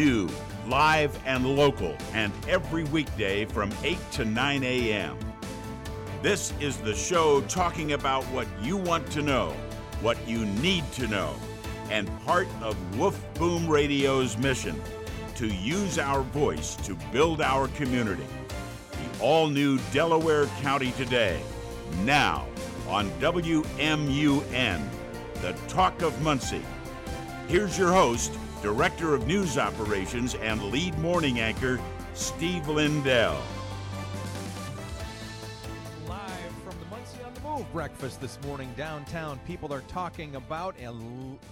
new, 0.00 0.26
live 0.66 1.20
and 1.26 1.44
local, 1.44 1.94
and 2.14 2.32
every 2.48 2.84
weekday 2.84 3.44
from 3.44 3.70
8 3.82 3.98
to 4.12 4.24
9 4.24 4.64
a.m. 4.64 5.18
This 6.22 6.54
is 6.58 6.78
the 6.78 6.94
show 6.94 7.42
talking 7.42 7.92
about 7.92 8.24
what 8.32 8.46
you 8.62 8.78
want 8.78 9.10
to 9.12 9.20
know, 9.20 9.54
what 10.00 10.16
you 10.26 10.46
need 10.46 10.90
to 10.92 11.06
know, 11.06 11.34
and 11.90 12.08
part 12.24 12.48
of 12.62 12.74
Woof 12.98 13.22
Boom 13.34 13.68
Radio's 13.68 14.38
mission 14.38 14.80
to 15.34 15.48
use 15.48 15.98
our 15.98 16.22
voice 16.22 16.76
to 16.76 16.94
build 17.12 17.42
our 17.42 17.68
community. 17.68 18.26
The 18.92 19.22
all 19.22 19.48
new 19.48 19.78
Delaware 19.92 20.46
County 20.62 20.92
Today, 20.92 21.42
now 22.04 22.46
on 22.88 23.10
WMUN, 23.20 24.88
the 25.42 25.52
talk 25.68 26.00
of 26.00 26.18
Muncie. 26.22 26.64
Here's 27.48 27.76
your 27.76 27.92
host, 27.92 28.32
Director 28.62 29.14
of 29.14 29.26
News 29.26 29.56
Operations 29.56 30.34
and 30.34 30.62
lead 30.64 30.98
morning 30.98 31.40
anchor, 31.40 31.80
Steve 32.12 32.68
Lindell. 32.68 33.40
Live 36.06 36.52
from 36.62 36.78
the 36.78 36.84
Muncie 36.90 37.22
on 37.24 37.32
the 37.32 37.40
Move 37.40 37.72
breakfast 37.72 38.20
this 38.20 38.38
morning 38.42 38.70
downtown, 38.76 39.40
people 39.46 39.72
are 39.72 39.80
talking 39.88 40.36
about 40.36 40.74
a 40.78 40.92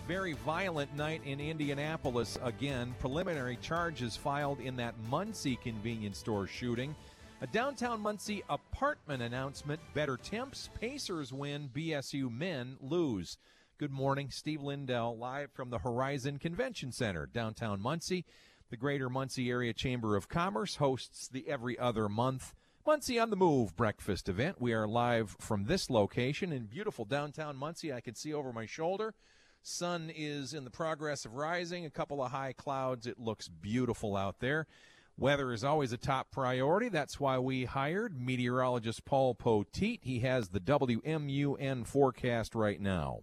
very 0.07 0.35
violent 0.35 0.95
night 0.97 1.23
in 1.25 1.41
Indianapolis 1.41 2.39
again. 2.43 2.95
Preliminary 2.99 3.57
charges 3.63 4.15
filed 4.15 4.61
in 4.61 4.77
that 4.77 4.95
Muncie 5.09 5.57
convenience 5.57 6.19
store 6.19 6.47
shooting. 6.47 6.95
A 7.41 7.47
downtown 7.47 8.03
Muncie 8.03 8.43
apartment 8.51 9.23
announcement 9.23 9.81
better 9.95 10.19
temps, 10.19 10.69
Pacers 10.79 11.33
win, 11.33 11.71
BSU 11.75 12.31
men 12.31 12.77
lose. 12.83 13.39
Good 13.79 13.93
morning, 13.93 14.31
Steve 14.33 14.61
Lindell, 14.61 15.17
live 15.17 15.53
from 15.53 15.71
the 15.71 15.79
Horizon 15.79 16.41
Convention 16.41 16.91
Center, 16.91 17.27
downtown 17.27 17.81
Muncie. 17.81 18.27
The 18.71 18.77
Greater 18.77 19.09
Muncie 19.09 19.51
Area 19.51 19.73
Chamber 19.73 20.17
of 20.17 20.29
Commerce 20.29 20.75
hosts 20.75 21.29
the 21.29 21.49
every 21.49 21.79
other 21.79 22.09
month 22.09 22.57
Muncie 22.85 23.21
on 23.21 23.31
the 23.31 23.37
Move 23.37 23.77
breakfast 23.77 24.29
event. 24.29 24.61
We 24.61 24.73
are 24.73 24.89
live 24.89 25.37
from 25.39 25.67
this 25.67 25.91
location 25.91 26.51
in 26.51 26.65
beautiful 26.65 27.05
downtown 27.05 27.57
Muncie. 27.57 27.93
I 27.93 28.01
can 28.01 28.17
see 28.17 28.35
over 28.35 28.53
my 28.53 28.67
shoulder. 28.67 29.15
Sun 29.63 30.11
is 30.13 30.55
in 30.55 30.65
the 30.65 30.71
progress 30.71 31.25
of 31.25 31.35
rising, 31.35 31.87
a 31.87 31.91
couple 31.91 32.21
of 32.21 32.33
high 32.33 32.55
clouds. 32.55 33.07
It 33.07 33.21
looks 33.21 33.47
beautiful 33.47 34.17
out 34.17 34.41
there. 34.41 34.67
Weather 35.17 35.53
is 35.53 35.63
always 35.63 35.93
a 35.93 35.99
top 35.99 36.33
priority. 36.33 36.89
That's 36.89 37.21
why 37.21 37.39
we 37.39 37.65
hired 37.67 38.21
meteorologist 38.21 39.05
Paul 39.05 39.37
Poteet. 39.37 40.01
He 40.03 40.19
has 40.19 40.49
the 40.49 40.59
WMUN 40.59 41.87
forecast 41.87 42.57
right 42.57 42.81
now. 42.81 43.21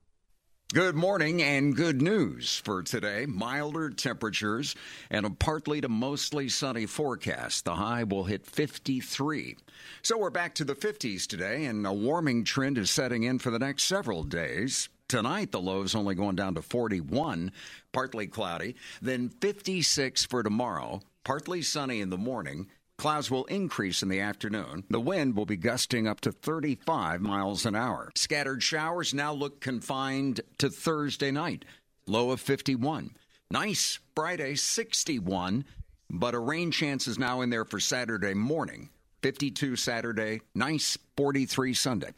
Good 0.73 0.95
morning 0.95 1.43
and 1.43 1.75
good 1.75 2.01
news 2.01 2.59
for 2.65 2.81
today. 2.81 3.27
Milder 3.27 3.91
temperatures 3.91 4.75
and 5.11 5.23
a 5.23 5.29
partly 5.29 5.79
to 5.79 5.87
mostly 5.87 6.49
sunny 6.49 6.87
forecast. 6.87 7.65
The 7.65 7.75
high 7.75 8.03
will 8.03 8.23
hit 8.23 8.47
53. 8.47 9.57
So 10.01 10.17
we're 10.17 10.31
back 10.31 10.55
to 10.55 10.63
the 10.63 10.73
50s 10.73 11.27
today, 11.27 11.65
and 11.65 11.85
a 11.85 11.93
warming 11.93 12.45
trend 12.45 12.79
is 12.79 12.89
setting 12.89 13.23
in 13.23 13.37
for 13.37 13.51
the 13.51 13.59
next 13.59 13.83
several 13.83 14.23
days. 14.23 14.89
Tonight, 15.07 15.51
the 15.51 15.61
low 15.61 15.83
is 15.83 15.93
only 15.93 16.15
going 16.15 16.35
down 16.35 16.55
to 16.55 16.63
41, 16.63 17.51
partly 17.91 18.25
cloudy. 18.25 18.75
Then 19.03 19.29
56 19.29 20.25
for 20.25 20.41
tomorrow, 20.41 20.99
partly 21.23 21.61
sunny 21.61 22.01
in 22.01 22.09
the 22.09 22.17
morning. 22.17 22.67
Clouds 22.97 23.29
will 23.29 23.45
increase 23.45 24.01
in 24.01 24.09
the 24.09 24.21
afternoon. 24.21 24.85
The 24.89 25.01
wind 25.01 25.35
will 25.35 25.45
be 25.45 25.57
gusting 25.57 26.07
up 26.07 26.21
to 26.21 26.31
35 26.31 27.21
miles 27.21 27.65
an 27.65 27.75
hour. 27.75 28.11
Scattered 28.15 28.63
showers 28.63 29.13
now 29.13 29.33
look 29.33 29.59
confined 29.59 30.41
to 30.59 30.69
Thursday 30.69 31.31
night. 31.31 31.65
Low 32.07 32.31
of 32.31 32.39
51. 32.39 33.11
Nice 33.51 33.99
Friday, 34.15 34.55
61, 34.55 35.65
but 36.09 36.33
a 36.33 36.39
rain 36.39 36.71
chance 36.71 37.07
is 37.07 37.19
now 37.19 37.41
in 37.41 37.49
there 37.49 37.65
for 37.65 37.79
Saturday 37.79 38.33
morning. 38.33 38.89
52 39.21 39.75
Saturday, 39.75 40.41
nice 40.53 40.97
43 41.17 41.73
Sunday. 41.73 42.11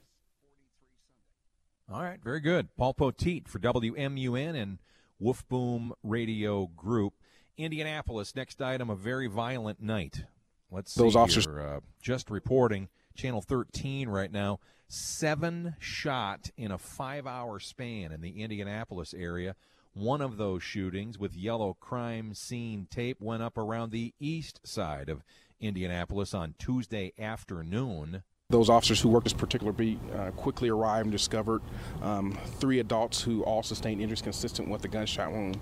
All 1.91 2.01
right, 2.01 2.19
very 2.21 2.41
good. 2.41 2.67
Paul 2.75 2.93
Poteet 2.93 3.47
for 3.47 3.59
WMUN 3.59 4.61
and 4.61 4.77
Woof 5.19 5.47
Boom 5.47 5.93
Radio 6.03 6.67
Group. 6.67 7.13
Indianapolis, 7.57 8.35
next 8.35 8.61
item, 8.61 8.89
a 8.89 8.95
very 8.95 9.27
violent 9.27 9.81
night. 9.81 10.23
Let's 10.71 10.93
see 10.93 11.01
Those 11.01 11.15
officers- 11.15 11.45
here. 11.45 11.59
Uh, 11.59 11.79
just 12.01 12.29
reporting, 12.29 12.89
Channel 13.15 13.41
13 13.41 14.09
right 14.09 14.31
now, 14.31 14.59
seven 14.87 15.75
shot 15.79 16.49
in 16.57 16.71
a 16.71 16.77
five-hour 16.77 17.59
span 17.59 18.11
in 18.11 18.21
the 18.21 18.41
Indianapolis 18.41 19.13
area. 19.13 19.55
One 19.93 20.21
of 20.21 20.37
those 20.37 20.61
shootings 20.61 21.17
with 21.17 21.35
yellow 21.35 21.75
crime 21.79 22.33
scene 22.33 22.87
tape 22.89 23.19
went 23.19 23.41
up 23.41 23.57
around 23.57 23.91
the 23.91 24.13
east 24.19 24.59
side 24.63 25.09
of 25.09 25.23
Indianapolis 25.59 26.33
on 26.33 26.53
Tuesday 26.59 27.13
afternoon. 27.17 28.21
Those 28.49 28.69
officers 28.69 29.01
who 29.01 29.09
worked 29.09 29.25
this 29.25 29.33
particular 29.33 29.73
beat 29.73 29.99
uh, 30.15 30.31
quickly 30.31 30.69
arrived 30.69 31.07
and 31.07 31.11
discovered 31.11 31.61
um, 32.01 32.37
three 32.59 32.79
adults 32.79 33.21
who 33.21 33.43
all 33.43 33.63
sustained 33.63 33.99
injuries 33.99 34.21
consistent 34.21 34.69
with 34.69 34.81
the 34.81 34.87
gunshot 34.87 35.31
wound. 35.31 35.59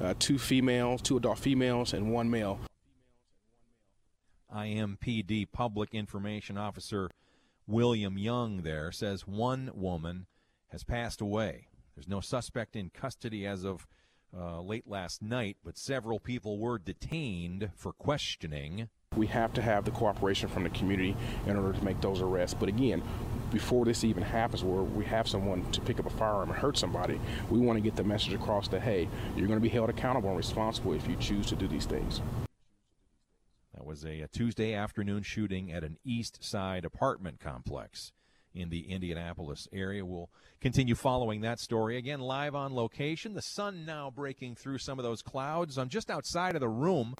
Uh, 0.00 0.14
two 0.18 0.38
females, 0.38 1.02
two 1.02 1.16
adult 1.16 1.38
females, 1.38 1.94
and 1.94 2.12
one 2.12 2.30
male. 2.30 2.60
IMPD 4.54 5.46
Public 5.52 5.94
Information 5.94 6.56
Officer 6.56 7.10
William 7.66 8.16
Young 8.16 8.62
there 8.62 8.90
says 8.90 9.26
one 9.26 9.70
woman 9.74 10.26
has 10.68 10.84
passed 10.84 11.20
away. 11.20 11.66
There's 11.94 12.08
no 12.08 12.20
suspect 12.20 12.76
in 12.76 12.90
custody 12.90 13.46
as 13.46 13.64
of 13.64 13.86
uh, 14.36 14.60
late 14.60 14.86
last 14.86 15.22
night, 15.22 15.56
but 15.64 15.76
several 15.76 16.20
people 16.20 16.58
were 16.58 16.78
detained 16.78 17.70
for 17.74 17.92
questioning. 17.92 18.88
We 19.16 19.26
have 19.28 19.52
to 19.54 19.62
have 19.62 19.84
the 19.84 19.90
cooperation 19.90 20.48
from 20.48 20.64
the 20.64 20.70
community 20.70 21.16
in 21.46 21.56
order 21.56 21.76
to 21.76 21.84
make 21.84 22.00
those 22.00 22.20
arrests. 22.20 22.54
But 22.58 22.68
again, 22.68 23.02
before 23.50 23.84
this 23.84 24.04
even 24.04 24.22
happens, 24.22 24.62
where 24.62 24.82
we 24.82 25.04
have 25.06 25.26
someone 25.26 25.70
to 25.72 25.80
pick 25.80 25.98
up 25.98 26.06
a 26.06 26.10
firearm 26.10 26.50
and 26.50 26.58
hurt 26.58 26.76
somebody, 26.76 27.18
we 27.50 27.58
want 27.58 27.78
to 27.78 27.82
get 27.82 27.96
the 27.96 28.04
message 28.04 28.34
across 28.34 28.68
that 28.68 28.82
hey, 28.82 29.08
you're 29.36 29.46
going 29.46 29.58
to 29.58 29.62
be 29.62 29.68
held 29.68 29.90
accountable 29.90 30.28
and 30.28 30.36
responsible 30.36 30.92
if 30.92 31.08
you 31.08 31.16
choose 31.16 31.46
to 31.46 31.56
do 31.56 31.66
these 31.66 31.86
things. 31.86 32.20
Was 33.88 34.04
a, 34.04 34.20
a 34.20 34.28
Tuesday 34.28 34.74
afternoon 34.74 35.22
shooting 35.22 35.72
at 35.72 35.82
an 35.82 35.96
East 36.04 36.44
Side 36.44 36.84
apartment 36.84 37.40
complex 37.40 38.12
in 38.54 38.68
the 38.68 38.92
Indianapolis 38.92 39.66
area. 39.72 40.04
We'll 40.04 40.28
continue 40.60 40.94
following 40.94 41.40
that 41.40 41.58
story. 41.58 41.96
Again, 41.96 42.20
live 42.20 42.54
on 42.54 42.74
location. 42.74 43.32
The 43.32 43.40
sun 43.40 43.86
now 43.86 44.12
breaking 44.14 44.56
through 44.56 44.76
some 44.76 44.98
of 44.98 45.06
those 45.06 45.22
clouds. 45.22 45.78
I'm 45.78 45.88
just 45.88 46.10
outside 46.10 46.54
of 46.54 46.60
the 46.60 46.68
room 46.68 47.14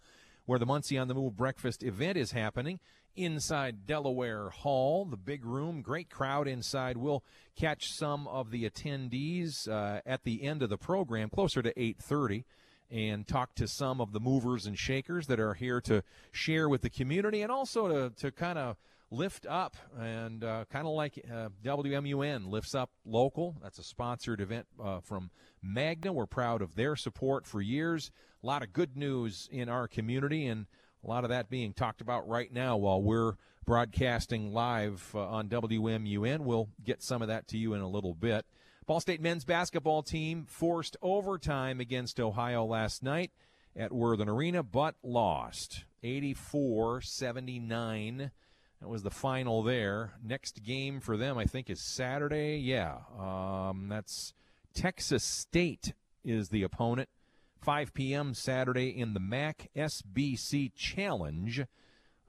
where 0.45 0.59
the 0.59 0.67
Muncie 0.67 0.99
on 0.99 1.09
the 1.09 1.15
Move 1.15 1.39
breakfast 1.39 1.83
event 1.83 2.19
is 2.19 2.33
happening 2.33 2.81
inside 3.17 3.87
Delaware 3.87 4.51
Hall, 4.51 5.07
the 5.07 5.17
big 5.17 5.47
room. 5.47 5.81
Great 5.81 6.11
crowd 6.11 6.47
inside. 6.47 6.99
We'll 6.99 7.25
catch 7.57 7.95
some 7.95 8.29
of 8.29 8.51
the 8.51 8.69
attendees 8.69 9.67
uh, 9.67 10.03
at 10.05 10.25
the 10.25 10.43
end 10.43 10.63
of 10.63 10.69
the 10.69 10.77
program, 10.77 11.31
closer 11.31 11.63
to 11.63 11.73
8:30 11.73 12.45
and 12.91 13.27
talk 13.27 13.55
to 13.55 13.69
some 13.69 14.01
of 14.01 14.13
the 14.13 14.21
movers 14.21 14.67
and 14.67 14.79
shakers 14.79 15.27
that 15.27 15.39
are 15.39 15.55
here 15.55 15.81
to 15.83 16.03
share 16.33 16.69
with 16.69 16.83
the 16.83 16.91
community 16.91 17.43
and 17.43 17.53
also 17.53 17.89
to, 17.89 18.15
to 18.17 18.31
kind 18.31 18.59
of 18.59 18.77
lift 19.11 19.47
up 19.47 19.77
and 19.99 20.45
uh, 20.45 20.65
kind 20.71 20.87
of 20.87 20.93
like 20.93 21.25
uh, 21.33 21.49
WMUN 21.65 22.51
lifts 22.51 22.75
up 22.75 22.91
local. 23.05 23.57
That's 23.63 23.79
a 23.79 23.83
sponsored 23.83 24.41
event 24.41 24.67
uh, 24.83 25.01
from 25.01 25.31
Magna. 25.63 26.13
We're 26.13 26.27
proud 26.27 26.63
of 26.63 26.75
their 26.75 26.97
support 26.97 27.47
for 27.47 27.61
years. 27.61 28.11
A 28.43 28.47
lot 28.47 28.63
of 28.63 28.73
good 28.73 28.97
news 28.97 29.49
in 29.51 29.69
our 29.69 29.89
community 29.89 30.47
and 30.47 30.67
a 31.05 31.09
lot 31.09 31.25
of 31.25 31.31
that 31.31 31.49
being 31.49 31.73
talked 31.73 32.01
about 32.01 32.29
right 32.29 32.53
now 32.53 32.77
while 32.77 33.01
we're 33.01 33.35
broadcasting 33.65 34.53
live 34.53 35.11
uh, 35.15 35.27
on 35.27 35.49
WMUN. 35.49 36.41
We'll 36.41 36.69
get 36.85 37.03
some 37.03 37.23
of 37.23 37.29
that 37.29 37.49
to 37.49 37.59
you 37.59 37.75
in 37.75 37.81
a 37.81 37.89
little 37.89 38.15
bit. 38.15 38.47
Ball 38.89 39.01
State 39.01 39.21
men's 39.21 39.45
basketball 39.45 40.03
team 40.03 40.47
forced 40.49 40.97
overtime 41.03 41.79
against 41.79 42.19
Ohio 42.19 42.65
last 42.65 43.03
night 43.03 43.31
at 43.77 43.93
Worthen 43.93 44.31
Arena, 44.31 44.63
but 44.63 44.95
lost 45.03 45.85
84 46.03 47.03
79. 47.03 48.31
That 48.81 48.89
was 48.89 49.03
the 49.03 49.11
final 49.11 49.63
there. 49.63 50.15
Next 50.25 50.63
game 50.63 51.01
for 51.01 51.19
them, 51.19 51.37
I 51.37 51.45
think, 51.45 51.69
is 51.69 51.83
Saturday. 51.83 52.57
Yeah. 52.57 53.01
Um, 53.19 53.89
that's 53.91 54.33
Texas 54.73 55.23
State 55.23 55.93
is 56.25 56.49
the 56.49 56.63
opponent. 56.63 57.11
5 57.61 57.93
p.m. 57.93 58.33
Saturday 58.33 58.89
in 58.89 59.13
the 59.13 59.21
MAC 59.21 59.69
SBC 59.77 60.73
Challenge. 60.75 61.67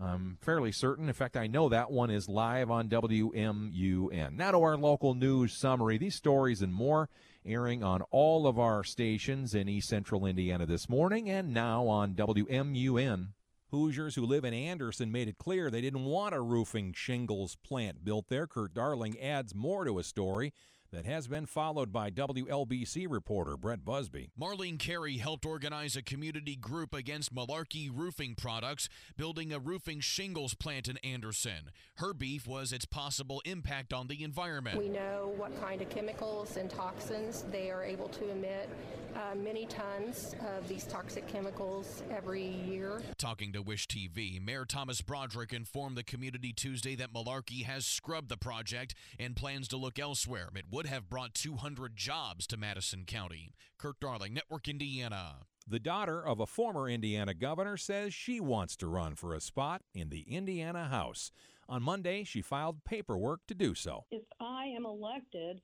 I'm 0.02 0.38
fairly 0.42 0.72
certain. 0.72 1.10
In 1.10 1.14
fact, 1.14 1.36
I 1.36 1.48
know 1.48 1.68
that 1.70 1.92
one 1.92 2.10
is 2.10 2.30
live 2.30 2.72
on 2.72 2.88
WMUN. 2.88 4.32
Now 4.32 4.52
to 4.52 4.58
our 4.60 4.78
local 4.78 5.14
news 5.14 5.60
summary. 5.60 5.98
These 5.98 6.16
stories 6.16 6.62
and 6.62 6.74
more 6.74 7.10
airing 7.46 7.84
on 7.84 8.04
all 8.12 8.48
of 8.48 8.58
our 8.58 8.84
stations 8.84 9.54
in 9.54 9.68
East 9.68 9.90
Central 9.90 10.26
Indiana 10.26 10.66
this 10.66 10.88
morning 10.88 11.30
and 11.30 11.54
now 11.54 11.88
on 11.88 12.14
WMUN. 12.14 13.30
Hoosiers 13.72 14.16
who 14.16 14.26
live 14.26 14.46
in 14.46 14.54
Anderson 14.54 15.12
made 15.12 15.28
it 15.28 15.38
clear 15.38 15.70
they 15.70 15.82
didn't 15.82 16.06
want 16.06 16.34
a 16.34 16.42
roofing 16.42 16.94
shingles 16.94 17.58
plant 17.58 18.04
built 18.06 18.28
there. 18.30 18.48
Kirk 18.48 18.74
Darling 18.74 19.20
adds 19.20 19.54
more 19.54 19.84
to 19.84 20.00
a 20.00 20.04
story 20.04 20.54
that 20.92 21.06
has 21.06 21.28
been 21.28 21.46
followed 21.46 21.92
by 21.92 22.10
WLBC 22.10 23.06
reporter 23.10 23.56
Brett 23.56 23.86
Busby. 23.86 24.30
Marlene 24.40 24.80
Carey 24.80 25.18
helped 25.18 25.46
organize 25.46 25.96
a 25.96 26.02
community 26.02 26.56
group 26.56 26.94
against 26.94 27.34
Malarkey 27.34 27.90
Roofing 27.94 28.36
Products, 28.36 28.90
building 29.16 29.54
a 29.54 29.60
roofing 29.60 30.00
shingles 30.00 30.54
plant 30.54 30.88
in 30.88 30.98
Anderson. 30.98 31.72
Her 31.96 32.14
beef 32.14 32.48
was 32.48 32.74
its 32.74 32.86
possible 32.86 33.42
impact 33.46 33.94
on 33.94 34.08
the 34.08 34.24
environment. 34.24 34.78
We 34.78 34.90
know 34.90 35.34
what 35.38 35.60
kind 35.62 35.82
of 35.82 35.90
chemicals 35.90 36.58
and 36.58 36.70
toxins 36.70 37.46
they 37.52 37.70
are 37.70 37.84
able 37.84 38.10
to 38.10 38.30
emit. 38.32 38.70
Uh, 39.16 39.36
many 39.36 39.66
tons 39.66 40.36
of 40.56 40.68
these 40.68 40.84
toxic 40.84 41.28
chemicals 41.28 42.04
every 42.12 42.46
year. 42.46 43.02
Talking 43.18 43.52
to 43.54 43.62
Wish 43.62 43.88
TV, 43.88 44.44
Mayor 44.44 44.66
Thomas 44.66 45.02
Broderick 45.02 45.52
informed 45.52 45.98
the 45.98 46.04
community 46.04 46.54
Tuesday 46.54 46.96
that 46.96 47.12
Malarkey 47.12 47.64
has 47.64 47.86
scrubbed 47.86 48.30
the 48.30 48.38
project 48.38 48.94
and 49.20 49.36
plans 49.36 49.68
to 49.70 49.78
look 49.78 49.98
elsewhere. 49.98 50.50
It 50.56 50.66
would 50.80 50.88
have 50.88 51.10
brought 51.10 51.34
200 51.34 51.98
jobs 51.98 52.48
to 52.48 52.56
Madison 52.56 53.04
County. 53.04 53.54
Kirk 53.78 54.00
Darling, 54.00 54.34
Network 54.34 54.70
Indiana. 54.70 55.40
The 55.68 55.78
daughter 55.78 56.26
of 56.26 56.40
a 56.40 56.46
former 56.46 56.88
Indiana 56.88 57.34
governor 57.34 57.76
says 57.76 58.14
she 58.14 58.40
wants 58.40 58.78
to 58.78 58.88
run 58.88 59.16
for 59.16 59.34
a 59.34 59.42
spot 59.42 59.82
in 59.94 60.08
the 60.08 60.22
Indiana 60.22 60.86
House. 60.86 61.32
On 61.68 61.84
Monday, 61.84 62.24
she 62.24 62.42
filed 62.42 62.86
paperwork 62.86 63.42
to 63.48 63.54
do 63.54 63.76
so. 63.76 64.06
If 64.10 64.24
I 64.40 64.68
am 64.68 64.86
elected, 64.86 65.60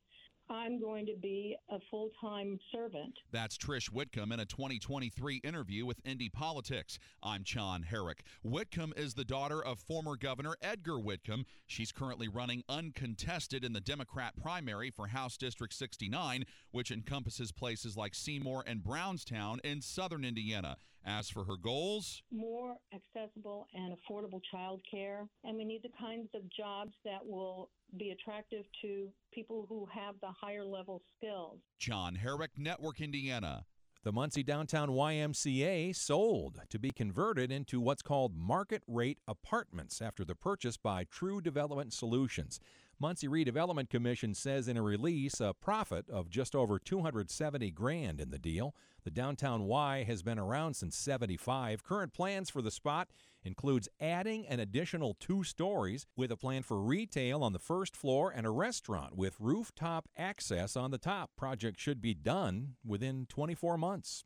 I'm 0.49 0.79
going 0.79 1.05
to 1.07 1.15
be 1.15 1.55
a 1.69 1.79
full 1.89 2.11
time 2.21 2.59
servant. 2.71 3.17
That's 3.31 3.57
Trish 3.57 3.87
Whitcomb 3.87 4.31
in 4.31 4.39
a 4.39 4.45
2023 4.45 5.37
interview 5.37 5.85
with 5.85 5.99
Indy 6.05 6.29
Politics. 6.29 6.99
I'm 7.23 7.43
John 7.43 7.83
Herrick. 7.83 8.23
Whitcomb 8.43 8.93
is 8.95 9.15
the 9.15 9.25
daughter 9.25 9.63
of 9.63 9.79
former 9.79 10.15
Governor 10.15 10.55
Edgar 10.61 10.99
Whitcomb. 10.99 11.45
She's 11.65 11.91
currently 11.91 12.27
running 12.27 12.63
uncontested 12.69 13.65
in 13.65 13.73
the 13.73 13.81
Democrat 13.81 14.33
primary 14.41 14.91
for 14.91 15.07
House 15.07 15.35
District 15.35 15.73
69, 15.73 16.45
which 16.71 16.91
encompasses 16.91 17.51
places 17.51 17.97
like 17.97 18.13
Seymour 18.13 18.63
and 18.67 18.83
Brownstown 18.83 19.59
in 19.63 19.81
southern 19.81 20.23
Indiana. 20.23 20.77
As 21.07 21.29
for 21.29 21.43
her 21.43 21.55
goals, 21.55 22.23
more 22.31 22.77
accessible 22.91 23.67
and 23.75 23.95
affordable 23.95 24.41
child 24.51 24.81
care, 24.89 25.27
and 25.43 25.55
we 25.55 25.63
need 25.63 25.83
the 25.83 25.91
kinds 25.99 26.29
of 26.33 26.41
jobs 26.49 26.93
that 27.05 27.23
will 27.23 27.69
be 27.97 28.09
attractive 28.09 28.65
to 28.81 29.09
people 29.31 29.67
who 29.69 29.87
have 29.93 30.15
the 30.21 30.31
higher 30.31 30.65
level 30.65 31.03
skills. 31.15 31.59
John 31.79 32.15
Herrick, 32.15 32.51
Network 32.57 33.01
Indiana. 33.01 33.65
The 34.05 34.11
Muncie 34.11 34.43
Downtown 34.43 34.89
YMCA 34.89 35.95
sold 35.95 36.59
to 36.69 36.77
be 36.77 36.91
converted 36.91 37.51
into 37.51 37.81
what's 37.81 38.03
called 38.03 38.37
market 38.37 38.83
rate 38.87 39.17
apartments 39.27 39.99
after 39.99 40.23
the 40.23 40.35
purchase 40.35 40.77
by 40.77 41.05
True 41.05 41.41
Development 41.41 41.91
Solutions. 41.91 42.59
Muncie 42.99 43.27
Redevelopment 43.27 43.89
Commission 43.89 44.35
says 44.35 44.67
in 44.67 44.77
a 44.77 44.83
release 44.83 45.41
a 45.41 45.55
profit 45.59 46.07
of 46.07 46.29
just 46.29 46.53
over 46.53 46.77
270 46.77 47.71
grand 47.71 48.21
in 48.21 48.29
the 48.29 48.37
deal. 48.37 48.75
The 49.05 49.09
downtown 49.09 49.63
Y 49.63 50.03
has 50.03 50.21
been 50.21 50.37
around 50.37 50.75
since 50.75 50.95
75. 50.95 51.83
Current 51.83 52.13
plans 52.13 52.51
for 52.51 52.61
the 52.61 52.69
spot 52.69 53.07
includes 53.45 53.87
adding 54.01 54.45
an 54.47 54.59
additional 54.59 55.15
2 55.19 55.43
stories 55.43 56.05
with 56.17 56.31
a 56.31 56.37
plan 56.37 56.63
for 56.63 56.81
retail 56.81 57.43
on 57.43 57.53
the 57.53 57.59
first 57.59 57.95
floor 57.95 58.33
and 58.35 58.45
a 58.45 58.49
restaurant 58.49 59.15
with 59.15 59.35
rooftop 59.39 60.09
access 60.17 60.75
on 60.75 60.91
the 60.91 60.97
top. 60.97 61.31
Project 61.37 61.79
should 61.79 62.01
be 62.01 62.13
done 62.13 62.75
within 62.85 63.25
24 63.29 63.77
months. 63.77 64.25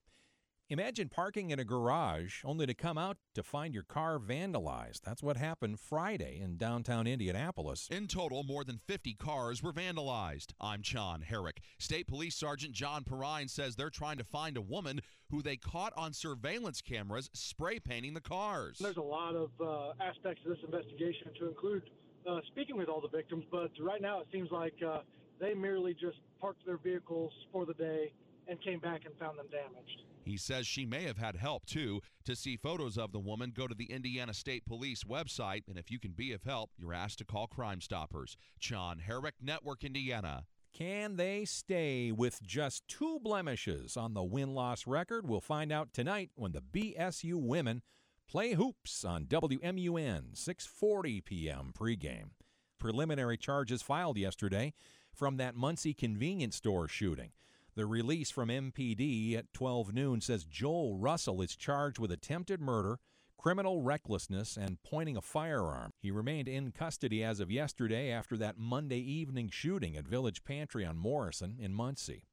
Imagine 0.72 1.10
parking 1.10 1.50
in 1.50 1.60
a 1.60 1.64
garage 1.64 2.44
only 2.46 2.68
to 2.68 2.76
come 2.76 2.96
out 2.96 3.18
to 3.34 3.42
find 3.42 3.74
your 3.74 3.82
car 3.82 4.20
vandalized. 4.20 5.02
That's 5.02 5.24
what 5.24 5.36
happened 5.36 5.80
Friday 5.80 6.40
in 6.40 6.58
downtown 6.58 7.08
Indianapolis. 7.08 7.88
In 7.90 8.06
total, 8.06 8.44
more 8.44 8.64
than 8.64 8.78
50 8.78 9.16
cars 9.16 9.64
were 9.64 9.74
vandalized. 9.74 10.54
I'm 10.62 10.84
John 10.84 11.22
Herrick. 11.22 11.62
State 11.80 12.08
Police 12.08 12.36
Sergeant 12.36 12.74
John 12.74 13.04
Perrine 13.04 13.48
says 13.48 13.76
they're 13.76 13.90
trying 13.90 14.20
to 14.20 14.24
find 14.24 14.58
a 14.58 14.62
woman 14.62 15.02
who 15.32 15.42
they 15.42 15.58
caught 15.58 15.92
on 15.98 16.14
surveillance 16.14 16.82
cameras 16.84 17.32
spray 17.34 17.80
painting 17.80 18.14
the 18.14 18.22
cars. 18.22 18.78
There's 18.78 18.98
a 18.98 19.02
lot 19.02 19.34
of 19.34 19.50
uh, 19.60 19.94
aspects 20.00 20.44
of 20.46 20.52
this 20.52 20.64
investigation 20.64 21.30
to 21.40 21.48
include 21.48 21.82
uh, 22.30 22.42
speaking 22.46 22.78
with 22.78 22.90
all 22.90 23.02
the 23.02 23.10
victims, 23.10 23.44
but 23.50 23.72
right 23.82 24.04
now 24.04 24.20
it 24.20 24.28
seems 24.32 24.52
like 24.52 24.76
uh, 24.88 25.00
they 25.40 25.56
merely 25.56 25.96
just 25.96 26.20
parked 26.40 26.64
their 26.68 26.78
vehicles 26.78 27.32
for 27.52 27.66
the 27.66 27.74
day 27.74 28.14
and 28.48 28.62
came 28.62 28.80
back 28.80 29.06
and 29.06 29.18
found 29.18 29.40
them 29.40 29.48
damaged. 29.50 30.04
He 30.30 30.38
says 30.38 30.68
she 30.68 30.86
may 30.86 31.04
have 31.04 31.18
had 31.18 31.36
help 31.36 31.66
too. 31.66 32.02
To 32.26 32.36
see 32.36 32.56
photos 32.56 32.98
of 32.98 33.12
the 33.12 33.20
woman, 33.20 33.52
go 33.56 33.68
to 33.68 33.76
the 33.76 33.92
Indiana 33.92 34.34
State 34.34 34.66
Police 34.66 35.04
website, 35.04 35.64
and 35.68 35.78
if 35.78 35.90
you 35.90 36.00
can 36.00 36.12
be 36.12 36.32
of 36.32 36.44
help, 36.44 36.70
you're 36.78 36.94
asked 36.94 37.18
to 37.20 37.26
call 37.26 37.48
Crime 37.48 37.82
Stoppers. 37.82 38.38
John 38.60 39.00
Herrick, 39.00 39.36
Network 39.42 39.84
Indiana. 39.84 40.46
Can 40.72 41.16
they 41.16 41.46
stay 41.46 42.12
with 42.12 42.42
just 42.44 42.88
two 42.88 43.20
blemishes 43.20 43.98
on 43.98 44.14
the 44.14 44.24
win 44.24 44.54
loss 44.54 44.86
record? 44.86 45.28
We'll 45.28 45.42
find 45.42 45.72
out 45.72 45.94
tonight 45.94 46.30
when 46.36 46.52
the 46.52 46.62
BSU 46.62 47.36
women 47.36 47.82
play 48.30 48.54
hoops 48.54 49.04
on 49.04 49.26
WMUN, 49.26 50.36
6:40 50.36 51.26
p.m. 51.26 51.74
pregame. 51.78 52.32
Preliminary 52.78 53.38
charges 53.38 53.82
filed 53.82 54.18
yesterday 54.18 54.74
from 55.14 55.38
that 55.38 55.56
Muncie 55.56 55.94
convenience 55.94 56.56
store 56.56 56.88
shooting. 56.88 57.32
The 57.80 57.86
release 57.86 58.30
from 58.30 58.50
MPD 58.50 59.38
at 59.38 59.54
12 59.54 59.94
noon 59.94 60.20
says 60.20 60.44
Joel 60.44 60.98
Russell 60.98 61.42
is 61.42 61.56
charged 61.56 61.98
with 61.98 62.12
attempted 62.12 62.60
murder, 62.60 63.00
criminal 63.38 63.82
recklessness, 63.82 64.58
and 64.58 64.84
pointing 64.84 65.16
a 65.16 65.22
firearm. 65.22 65.94
He 66.02 66.12
remained 66.12 66.50
in 66.50 66.74
custody 66.74 67.24
as 67.24 67.40
of 67.40 67.50
yesterday 67.50 68.12
after 68.12 68.36
that 68.36 68.58
Monday 68.58 69.00
evening 69.00 69.48
shooting 69.50 69.96
at 69.96 70.06
Village 70.06 70.44
Pantry 70.44 70.86
on 70.86 70.98
Morrison 70.98 71.56
in 71.58 71.74
Muncie. 71.74 72.26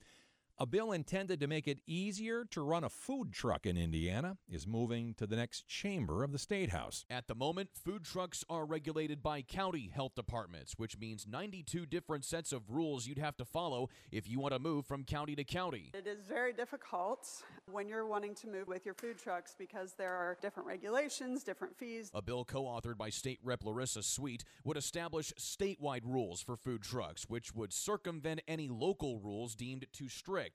A 0.58 0.64
bill 0.64 0.92
intended 0.92 1.38
to 1.40 1.46
make 1.46 1.68
it 1.68 1.80
easier 1.86 2.46
to 2.46 2.62
run 2.62 2.82
a 2.82 2.88
food 2.88 3.30
truck 3.30 3.66
in 3.66 3.76
Indiana 3.76 4.38
is 4.50 4.66
moving 4.66 5.12
to 5.18 5.26
the 5.26 5.36
next 5.36 5.68
chamber 5.68 6.24
of 6.24 6.32
the 6.32 6.38
State 6.38 6.70
House. 6.70 7.04
At 7.10 7.28
the 7.28 7.34
moment, 7.34 7.68
food 7.74 8.04
trucks 8.04 8.42
are 8.48 8.64
regulated 8.64 9.22
by 9.22 9.42
county 9.42 9.90
health 9.94 10.14
departments, 10.14 10.72
which 10.78 10.96
means 10.96 11.26
92 11.28 11.84
different 11.84 12.24
sets 12.24 12.52
of 12.52 12.70
rules 12.70 13.06
you'd 13.06 13.18
have 13.18 13.36
to 13.36 13.44
follow 13.44 13.90
if 14.10 14.26
you 14.26 14.40
want 14.40 14.54
to 14.54 14.58
move 14.58 14.86
from 14.86 15.04
county 15.04 15.36
to 15.36 15.44
county. 15.44 15.90
It 15.92 16.06
is 16.06 16.24
very 16.26 16.54
difficult 16.54 17.28
when 17.70 17.86
you're 17.86 18.06
wanting 18.06 18.34
to 18.36 18.46
move 18.46 18.66
with 18.66 18.86
your 18.86 18.94
food 18.94 19.18
trucks 19.18 19.54
because 19.58 19.92
there 19.92 20.14
are 20.14 20.38
different 20.40 20.66
regulations, 20.66 21.44
different 21.44 21.76
fees. 21.76 22.10
A 22.14 22.22
bill 22.22 22.46
co 22.46 22.62
authored 22.62 22.96
by 22.96 23.10
State 23.10 23.40
Rep 23.44 23.62
Lorissa 23.62 24.02
Sweet 24.02 24.42
would 24.64 24.78
establish 24.78 25.34
statewide 25.38 26.04
rules 26.06 26.40
for 26.40 26.56
food 26.56 26.82
trucks, 26.82 27.28
which 27.28 27.52
would 27.54 27.74
circumvent 27.74 28.40
any 28.48 28.68
local 28.68 29.18
rules 29.18 29.54
deemed 29.54 29.84
too 29.92 30.08
strict. 30.08 30.45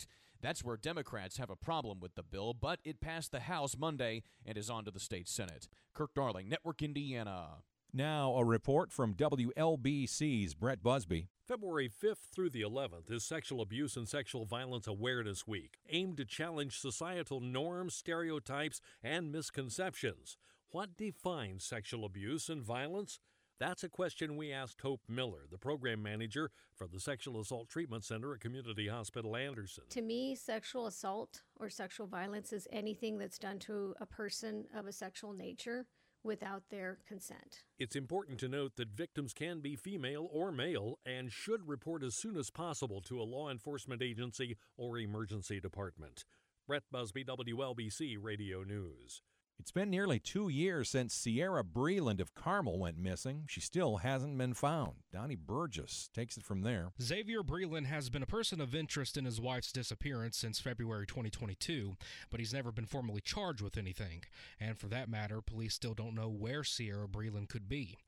That's 0.41 0.63
where 0.63 0.77
Democrats 0.77 1.37
have 1.37 1.49
a 1.49 1.55
problem 1.55 1.99
with 1.99 2.15
the 2.15 2.23
bill, 2.23 2.53
but 2.53 2.79
it 2.83 2.99
passed 2.99 3.31
the 3.31 3.41
House 3.41 3.77
Monday 3.77 4.23
and 4.45 4.57
is 4.57 4.69
on 4.69 4.85
to 4.85 4.91
the 4.91 4.99
state 4.99 5.27
Senate. 5.27 5.67
Kirk 5.93 6.13
Darling, 6.15 6.49
Network 6.49 6.81
Indiana. 6.81 7.63
Now, 7.93 8.35
a 8.35 8.45
report 8.45 8.91
from 8.91 9.15
WLBC's 9.15 10.53
Brett 10.53 10.81
Busby. 10.81 11.27
February 11.45 11.89
5th 11.89 12.29
through 12.33 12.49
the 12.49 12.61
11th 12.61 13.11
is 13.11 13.25
Sexual 13.25 13.59
Abuse 13.61 13.97
and 13.97 14.07
Sexual 14.07 14.45
Violence 14.45 14.87
Awareness 14.87 15.45
Week, 15.45 15.77
aimed 15.89 16.15
to 16.17 16.25
challenge 16.25 16.79
societal 16.79 17.41
norms, 17.41 17.93
stereotypes, 17.93 18.79
and 19.03 19.29
misconceptions. 19.29 20.37
What 20.69 20.95
defines 20.95 21.65
sexual 21.65 22.05
abuse 22.05 22.47
and 22.47 22.63
violence? 22.63 23.19
That's 23.61 23.83
a 23.83 23.89
question 23.89 24.37
we 24.37 24.51
asked 24.51 24.81
Hope 24.81 25.01
Miller, 25.07 25.45
the 25.51 25.57
program 25.59 26.01
manager 26.01 26.49
for 26.75 26.87
the 26.87 26.99
Sexual 26.99 27.39
Assault 27.39 27.69
Treatment 27.69 28.03
Center 28.03 28.33
at 28.33 28.39
Community 28.39 28.87
Hospital 28.87 29.35
Anderson. 29.35 29.83
To 29.91 30.01
me, 30.01 30.33
sexual 30.33 30.87
assault 30.87 31.43
or 31.59 31.69
sexual 31.69 32.07
violence 32.07 32.53
is 32.53 32.67
anything 32.71 33.19
that's 33.19 33.37
done 33.37 33.59
to 33.59 33.93
a 34.01 34.07
person 34.07 34.65
of 34.75 34.87
a 34.87 34.91
sexual 34.91 35.33
nature 35.33 35.85
without 36.23 36.63
their 36.71 36.97
consent. 37.07 37.59
It's 37.77 37.95
important 37.95 38.39
to 38.39 38.47
note 38.47 38.77
that 38.77 38.95
victims 38.95 39.31
can 39.31 39.59
be 39.59 39.75
female 39.75 40.27
or 40.33 40.51
male 40.51 40.97
and 41.05 41.31
should 41.31 41.67
report 41.67 42.01
as 42.01 42.15
soon 42.15 42.37
as 42.37 42.49
possible 42.49 42.99
to 43.01 43.21
a 43.21 43.29
law 43.29 43.51
enforcement 43.51 44.01
agency 44.01 44.57
or 44.75 44.97
emergency 44.97 45.59
department. 45.59 46.25
Brett 46.65 46.83
Busby, 46.91 47.23
WLBC 47.25 48.17
Radio 48.19 48.63
News. 48.63 49.21
It's 49.61 49.69
been 49.69 49.91
nearly 49.91 50.17
two 50.17 50.49
years 50.49 50.89
since 50.89 51.13
Sierra 51.13 51.63
Breland 51.63 52.19
of 52.19 52.33
Carmel 52.33 52.79
went 52.79 52.97
missing. 52.97 53.43
She 53.47 53.61
still 53.61 53.97
hasn't 53.97 54.35
been 54.35 54.55
found. 54.55 54.93
Donnie 55.13 55.35
Burgess 55.35 56.09
takes 56.15 56.35
it 56.35 56.43
from 56.43 56.63
there. 56.63 56.93
Xavier 56.99 57.43
Breland 57.43 57.85
has 57.85 58.09
been 58.09 58.23
a 58.23 58.25
person 58.25 58.59
of 58.59 58.73
interest 58.73 59.17
in 59.17 59.25
his 59.25 59.39
wife's 59.39 59.71
disappearance 59.71 60.35
since 60.35 60.59
February 60.59 61.05
2022, 61.05 61.95
but 62.31 62.39
he's 62.39 62.55
never 62.55 62.71
been 62.71 62.87
formally 62.87 63.21
charged 63.21 63.61
with 63.61 63.77
anything. 63.77 64.23
And 64.59 64.79
for 64.79 64.87
that 64.87 65.09
matter, 65.09 65.41
police 65.41 65.75
still 65.75 65.93
don't 65.93 66.15
know 66.15 66.27
where 66.27 66.63
Sierra 66.63 67.07
Breland 67.07 67.47
could 67.47 67.69
be. 67.69 67.99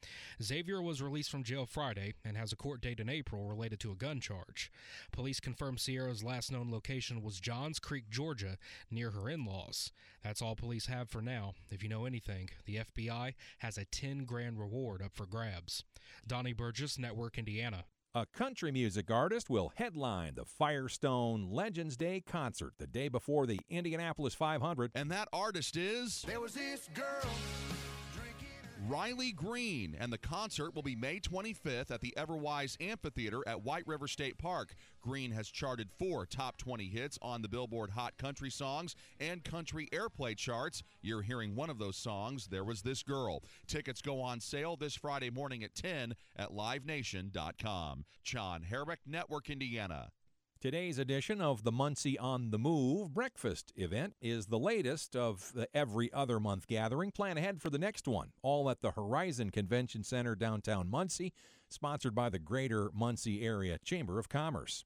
Xavier 0.42 0.82
was 0.82 1.04
released 1.04 1.30
from 1.30 1.44
jail 1.44 1.68
Friday 1.68 2.16
and 2.26 2.36
has 2.36 2.52
a 2.52 2.58
court 2.58 2.82
date 2.82 3.00
in 3.00 3.10
April 3.10 3.44
related 3.44 3.80
to 3.82 3.92
a 3.92 3.96
gun 3.96 4.20
charge. 4.20 4.72
Police 5.12 5.40
confirmed 5.40 5.80
Sierra's 5.80 6.24
last 6.24 6.52
known 6.52 6.72
location 6.72 7.22
was 7.22 7.40
Johns 7.40 7.78
Creek, 7.78 8.10
Georgia, 8.10 8.58
near 8.90 9.12
her 9.12 9.30
in 9.30 9.46
laws. 9.46 9.92
That's 10.24 10.42
all 10.42 10.56
police 10.56 10.86
have 10.86 11.10
for 11.10 11.22
now. 11.22 11.43
If 11.70 11.84
you 11.84 11.90
know 11.90 12.06
anything, 12.06 12.50
the 12.66 12.78
FBI 12.78 13.34
has 13.60 13.78
a 13.78 13.86
10 13.86 14.26
grand 14.26 14.60
reward 14.60 15.02
up 15.02 15.14
for 15.14 15.26
grabs. 15.26 15.84
Donnie 16.26 16.54
Burgess, 16.54 16.98
Network 16.98 17.38
Indiana. 17.38 17.86
A 18.16 18.28
country 18.28 18.72
music 18.72 19.10
artist 19.10 19.50
will 19.50 19.72
headline 19.76 20.36
the 20.36 20.46
Firestone 20.46 21.50
Legends 21.50 21.98
Day 21.98 22.22
concert 22.22 22.74
the 22.78 22.86
day 22.86 23.08
before 23.08 23.48
the 23.48 23.60
Indianapolis 23.72 24.36
500. 24.36 24.92
And 24.94 25.10
that 25.10 25.28
artist 25.34 25.76
is. 25.76 26.24
There 26.28 26.40
was 26.40 26.54
this 26.54 26.90
girl. 26.94 27.32
Riley 28.88 29.32
Green, 29.32 29.96
and 29.98 30.12
the 30.12 30.18
concert 30.18 30.76
will 30.76 30.82
be 30.82 30.96
May 30.96 31.20
25th 31.20 31.90
at 31.90 32.02
the 32.02 32.14
Everwise 32.18 32.76
Amphitheater 32.82 33.42
at 33.48 33.64
White 33.64 33.88
River 33.88 34.08
State 34.08 34.38
Park. 34.38 34.76
Green 35.02 35.32
has 35.32 35.48
charted 35.48 35.90
four 35.98 36.26
top 36.26 36.58
20 36.58 36.90
hits 36.90 37.18
on 37.22 37.42
the 37.42 37.48
Billboard 37.48 37.92
Hot 37.92 38.18
Country 38.18 38.50
Songs 38.50 38.96
and 39.20 39.44
Country 39.44 39.88
Airplay 39.94 40.36
charts. 40.36 40.84
You're 41.02 41.22
hearing 41.22 41.56
one 41.56 41.70
of 41.70 41.80
those 41.80 41.96
songs, 41.96 42.48
There 42.48 42.64
Was 42.66 42.82
This 42.82 43.04
Girl. 43.04 43.44
Tickets 43.68 44.02
go 44.02 44.20
on 44.20 44.42
sale 44.42 44.76
this 44.76 44.96
Friday 44.96 45.30
morning 45.30 45.64
at 45.64 45.76
10 45.76 46.16
at 46.36 46.50
livenation.com. 46.50 48.06
John 48.24 48.64
Herrick, 48.64 49.00
Network 49.06 49.50
Indiana. 49.50 50.10
Today's 50.64 50.98
edition 50.98 51.42
of 51.42 51.66
the 51.66 51.74
Muncie 51.74 52.18
on 52.18 52.52
the 52.52 52.58
Move 52.58 53.14
breakfast 53.14 53.74
event 53.76 54.14
is 54.22 54.46
the 54.46 54.58
latest 54.58 55.14
of 55.14 55.52
the 55.54 55.68
every 55.76 56.10
other 56.14 56.40
month 56.40 56.68
gathering. 56.68 57.12
Plan 57.12 57.38
ahead 57.38 57.62
for 57.62 57.70
the 57.70 57.78
next 57.78 58.08
one, 58.08 58.30
all 58.44 58.70
at 58.70 58.80
the 58.80 58.92
Horizon 58.92 59.50
Convention 59.50 60.06
Center 60.06 60.38
downtown 60.38 60.90
Muncie, 60.90 61.34
sponsored 61.68 62.16
by 62.16 62.30
the 62.30 62.40
Greater 62.40 62.90
Muncie 62.94 63.46
Area 63.46 63.78
Chamber 63.84 64.20
of 64.20 64.30
Commerce. 64.30 64.86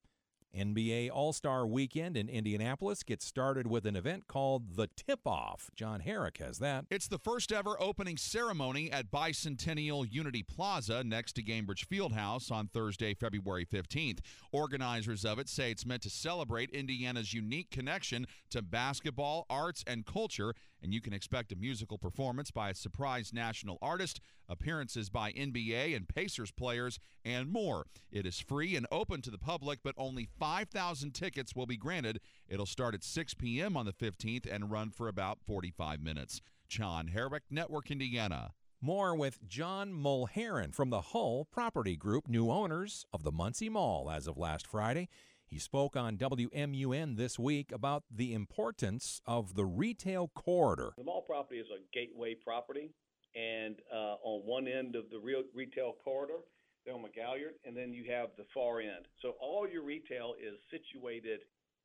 NBA 0.55 1.09
All 1.11 1.33
Star 1.33 1.65
Weekend 1.65 2.17
in 2.17 2.29
Indianapolis 2.29 3.03
gets 3.03 3.25
started 3.25 3.67
with 3.67 3.85
an 3.85 3.95
event 3.95 4.27
called 4.27 4.75
The 4.75 4.87
Tip 4.95 5.21
Off. 5.25 5.69
John 5.75 5.99
Herrick 5.99 6.37
has 6.37 6.59
that. 6.59 6.85
It's 6.89 7.07
the 7.07 7.17
first 7.17 7.51
ever 7.51 7.75
opening 7.81 8.17
ceremony 8.17 8.91
at 8.91 9.11
Bicentennial 9.11 10.07
Unity 10.11 10.43
Plaza 10.43 11.03
next 11.03 11.33
to 11.33 11.43
Gainbridge 11.43 11.87
Fieldhouse 11.87 12.51
on 12.51 12.67
Thursday, 12.67 13.13
February 13.13 13.65
15th. 13.65 14.19
Organizers 14.51 15.25
of 15.25 15.39
it 15.39 15.49
say 15.49 15.71
it's 15.71 15.85
meant 15.85 16.03
to 16.03 16.09
celebrate 16.09 16.69
Indiana's 16.71 17.33
unique 17.33 17.69
connection 17.71 18.25
to 18.49 18.61
basketball, 18.61 19.45
arts, 19.49 19.83
and 19.85 20.05
culture, 20.05 20.53
and 20.81 20.93
you 20.93 21.01
can 21.01 21.13
expect 21.13 21.51
a 21.51 21.55
musical 21.55 21.97
performance 21.97 22.51
by 22.51 22.69
a 22.69 22.75
surprise 22.75 23.31
national 23.33 23.77
artist, 23.81 24.19
appearances 24.49 25.09
by 25.09 25.31
NBA 25.31 25.95
and 25.95 26.07
Pacers 26.07 26.51
players, 26.51 26.99
and 27.25 27.49
more. 27.51 27.85
It 28.11 28.25
is 28.25 28.39
free 28.39 28.75
and 28.75 28.87
open 28.91 29.21
to 29.21 29.31
the 29.31 29.37
public, 29.37 29.79
but 29.83 29.95
only 29.97 30.27
5,000 30.39 31.11
tickets 31.11 31.55
will 31.55 31.65
be 31.65 31.77
granted. 31.77 32.19
It'll 32.47 32.65
start 32.65 32.95
at 32.95 33.03
6 33.03 33.33
p.m. 33.35 33.75
on 33.77 33.85
the 33.85 33.93
15th 33.93 34.47
and 34.51 34.71
run 34.71 34.91
for 34.91 35.07
about 35.07 35.39
45 35.45 36.01
minutes. 36.01 36.41
John 36.67 37.07
Herrick, 37.07 37.43
Network 37.49 37.91
Indiana. 37.91 38.51
More 38.79 39.15
with 39.15 39.39
John 39.47 39.91
Mulheron 39.91 40.73
from 40.73 40.91
the 40.91 41.01
Hull 41.01 41.47
Property 41.51 41.95
Group, 41.95 42.27
new 42.27 42.51
owners 42.51 43.05
of 43.11 43.23
the 43.23 43.31
Muncie 43.31 43.69
Mall 43.69 44.11
as 44.11 44.27
of 44.27 44.37
last 44.37 44.67
Friday. 44.67 45.09
He 45.47 45.59
spoke 45.59 45.95
on 45.95 46.17
WMUN 46.17 47.15
this 47.15 47.39
week 47.39 47.71
about 47.71 48.03
the 48.11 48.33
importance 48.33 49.21
of 49.25 49.55
the 49.55 49.65
retail 49.65 50.27
corridor. 50.35 50.91
The 50.97 51.05
mall 51.05 51.21
property 51.21 51.59
is 51.59 51.67
a 51.71 51.79
gateway 51.91 52.35
property, 52.35 52.91
and 53.35 53.75
uh, 53.93 54.15
on 54.23 54.45
one 54.45 54.67
end 54.67 54.95
of 54.95 55.09
the 55.11 55.19
real 55.19 55.43
retail 55.53 55.95
corridor, 56.03 56.39
there 56.85 56.95
on 56.95 57.03
McGalliard, 57.03 57.59
and 57.65 57.75
then 57.75 57.91
you 57.91 58.09
have 58.09 58.29
the 58.37 58.45
far 58.53 58.79
end. 58.79 59.05
So 59.21 59.35
all 59.41 59.67
your 59.67 59.83
retail 59.83 60.33
is 60.39 60.55
situated, 60.71 61.41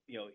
you 0.07 0.17
know, 0.19 0.29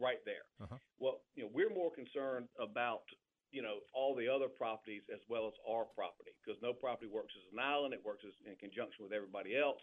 right 0.00 0.24
there. 0.24 0.48
Uh-huh. 0.62 0.76
Well, 0.98 1.20
you 1.36 1.44
know, 1.44 1.50
we're 1.52 1.72
more 1.72 1.92
concerned 1.92 2.48
about 2.58 3.04
you 3.52 3.62
know 3.62 3.84
all 3.94 4.16
the 4.16 4.26
other 4.26 4.48
properties 4.48 5.02
as 5.12 5.20
well 5.28 5.46
as 5.46 5.54
our 5.68 5.84
property 5.84 6.32
because 6.42 6.60
no 6.64 6.72
property 6.72 7.06
works 7.06 7.36
as 7.36 7.46
an 7.52 7.60
island; 7.60 7.94
it 7.94 8.02
works 8.04 8.24
as, 8.26 8.34
in 8.48 8.56
conjunction 8.56 9.04
with 9.04 9.12
everybody 9.12 9.56
else. 9.56 9.80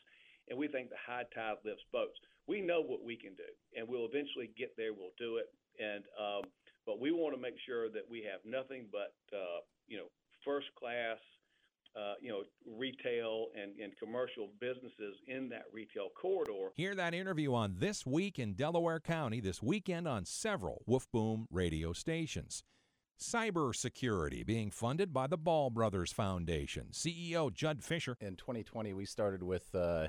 And 0.50 0.60
we 0.60 0.68
think 0.68 0.89
the 0.89 1.00
high 1.00 1.24
tide 1.32 1.63
lifts 1.63 1.88
boats. 1.94 2.20
We 2.48 2.60
know 2.60 2.82
what 2.82 3.06
we 3.06 3.15
can 3.15 3.32
do, 3.39 3.48
and 3.77 3.88
we'll 3.88 4.10
eventually 4.10 4.51
get 4.58 4.75
there. 4.75 4.92
We'll 4.92 5.15
do 5.18 5.38
it, 5.38 5.48
and 5.80 6.03
um, 6.20 6.44
but 6.86 7.00
we 7.00 7.13
want 7.13 7.34
to 7.36 7.42
make 7.42 7.56
sure 7.65 7.88
that 7.89 8.03
we 8.10 8.25
have 8.27 8.44
nothing 8.44 8.89
but 8.92 9.15
uh, 9.32 9.63
you 9.88 9.98
know 9.98 10.10
first 10.46 10.68
class 10.80 11.18
uh, 11.96 12.14
you 12.22 12.30
know, 12.30 12.42
retail 12.78 13.48
and, 13.62 13.80
and 13.80 13.94
commercial 14.00 14.50
businesses 14.60 15.16
in 15.28 15.50
that 15.50 15.66
retail 15.72 16.10
corridor. 16.20 16.70
Hear 16.76 16.96
that 16.96 17.14
interview 17.14 17.54
on 17.54 17.76
This 17.78 18.06
Week 18.06 18.40
in 18.40 18.54
Delaware 18.54 19.00
County 19.00 19.40
this 19.40 19.62
weekend 19.62 20.08
on 20.08 20.26
several 20.26 20.82
Woof 20.88 21.08
Boom 21.12 21.48
radio 21.52 21.94
stations. 21.94 22.64
Cybersecurity 23.20 24.46
being 24.46 24.72
funded 24.72 25.14
by 25.14 25.28
the 25.28 25.38
Ball 25.38 25.70
Brothers 25.70 26.12
Foundation. 26.12 26.88
CEO 26.92 27.54
Judd 27.54 27.84
Fisher. 27.84 28.18
In 28.20 28.36
2020, 28.36 28.94
we 28.94 29.06
started 29.06 29.44
with 29.44 29.74
uh, 29.76 30.08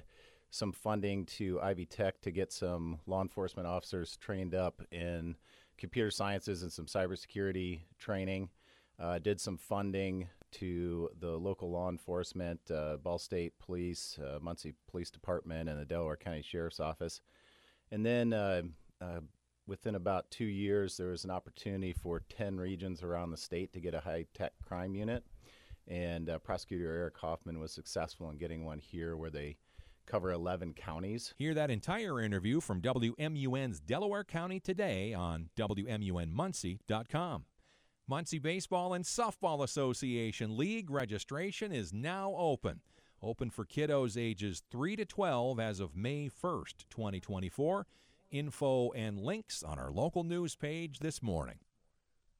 some 0.50 0.73
funding 0.73 1.26
to 1.26 1.61
Ivy 1.61 1.85
Tech 1.85 2.21
to 2.23 2.31
get 2.31 2.50
some 2.50 2.99
law 3.07 3.21
enforcement 3.21 3.69
officers 3.69 4.17
trained 4.17 4.55
up 4.55 4.81
in 4.91 5.37
computer 5.76 6.11
sciences 6.11 6.62
and 6.62 6.73
some 6.73 6.87
cybersecurity 6.87 7.81
training. 7.99 8.49
Uh, 8.99 9.19
did 9.19 9.41
some 9.41 9.57
funding 9.57 10.29
to 10.53 11.11
the 11.19 11.37
local 11.37 11.71
law 11.71 11.89
enforcement, 11.89 12.61
uh, 12.71 12.97
Ball 12.97 13.19
State 13.19 13.59
Police, 13.59 14.19
uh, 14.25 14.39
Muncie 14.41 14.75
Police 14.89 15.11
Department, 15.11 15.69
and 15.69 15.81
the 15.81 15.85
Delaware 15.85 16.17
County 16.17 16.43
Sheriff's 16.43 16.79
Office. 16.79 17.21
And 17.91 18.07
then 18.07 18.33
uh, 18.33 18.63
uh, 19.01 19.21
within 19.67 19.97
about 19.97 20.31
two 20.31 20.45
years, 20.45 20.97
there 20.97 21.09
was 21.09 21.25
an 21.25 21.31
opportunity 21.31 21.93
for 21.93 22.23
10 22.29 22.57
regions 22.57 23.03
around 23.03 23.31
the 23.31 23.37
state 23.37 23.73
to 23.73 23.81
get 23.81 23.95
a 23.95 24.01
high 24.01 24.27
tech 24.33 24.53
crime 24.65 24.95
unit. 24.95 25.25
And 25.89 26.31
uh, 26.31 26.39
Prosecutor 26.39 26.91
Eric 26.91 27.19
Hoffman 27.19 27.61
was 27.61 27.73
successful 27.73 28.31
in 28.31 28.39
getting 28.39 28.65
one 28.65 28.79
here 28.79 29.17
where 29.17 29.31
they 29.31 29.57
cover 30.07 30.31
11 30.33 30.75
counties. 30.75 31.35
Hear 31.37 31.55
that 31.55 31.71
entire 31.71 32.21
interview 32.21 32.61
from 32.61 32.81
WMUN's 32.81 33.81
Delaware 33.81 34.25
County 34.25 34.61
today 34.61 35.13
on 35.15 35.51
WMUNmuncie.com. 35.57 37.45
Muncie 38.06 38.38
Baseball 38.38 38.92
and 38.92 39.02
Softball 39.02 39.64
Association 39.64 40.58
League 40.58 40.90
registration 40.90 41.73
is 41.73 41.90
now 41.90 42.34
open. 42.37 42.80
Open 43.23 43.49
for 43.49 43.64
kiddos 43.64 44.20
ages 44.20 44.62
3 44.70 44.96
to 44.96 45.06
12 45.06 45.58
as 45.58 45.80
of 45.80 45.96
May 45.96 46.28
1st, 46.28 46.84
2024. 46.90 47.87
Info 48.30 48.90
and 48.90 49.18
links 49.18 49.62
on 49.62 49.78
our 49.78 49.90
local 49.90 50.23
news 50.23 50.54
page 50.54 50.99
this 50.99 51.23
morning. 51.23 51.61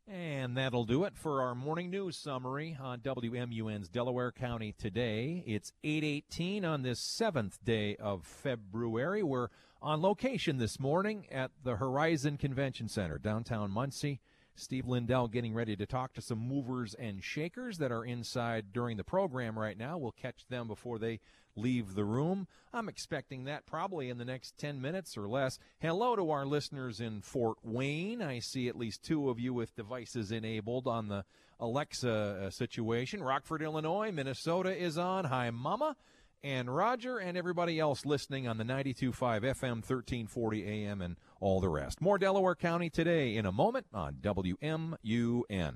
And 0.07 0.55
that'll 0.55 0.85
do 0.85 1.05
it 1.05 1.17
for 1.17 1.41
our 1.41 1.55
morning 1.55 1.89
news 1.89 2.19
summary 2.19 2.77
on 2.79 3.01
WMUN's 3.01 3.89
Delaware 3.89 4.33
County 4.33 4.75
today. 4.77 5.43
It's 5.47 5.73
8:18 5.83 6.63
on 6.67 6.83
this 6.83 7.01
7th 7.01 7.65
day 7.65 7.97
of 7.97 8.27
February. 8.27 9.23
We're 9.23 9.49
on 9.81 10.03
location 10.03 10.59
this 10.59 10.79
morning 10.79 11.27
at 11.31 11.53
the 11.63 11.77
Horizon 11.77 12.37
Convention 12.37 12.89
Center, 12.89 13.17
downtown 13.17 13.71
Muncie. 13.71 14.21
Steve 14.57 14.87
Lindell 14.87 15.29
getting 15.29 15.53
ready 15.53 15.75
to 15.77 15.87
talk 15.87 16.13
to 16.15 16.23
some 16.23 16.39
movers 16.39 16.95
and 16.95 17.23
shakers 17.23 17.79
that 17.79 17.91
are 17.91 18.05
inside 18.05 18.73
during 18.73 18.97
the 18.97 19.05
program 19.05 19.59
right 19.59 19.77
now. 19.77 19.99
We'll 19.99 20.13
catch 20.13 20.47
them 20.49 20.69
before 20.69 20.99
they 20.99 21.21
leave 21.57 21.95
the 21.95 22.05
room. 22.05 22.47
I'm 22.73 22.89
expecting 22.89 23.45
that 23.45 23.67
probably 23.67 24.09
in 24.09 24.19
the 24.19 24.25
next 24.25 24.57
10 24.59 24.81
minutes 24.81 25.17
or 25.17 25.29
less. 25.29 25.59
Hello 25.81 26.17
to 26.17 26.31
our 26.31 26.47
listeners 26.47 27.01
in 27.01 27.21
Fort 27.21 27.59
Wayne. 27.63 28.23
I 28.23 28.39
see 28.39 28.69
at 28.69 28.77
least 28.77 29.03
two 29.03 29.29
of 29.29 29.41
you 29.41 29.53
with 29.53 29.77
devices 29.77 30.31
enabled 30.31 30.87
on 30.87 31.09
the 31.09 31.25
Alexa 31.61 32.45
uh, 32.47 32.51
situation. 32.51 33.23
Rockford, 33.23 33.63
Illinois, 33.63 34.11
Minnesota 34.13 34.77
is 34.77 34.99
on. 34.99 35.25
Hi, 35.25 35.51
Mama 35.51 35.97
and 36.45 36.73
Roger 36.73 37.17
and 37.17 37.39
everybody 37.39 37.81
else 37.81 38.05
listening 38.05 38.47
on 38.47 38.59
the 38.59 38.65
92.5 38.65 39.13
FM, 39.41 39.81
1340 39.81 40.65
AM, 40.67 41.01
and 41.01 41.17
all 41.41 41.59
the 41.59 41.71
rest. 41.71 42.03
More 42.03 42.19
Delaware 42.19 42.55
County 42.55 42.91
today 42.91 43.37
in 43.37 43.47
a 43.47 43.53
moment 43.53 43.87
on 43.95 44.17
WMUN. 44.21 45.75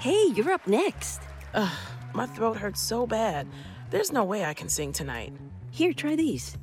Hey, 0.00 0.26
you're 0.34 0.50
up 0.50 0.66
next. 0.66 1.22
Ugh, 1.54 1.78
my 2.12 2.26
throat 2.26 2.56
hurts 2.56 2.80
so 2.80 3.06
bad. 3.06 3.46
There's 3.90 4.12
no 4.12 4.24
way 4.24 4.44
I 4.44 4.54
can 4.54 4.68
sing 4.68 4.92
tonight. 4.92 5.32
Here, 5.70 5.92
try 5.92 6.16
these. 6.16 6.58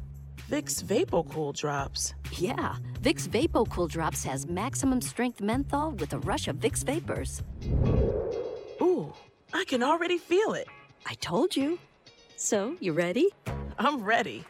Vicks 0.49 0.83
VapoCool 0.83 1.55
drops. 1.55 2.13
Yeah, 2.33 2.75
Vicks 3.01 3.27
VapoCool 3.27 3.89
drops 3.89 4.23
has 4.25 4.45
maximum 4.47 5.01
strength 5.01 5.41
menthol 5.41 5.91
with 5.91 6.13
a 6.13 6.19
rush 6.19 6.47
of 6.47 6.57
Vicks 6.57 6.83
vapors. 6.85 7.43
Ooh, 8.81 9.13
I 9.53 9.63
can 9.65 9.83
already 9.83 10.17
feel 10.17 10.53
it. 10.53 10.67
I 11.05 11.13
told 11.15 11.55
you. 11.55 11.79
So, 12.35 12.75
you 12.79 12.93
ready? 12.93 13.29
I'm 13.79 14.03
ready. 14.03 14.43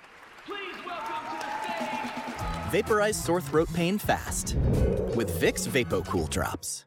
Vaporize 2.72 3.24
sore 3.24 3.42
throat 3.42 3.70
pain 3.74 3.98
fast 3.98 4.56
with 5.16 5.30
Vicks 5.40 5.68
VapoCool 5.68 6.30
drops. 6.30 6.87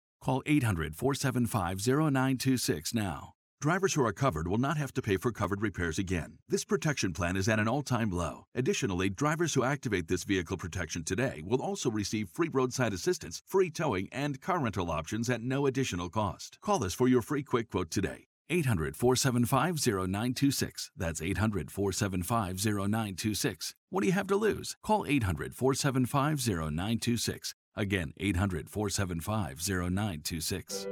Call 0.21 0.43
800 0.45 0.95
475 0.95 1.79
0926 1.79 2.93
now. 2.93 3.33
Drivers 3.59 3.93
who 3.93 4.05
are 4.05 4.13
covered 4.13 4.47
will 4.47 4.57
not 4.59 4.77
have 4.77 4.93
to 4.93 5.01
pay 5.01 5.17
for 5.17 5.31
covered 5.31 5.61
repairs 5.61 5.97
again. 5.99 6.37
This 6.47 6.63
protection 6.63 7.11
plan 7.11 7.35
is 7.35 7.47
at 7.47 7.59
an 7.59 7.67
all 7.67 7.81
time 7.81 8.11
low. 8.11 8.45
Additionally, 8.53 9.09
drivers 9.09 9.53
who 9.53 9.63
activate 9.63 10.07
this 10.07 10.23
vehicle 10.23 10.57
protection 10.57 11.03
today 11.03 11.41
will 11.43 11.61
also 11.61 11.89
receive 11.89 12.29
free 12.29 12.49
roadside 12.51 12.93
assistance, 12.93 13.41
free 13.47 13.71
towing, 13.71 14.09
and 14.11 14.41
car 14.41 14.59
rental 14.59 14.91
options 14.91 15.29
at 15.29 15.41
no 15.41 15.65
additional 15.65 16.09
cost. 16.09 16.59
Call 16.61 16.83
us 16.83 16.93
for 16.93 17.07
your 17.07 17.21
free 17.21 17.43
quick 17.43 17.69
quote 17.71 17.89
today. 17.89 18.25
800 18.49 18.95
475 18.97 19.75
0926. 19.75 20.91
That's 20.95 21.21
800 21.21 21.71
475 21.71 22.63
0926. 22.65 23.75
What 23.89 24.01
do 24.01 24.07
you 24.07 24.13
have 24.13 24.27
to 24.27 24.35
lose? 24.35 24.75
Call 24.83 25.05
800 25.07 25.55
475 25.55 26.39
0926. 26.47 27.55
Again, 27.75 28.13
800 28.17 28.69
475 28.69 29.59
0926. 29.61 30.87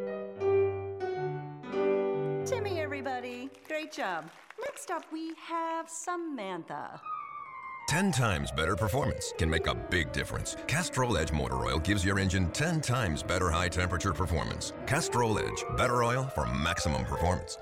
Timmy, 2.50 2.80
everybody. 2.80 3.50
Great 3.68 3.92
job. 3.92 4.30
Next 4.62 4.90
up, 4.92 5.04
we 5.12 5.34
have 5.48 5.90
Samantha. 5.90 7.02
10 7.90 8.12
times 8.12 8.52
better 8.52 8.76
performance 8.76 9.34
can 9.38 9.50
make 9.50 9.66
a 9.66 9.74
big 9.74 10.12
difference. 10.12 10.56
Castrol 10.68 11.18
Edge 11.18 11.32
Motor 11.32 11.66
Oil 11.66 11.80
gives 11.80 12.06
your 12.06 12.20
engine 12.20 12.50
10 12.52 12.82
times 12.82 13.24
better 13.24 13.50
high 13.50 13.70
temperature 13.70 14.14
performance. 14.14 14.74
Castrol 14.86 15.40
Edge, 15.40 15.66
better 15.76 16.04
oil 16.04 16.30
for 16.36 16.46
maximum 16.46 17.04
performance. 17.04 17.58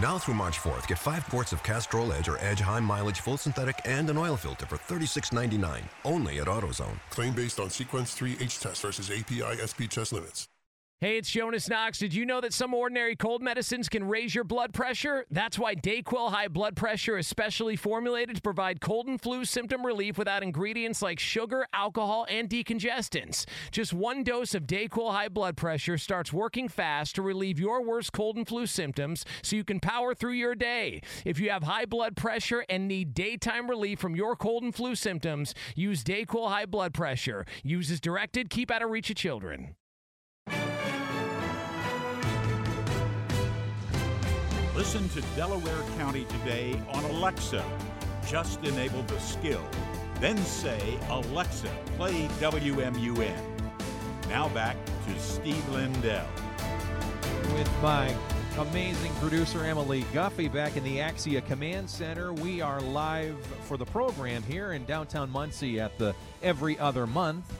Now 0.00 0.16
through 0.16 0.34
March 0.34 0.58
4th, 0.58 0.86
get 0.86 0.98
5 0.98 1.28
quarts 1.28 1.52
of 1.52 1.62
Castrol 1.62 2.12
Edge 2.14 2.28
or 2.28 2.38
Edge 2.38 2.60
High 2.60 2.80
Mileage 2.80 3.20
Full 3.20 3.36
Synthetic 3.36 3.78
and 3.84 4.08
an 4.08 4.16
oil 4.16 4.36
filter 4.36 4.64
for 4.64 4.76
$36.99. 4.76 5.82
Only 6.04 6.40
at 6.40 6.46
AutoZone. 6.46 6.98
Claim 7.10 7.34
based 7.34 7.60
on 7.60 7.68
Sequence 7.68 8.14
3 8.14 8.38
H 8.40 8.58
test 8.58 8.80
versus 8.80 9.10
API 9.10 9.58
SP 9.60 9.84
test 9.90 10.14
limits. 10.14 10.48
Hey, 11.02 11.16
it's 11.16 11.32
Jonas 11.32 11.68
Knox. 11.68 11.98
Did 11.98 12.14
you 12.14 12.24
know 12.24 12.40
that 12.40 12.52
some 12.52 12.72
ordinary 12.72 13.16
cold 13.16 13.42
medicines 13.42 13.88
can 13.88 14.06
raise 14.06 14.36
your 14.36 14.44
blood 14.44 14.72
pressure? 14.72 15.26
That's 15.32 15.58
why 15.58 15.74
Dayquil 15.74 16.30
High 16.30 16.46
Blood 16.46 16.76
Pressure 16.76 17.18
is 17.18 17.26
specially 17.26 17.74
formulated 17.74 18.36
to 18.36 18.40
provide 18.40 18.80
cold 18.80 19.08
and 19.08 19.20
flu 19.20 19.44
symptom 19.44 19.84
relief 19.84 20.16
without 20.16 20.44
ingredients 20.44 21.02
like 21.02 21.18
sugar, 21.18 21.66
alcohol, 21.72 22.24
and 22.28 22.48
decongestants. 22.48 23.46
Just 23.72 23.92
one 23.92 24.22
dose 24.22 24.54
of 24.54 24.68
Dayquil 24.68 25.10
High 25.10 25.26
Blood 25.26 25.56
Pressure 25.56 25.98
starts 25.98 26.32
working 26.32 26.68
fast 26.68 27.16
to 27.16 27.22
relieve 27.22 27.58
your 27.58 27.82
worst 27.82 28.12
cold 28.12 28.36
and 28.36 28.46
flu 28.46 28.64
symptoms 28.64 29.24
so 29.42 29.56
you 29.56 29.64
can 29.64 29.80
power 29.80 30.14
through 30.14 30.34
your 30.34 30.54
day. 30.54 31.02
If 31.24 31.40
you 31.40 31.50
have 31.50 31.64
high 31.64 31.86
blood 31.86 32.14
pressure 32.14 32.64
and 32.68 32.86
need 32.86 33.12
daytime 33.12 33.68
relief 33.68 33.98
from 33.98 34.14
your 34.14 34.36
cold 34.36 34.62
and 34.62 34.72
flu 34.72 34.94
symptoms, 34.94 35.52
use 35.74 36.04
Dayquil 36.04 36.48
High 36.48 36.66
Blood 36.66 36.94
Pressure. 36.94 37.44
Use 37.64 37.90
as 37.90 38.00
directed, 38.00 38.50
keep 38.50 38.70
out 38.70 38.82
of 38.82 38.90
reach 38.90 39.10
of 39.10 39.16
children. 39.16 39.74
Listen 44.82 45.08
to 45.10 45.20
Delaware 45.36 45.80
County 45.96 46.24
today 46.24 46.74
on 46.88 47.04
Alexa. 47.04 47.64
Just 48.26 48.64
enable 48.64 49.00
the 49.04 49.20
skill. 49.20 49.64
Then 50.18 50.36
say, 50.38 50.98
Alexa, 51.08 51.68
play 51.96 52.26
WMUN. 52.40 53.40
Now 54.28 54.48
back 54.48 54.76
to 55.06 55.20
Steve 55.20 55.66
Lindell. 55.68 56.26
With 57.54 57.70
my 57.80 58.12
amazing 58.58 59.12
producer 59.20 59.64
Emily 59.64 60.04
Guffey 60.12 60.48
back 60.48 60.76
in 60.76 60.82
the 60.82 60.96
Axia 60.96 61.46
Command 61.46 61.88
Center. 61.88 62.32
We 62.32 62.60
are 62.60 62.80
live 62.80 63.36
for 63.68 63.76
the 63.76 63.86
program 63.86 64.42
here 64.42 64.72
in 64.72 64.84
downtown 64.84 65.30
Muncie 65.30 65.78
at 65.78 65.96
the 65.96 66.12
Every 66.42 66.76
Other 66.80 67.06
Month 67.06 67.54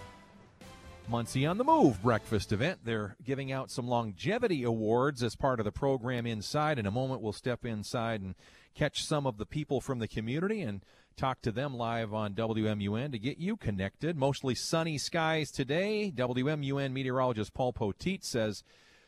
Muncie 1.09 1.47
on 1.47 1.59
the 1.59 1.65
Move 1.65 2.03
breakfast 2.03 2.53
event. 2.53 2.81
They're 2.85 3.17
giving 3.25 3.53
out 3.53 3.71
some 3.71 3.87
longevity 3.87 4.63
awards 4.63 5.23
as 5.23 5.37
part 5.37 5.59
of 5.59 5.65
the 5.65 5.73
program 5.73 6.27
inside. 6.27 6.79
In 6.79 6.87
a 6.87 6.91
moment, 6.91 7.21
we'll 7.21 7.33
step 7.33 7.65
inside 7.65 8.21
and 8.21 8.35
catch 8.75 9.05
some 9.05 9.27
of 9.27 9.39
the 9.39 9.47
people 9.47 9.81
from 9.81 9.99
the 9.99 10.09
community 10.09 10.63
and 10.63 10.85
talk 11.17 11.43
to 11.43 11.53
them 11.53 11.75
live 11.75 12.15
on 12.15 12.35
WMUN 12.35 13.13
to 13.13 13.19
get 13.19 13.39
you 13.39 13.57
connected. 13.57 14.17
Mostly 14.17 14.55
sunny 14.55 14.99
skies 14.99 15.51
today. 15.51 16.13
WMUN 16.15 16.93
meteorologist 16.93 17.55
Paul 17.55 17.73
Poteet 17.73 18.25
says 18.25 18.63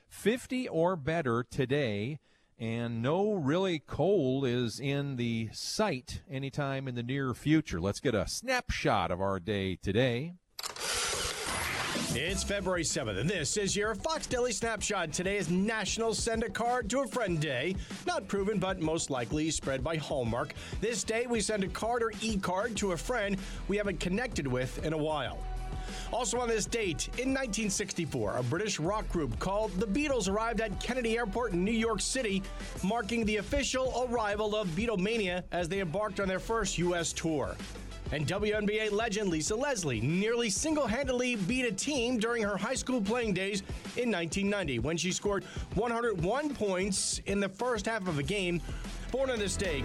50 0.09 0.68
or 0.68 0.96
better 0.96 1.42
today. 1.42 2.18
And 2.59 3.02
no 3.02 3.33
really 3.33 3.80
cold 3.80 4.46
is 4.46 4.78
in 4.78 5.16
the 5.16 5.48
sight 5.52 6.22
anytime 6.30 6.87
in 6.87 6.94
the 6.94 7.02
near 7.02 7.35
future. 7.35 7.80
Let's 7.80 8.00
get 8.00 8.14
a 8.14 8.28
snapshot 8.28 9.11
of 9.11 9.20
our 9.20 9.40
day 9.40 9.76
today. 9.76 10.35
It's 12.16 12.44
February 12.44 12.85
7th, 12.85 13.18
and 13.18 13.29
this 13.29 13.57
is 13.57 13.74
your 13.74 13.96
Fox 13.96 14.29
Daily 14.29 14.53
Snapshot. 14.53 15.12
Today 15.12 15.37
is 15.37 15.50
National 15.50 16.14
Send 16.14 16.44
a 16.44 16.48
Card 16.48 16.88
to 16.90 17.00
a 17.00 17.09
Friend 17.09 17.40
Day. 17.40 17.74
Not 18.07 18.29
proven, 18.29 18.61
but 18.61 18.81
most 18.81 19.11
likely 19.11 19.50
spread 19.50 19.83
by 19.83 19.96
Hallmark. 19.96 20.55
This 20.81 21.03
day, 21.03 21.27
we 21.27 21.40
send 21.40 21.64
a 21.64 21.68
card 21.68 22.05
or 22.05 22.12
e 22.22 22.37
card 22.37 22.77
to 22.77 22.92
a 22.92 22.96
friend 22.96 23.37
we 23.66 23.77
haven't 23.77 23.98
connected 23.98 24.46
with 24.46 24.85
in 24.85 24.92
a 24.92 24.96
while. 24.96 25.40
Also 26.12 26.38
on 26.38 26.46
this 26.46 26.66
date, 26.66 27.09
in 27.18 27.31
1964, 27.31 28.37
a 28.37 28.42
British 28.44 28.79
rock 28.79 29.09
group 29.09 29.37
called 29.40 29.72
the 29.81 29.87
Beatles 29.87 30.29
arrived 30.29 30.61
at 30.61 30.79
Kennedy 30.79 31.18
Airport 31.18 31.53
in 31.53 31.64
New 31.64 31.72
York 31.72 32.00
City, 32.00 32.44
marking 32.85 33.24
the 33.24 33.38
official 33.38 34.07
arrival 34.09 34.55
of 34.55 34.68
Beatlemania 34.68 35.42
as 35.50 35.68
they 35.68 35.81
embarked 35.81 36.20
on 36.20 36.29
their 36.29 36.38
first 36.38 36.79
U.S. 36.79 37.12
tour. 37.12 37.57
And 38.12 38.27
WNBA 38.27 38.93
legend 38.93 39.31
Lisa 39.31 39.57
Leslie 39.57 40.01
nearly 40.01 40.51
single 40.51 40.87
handedly 40.87 41.37
beat 41.37 41.64
a 41.64 41.73
team 41.73 42.19
during 42.19 42.43
her 42.43 42.57
high 42.57 42.75
school 42.75 43.01
playing 43.01 43.35
days 43.35 43.61
in 43.97 44.11
1990 44.11 44.79
when 44.81 44.97
she 44.97 45.11
scored 45.11 45.45
101 45.75 46.55
points 46.55 47.21
in 47.27 47.40
the 47.40 47.49
first 47.49 47.87
half 47.87 48.07
of 48.07 48.19
a 48.19 48.23
game. 48.23 48.61
Born 49.11 49.31
on 49.31 49.38
this 49.38 49.57
day. 49.57 49.83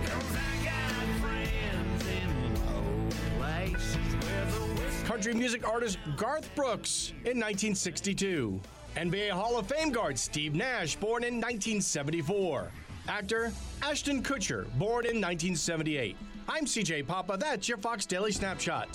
Country 5.06 5.34
music 5.34 5.68
artist 5.68 5.98
Garth 6.18 6.54
Brooks 6.56 7.10
in 7.26 7.40
1962. 7.40 8.60
NBA 8.96 9.30
Hall 9.30 9.58
of 9.58 9.68
Fame 9.68 9.92
guard 9.92 10.20
Steve 10.20 10.54
Nash, 10.54 10.96
born 10.96 11.24
in 11.24 11.36
1974. 11.36 12.72
Actor 13.08 13.52
Ashton 13.82 14.22
Kutcher, 14.22 14.66
born 14.78 15.06
in 15.06 15.20
1978. 15.20 16.16
I'm 16.52 16.66
CJ 16.66 17.06
Papa. 17.06 17.38
That's 17.40 17.70
your 17.70 17.78
Fox 17.78 18.08
Daily 18.08 18.32
Snapshot. 18.32 18.88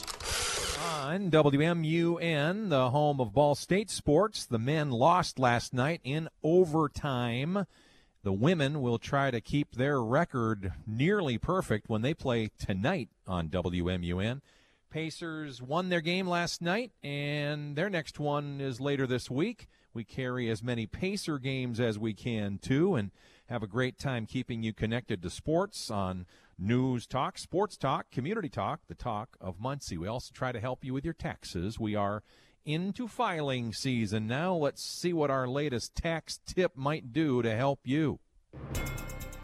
On 0.92 1.30
WMUN, 1.30 2.68
the 2.68 2.90
home 2.90 3.20
of 3.20 3.32
Ball 3.32 3.54
State 3.54 3.90
sports, 3.90 4.44
the 4.44 4.58
men 4.58 4.90
lost 4.90 5.38
last 5.38 5.72
night 5.72 6.00
in 6.02 6.28
overtime. 6.42 7.66
The 8.24 8.32
women 8.32 8.82
will 8.82 8.98
try 8.98 9.30
to 9.30 9.40
keep 9.40 9.76
their 9.76 10.02
record 10.02 10.72
nearly 10.84 11.38
perfect 11.38 11.88
when 11.88 12.02
they 12.02 12.12
play 12.12 12.50
tonight 12.58 13.10
on 13.24 13.48
WMUN. 13.50 14.40
Pacers 14.90 15.62
won 15.62 15.90
their 15.90 16.00
game 16.00 16.26
last 16.26 16.60
night, 16.60 16.90
and 17.04 17.76
their 17.76 17.88
next 17.88 18.18
one 18.18 18.60
is 18.60 18.80
later 18.80 19.06
this 19.06 19.30
week. 19.30 19.68
We 19.92 20.02
carry 20.02 20.50
as 20.50 20.60
many 20.60 20.86
Pacer 20.86 21.38
games 21.38 21.78
as 21.78 22.00
we 22.00 22.14
can, 22.14 22.58
too, 22.58 22.96
and 22.96 23.12
have 23.48 23.62
a 23.62 23.68
great 23.68 23.96
time 23.98 24.26
keeping 24.26 24.64
you 24.64 24.72
connected 24.72 25.22
to 25.22 25.30
sports 25.30 25.90
on 25.90 26.26
news 26.58 27.06
talk, 27.06 27.38
sports 27.38 27.76
talk, 27.76 28.10
community 28.10 28.48
talk, 28.48 28.80
the 28.88 28.94
talk 28.94 29.36
of 29.40 29.60
Muncie. 29.60 29.98
We 29.98 30.08
also 30.08 30.32
try 30.32 30.52
to 30.52 30.60
help 30.60 30.84
you 30.84 30.94
with 30.94 31.04
your 31.04 31.14
taxes. 31.14 31.78
We 31.78 31.94
are 31.94 32.22
into 32.64 33.08
filing 33.08 33.72
season 33.72 34.26
now. 34.26 34.54
Let's 34.54 34.82
see 34.82 35.12
what 35.12 35.30
our 35.30 35.46
latest 35.46 35.94
tax 35.94 36.40
tip 36.46 36.76
might 36.76 37.12
do 37.12 37.42
to 37.42 37.54
help 37.54 37.80
you. 37.84 38.20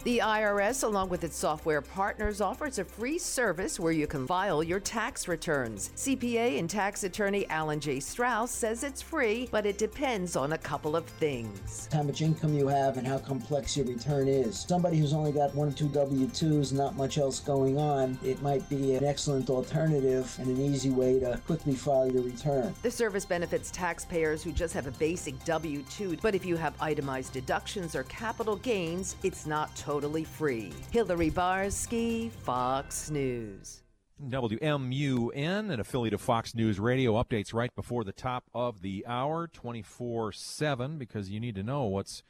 The 0.03 0.23
IRS, 0.25 0.83
along 0.83 1.11
with 1.11 1.25
its 1.25 1.37
software 1.37 1.83
partners, 1.83 2.41
offers 2.41 2.79
a 2.79 2.87
free 2.87 3.19
service 3.19 3.79
where 3.79 3.93
you 3.93 4.07
can 4.07 4.27
file 4.27 4.63
your 4.63 4.81
tax 4.81 5.29
returns. 5.29 5.91
CPA 5.95 6.59
and 6.59 6.71
tax 6.71 7.05
attorney 7.05 7.47
Alan 7.51 7.81
J. 7.81 8.01
Strauss 8.01 8.51
says 8.51 8.83
it's 8.83 9.03
free, 9.03 9.47
but 9.53 9.67
it 9.67 9.77
depends 9.77 10.37
on 10.37 10.55
a 10.55 10.59
couple 10.59 10.97
of 10.97 11.05
things. 11.05 11.87
How 11.93 12.03
much 12.03 12.23
income 12.23 12.55
you 12.55 12.67
have 12.67 12.97
and 12.97 13.07
how 13.07 13.19
complex 13.19 13.77
your 13.77 13.85
return 13.85 14.27
is. 14.27 14.61
Somebody 14.67 14.97
who's 14.97 15.13
only 15.13 15.33
got 15.33 15.55
one 15.55 15.69
or 15.69 15.73
two 15.73 15.89
W 15.89 16.27
2s, 16.29 16.73
not 16.73 16.97
much 16.97 17.19
else 17.19 17.39
going 17.39 17.77
on, 17.77 18.19
it 18.25 18.41
might 18.41 18.67
be 18.71 18.95
an 18.95 19.05
excellent 19.05 19.51
alternative 19.51 20.35
and 20.39 20.47
an 20.47 20.65
easy 20.65 20.89
way 20.89 21.21
to 21.21 21.39
quickly 21.45 21.75
file 21.75 22.11
your 22.11 22.23
return. 22.23 22.75
The 22.81 22.91
service 22.91 23.27
benefits 23.27 23.71
taxpayers 23.71 24.43
who 24.43 24.53
just 24.53 24.73
have 24.73 24.87
a 24.87 24.93
basic 24.93 25.45
W 25.45 25.83
2, 25.91 26.17
but 26.23 26.35
if 26.35 26.47
you 26.47 26.57
have 26.57 26.73
itemized 26.81 27.35
deductions 27.35 27.95
or 27.95 28.05
capital 28.05 28.57
gains, 28.57 29.17
it's 29.23 29.45
not 29.45 29.77
totally 29.90 30.22
free. 30.22 30.70
Hillary 30.92 31.33
Barsky, 31.33 32.31
Fox 32.31 33.11
News. 33.11 33.83
WMUN, 34.24 35.68
an 35.68 35.81
affiliate 35.81 36.14
of 36.14 36.20
Fox 36.20 36.55
News 36.55 36.79
Radio, 36.79 37.20
updates 37.20 37.53
right 37.53 37.74
before 37.74 38.05
the 38.05 38.12
top 38.12 38.44
of 38.55 38.83
the 38.83 39.05
hour, 39.09 39.48
24 39.48 40.31
7, 40.31 40.96
because 40.96 41.29
you 41.29 41.40
need 41.40 41.57
to 41.57 41.64
know 41.64 41.87
what's 41.87 42.22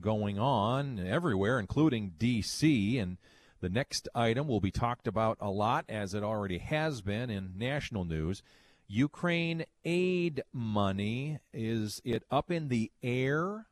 going 0.00 0.38
on 0.38 0.98
everywhere, 0.98 1.60
including 1.60 2.14
D.C. 2.16 2.98
And 2.98 3.18
the 3.60 3.68
next 3.68 4.08
item 4.14 4.48
will 4.48 4.62
be 4.62 4.70
talked 4.70 5.06
about 5.06 5.36
a 5.38 5.50
lot, 5.50 5.84
as 5.90 6.14
it 6.14 6.22
already 6.22 6.58
has 6.58 7.02
been 7.02 7.28
in 7.28 7.58
national 7.58 8.06
news. 8.06 8.42
Ukraine 8.88 9.66
aid 9.84 10.44
money, 10.50 11.40
is 11.52 12.00
it 12.06 12.22
up 12.30 12.50
in 12.50 12.68
the 12.68 12.90
air? 13.02 13.66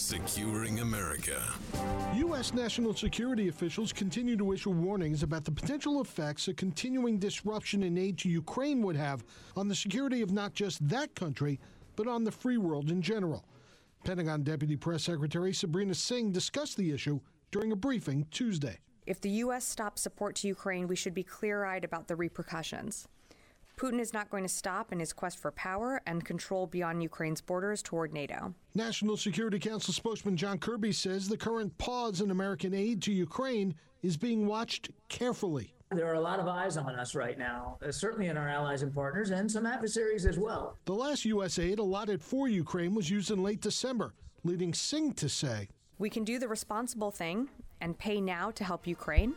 Securing 0.00 0.80
America. 0.80 1.42
U.S. 2.14 2.54
national 2.54 2.94
security 2.94 3.48
officials 3.48 3.92
continue 3.92 4.34
to 4.34 4.52
issue 4.54 4.70
warnings 4.70 5.22
about 5.22 5.44
the 5.44 5.52
potential 5.52 6.00
effects 6.00 6.48
a 6.48 6.54
continuing 6.54 7.18
disruption 7.18 7.82
in 7.82 7.98
aid 7.98 8.16
to 8.18 8.30
Ukraine 8.30 8.82
would 8.82 8.96
have 8.96 9.22
on 9.56 9.68
the 9.68 9.74
security 9.74 10.22
of 10.22 10.32
not 10.32 10.54
just 10.54 10.88
that 10.88 11.14
country, 11.14 11.60
but 11.96 12.08
on 12.08 12.24
the 12.24 12.32
free 12.32 12.56
world 12.56 12.90
in 12.90 13.02
general. 13.02 13.44
Pentagon 14.02 14.42
Deputy 14.42 14.74
Press 14.74 15.04
Secretary 15.04 15.52
Sabrina 15.52 15.94
Singh 15.94 16.32
discussed 16.32 16.78
the 16.78 16.90
issue 16.90 17.20
during 17.52 17.70
a 17.70 17.76
briefing 17.76 18.26
Tuesday. 18.30 18.78
If 19.06 19.20
the 19.20 19.30
U.S. 19.44 19.66
stops 19.66 20.00
support 20.00 20.34
to 20.36 20.48
Ukraine, 20.48 20.88
we 20.88 20.96
should 20.96 21.14
be 21.14 21.22
clear 21.22 21.64
eyed 21.66 21.84
about 21.84 22.08
the 22.08 22.16
repercussions. 22.16 23.06
Putin 23.80 23.98
is 23.98 24.12
not 24.12 24.28
going 24.28 24.42
to 24.42 24.48
stop 24.48 24.92
in 24.92 25.00
his 25.00 25.14
quest 25.14 25.38
for 25.38 25.50
power 25.52 26.02
and 26.06 26.22
control 26.22 26.66
beyond 26.66 27.02
Ukraine's 27.02 27.40
borders 27.40 27.80
toward 27.80 28.12
NATO. 28.12 28.54
National 28.74 29.16
Security 29.16 29.58
Council 29.58 29.94
spokesman 29.94 30.36
John 30.36 30.58
Kirby 30.58 30.92
says 30.92 31.28
the 31.28 31.38
current 31.38 31.76
pause 31.78 32.20
in 32.20 32.30
American 32.30 32.74
aid 32.74 33.00
to 33.02 33.12
Ukraine 33.12 33.74
is 34.02 34.18
being 34.18 34.46
watched 34.46 34.90
carefully. 35.08 35.72
There 35.92 36.06
are 36.06 36.14
a 36.14 36.20
lot 36.20 36.40
of 36.40 36.46
eyes 36.46 36.76
on 36.76 36.94
us 36.94 37.14
right 37.14 37.38
now, 37.38 37.78
uh, 37.82 37.90
certainly 37.90 38.26
in 38.26 38.36
our 38.36 38.48
allies 38.48 38.82
and 38.82 38.94
partners, 38.94 39.30
and 39.30 39.50
some 39.50 39.64
adversaries 39.64 40.26
as 40.26 40.38
well. 40.38 40.76
The 40.84 40.92
last 40.92 41.24
U.S. 41.24 41.58
aid 41.58 41.78
allotted 41.78 42.22
for 42.22 42.48
Ukraine 42.48 42.94
was 42.94 43.08
used 43.08 43.30
in 43.30 43.42
late 43.42 43.62
December, 43.62 44.12
leading 44.44 44.74
Singh 44.74 45.14
to 45.14 45.28
say 45.30 45.68
We 45.98 46.10
can 46.10 46.24
do 46.24 46.38
the 46.38 46.48
responsible 46.48 47.10
thing 47.10 47.48
and 47.80 47.98
pay 47.98 48.20
now 48.20 48.50
to 48.50 48.62
help 48.62 48.86
Ukraine 48.86 49.34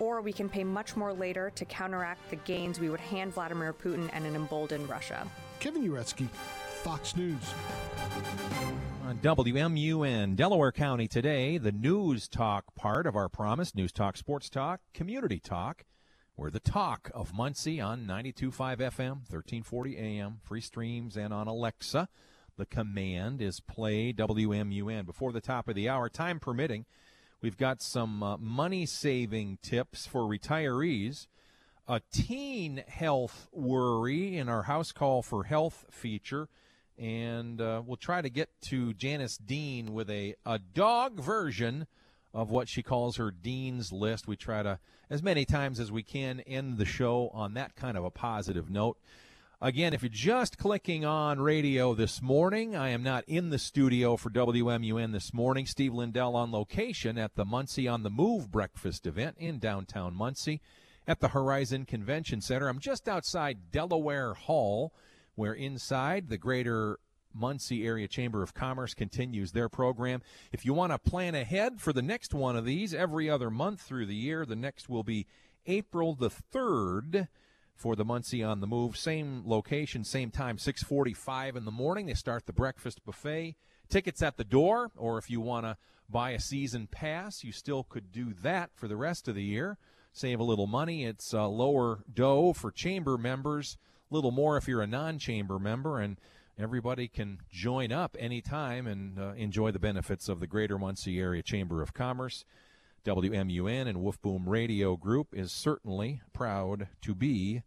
or 0.00 0.20
we 0.20 0.32
can 0.32 0.48
pay 0.48 0.64
much 0.64 0.96
more 0.96 1.12
later 1.12 1.50
to 1.54 1.64
counteract 1.64 2.28
the 2.30 2.36
gains 2.36 2.80
we 2.80 2.90
would 2.90 2.98
hand 2.98 3.32
Vladimir 3.32 3.72
Putin 3.72 4.10
and 4.12 4.26
an 4.26 4.34
emboldened 4.34 4.88
Russia. 4.88 5.28
Kevin 5.60 5.88
Uretsky, 5.88 6.28
Fox 6.82 7.14
News. 7.14 7.54
On 9.06 9.18
WMUN, 9.18 10.34
Delaware 10.34 10.72
County 10.72 11.06
today, 11.06 11.58
the 11.58 11.72
news 11.72 12.28
talk 12.28 12.74
part 12.74 13.06
of 13.06 13.14
our 13.14 13.28
promise 13.28 13.74
News 13.74 13.92
Talk, 13.92 14.16
Sports 14.16 14.48
Talk, 14.48 14.80
Community 14.94 15.38
Talk. 15.38 15.84
We're 16.36 16.50
the 16.50 16.60
talk 16.60 17.10
of 17.12 17.34
Muncie 17.34 17.82
on 17.82 18.06
92.5 18.06 18.78
FM, 18.78 19.10
1340 19.28 19.98
AM, 19.98 20.38
free 20.42 20.62
streams, 20.62 21.16
and 21.16 21.34
on 21.34 21.48
Alexa. 21.48 22.08
The 22.56 22.64
command 22.64 23.42
is 23.42 23.60
play 23.60 24.12
WMUN. 24.14 25.04
Before 25.04 25.32
the 25.32 25.42
top 25.42 25.68
of 25.68 25.74
the 25.74 25.88
hour, 25.88 26.08
time 26.08 26.40
permitting, 26.40 26.86
We've 27.42 27.56
got 27.56 27.80
some 27.80 28.22
uh, 28.22 28.36
money 28.36 28.84
saving 28.84 29.60
tips 29.62 30.06
for 30.06 30.24
retirees, 30.24 31.26
a 31.88 32.02
teen 32.12 32.84
health 32.86 33.48
worry 33.50 34.36
in 34.36 34.50
our 34.50 34.64
house 34.64 34.92
call 34.92 35.22
for 35.22 35.44
health 35.44 35.86
feature, 35.90 36.48
and 36.98 37.58
uh, 37.58 37.80
we'll 37.86 37.96
try 37.96 38.20
to 38.20 38.28
get 38.28 38.50
to 38.64 38.92
Janice 38.92 39.38
Dean 39.38 39.94
with 39.94 40.10
a, 40.10 40.34
a 40.44 40.58
dog 40.58 41.18
version 41.18 41.86
of 42.34 42.50
what 42.50 42.68
she 42.68 42.82
calls 42.82 43.16
her 43.16 43.30
Dean's 43.30 43.90
List. 43.90 44.28
We 44.28 44.36
try 44.36 44.62
to, 44.62 44.78
as 45.08 45.22
many 45.22 45.46
times 45.46 45.80
as 45.80 45.90
we 45.90 46.02
can, 46.02 46.40
end 46.40 46.76
the 46.76 46.84
show 46.84 47.30
on 47.32 47.54
that 47.54 47.74
kind 47.74 47.96
of 47.96 48.04
a 48.04 48.10
positive 48.10 48.68
note. 48.68 48.98
Again, 49.62 49.92
if 49.92 50.00
you're 50.02 50.08
just 50.08 50.56
clicking 50.56 51.04
on 51.04 51.38
radio 51.38 51.92
this 51.92 52.22
morning, 52.22 52.74
I 52.74 52.88
am 52.88 53.02
not 53.02 53.24
in 53.26 53.50
the 53.50 53.58
studio 53.58 54.16
for 54.16 54.30
WMUN 54.30 55.12
this 55.12 55.34
morning. 55.34 55.66
Steve 55.66 55.92
Lindell 55.92 56.34
on 56.34 56.50
location 56.50 57.18
at 57.18 57.34
the 57.34 57.44
Muncie 57.44 57.86
on 57.86 58.02
the 58.02 58.08
Move 58.08 58.50
breakfast 58.50 59.06
event 59.06 59.36
in 59.38 59.58
downtown 59.58 60.14
Muncie 60.14 60.62
at 61.06 61.20
the 61.20 61.28
Horizon 61.28 61.84
Convention 61.84 62.40
Center. 62.40 62.68
I'm 62.68 62.78
just 62.78 63.06
outside 63.06 63.70
Delaware 63.70 64.32
Hall, 64.32 64.94
where 65.34 65.52
inside 65.52 66.30
the 66.30 66.38
greater 66.38 66.98
Muncie 67.34 67.86
Area 67.86 68.08
Chamber 68.08 68.42
of 68.42 68.54
Commerce 68.54 68.94
continues 68.94 69.52
their 69.52 69.68
program. 69.68 70.22
If 70.52 70.64
you 70.64 70.72
want 70.72 70.92
to 70.92 70.98
plan 70.98 71.34
ahead 71.34 71.82
for 71.82 71.92
the 71.92 72.00
next 72.00 72.32
one 72.32 72.56
of 72.56 72.64
these 72.64 72.94
every 72.94 73.28
other 73.28 73.50
month 73.50 73.82
through 73.82 74.06
the 74.06 74.14
year, 74.14 74.46
the 74.46 74.56
next 74.56 74.88
will 74.88 75.04
be 75.04 75.26
April 75.66 76.14
the 76.14 76.30
3rd 76.30 77.28
for 77.80 77.96
the 77.96 78.04
Muncie 78.04 78.44
on 78.44 78.60
the 78.60 78.66
Move. 78.66 78.94
Same 78.94 79.42
location, 79.46 80.04
same 80.04 80.30
time, 80.30 80.58
6:45 80.58 81.56
in 81.56 81.64
the 81.64 81.70
morning. 81.70 82.04
They 82.04 82.14
start 82.14 82.44
the 82.44 82.52
breakfast 82.52 83.02
buffet. 83.06 83.56
Tickets 83.88 84.22
at 84.22 84.36
the 84.36 84.44
door, 84.44 84.90
or 84.96 85.16
if 85.16 85.30
you 85.30 85.40
want 85.40 85.64
to 85.64 85.78
buy 86.06 86.32
a 86.32 86.40
season 86.40 86.86
pass, 86.86 87.42
you 87.42 87.52
still 87.52 87.82
could 87.82 88.12
do 88.12 88.34
that 88.34 88.70
for 88.74 88.86
the 88.86 88.98
rest 88.98 89.28
of 89.28 89.34
the 89.34 89.42
year. 89.42 89.78
Save 90.12 90.40
a 90.40 90.44
little 90.44 90.66
money. 90.66 91.06
It's 91.06 91.32
uh, 91.32 91.48
lower 91.48 92.04
dough 92.12 92.52
for 92.52 92.70
chamber 92.70 93.16
members, 93.16 93.78
a 94.10 94.14
little 94.14 94.30
more 94.30 94.58
if 94.58 94.68
you're 94.68 94.82
a 94.82 94.86
non-chamber 94.86 95.58
member, 95.58 95.98
and 95.98 96.20
everybody 96.58 97.08
can 97.08 97.38
join 97.50 97.92
up 97.92 98.14
anytime 98.20 98.86
and 98.86 99.18
uh, 99.18 99.32
enjoy 99.32 99.70
the 99.70 99.78
benefits 99.78 100.28
of 100.28 100.40
the 100.40 100.46
Greater 100.46 100.78
Muncie 100.78 101.18
Area 101.18 101.42
Chamber 101.42 101.80
of 101.80 101.94
Commerce. 101.94 102.44
WMUN 103.06 103.88
and 103.88 104.02
Woof 104.02 104.20
Boom 104.20 104.46
Radio 104.46 104.96
Group 104.96 105.28
is 105.32 105.50
certainly 105.50 106.20
proud 106.34 106.88
to 107.00 107.14
be 107.14 107.62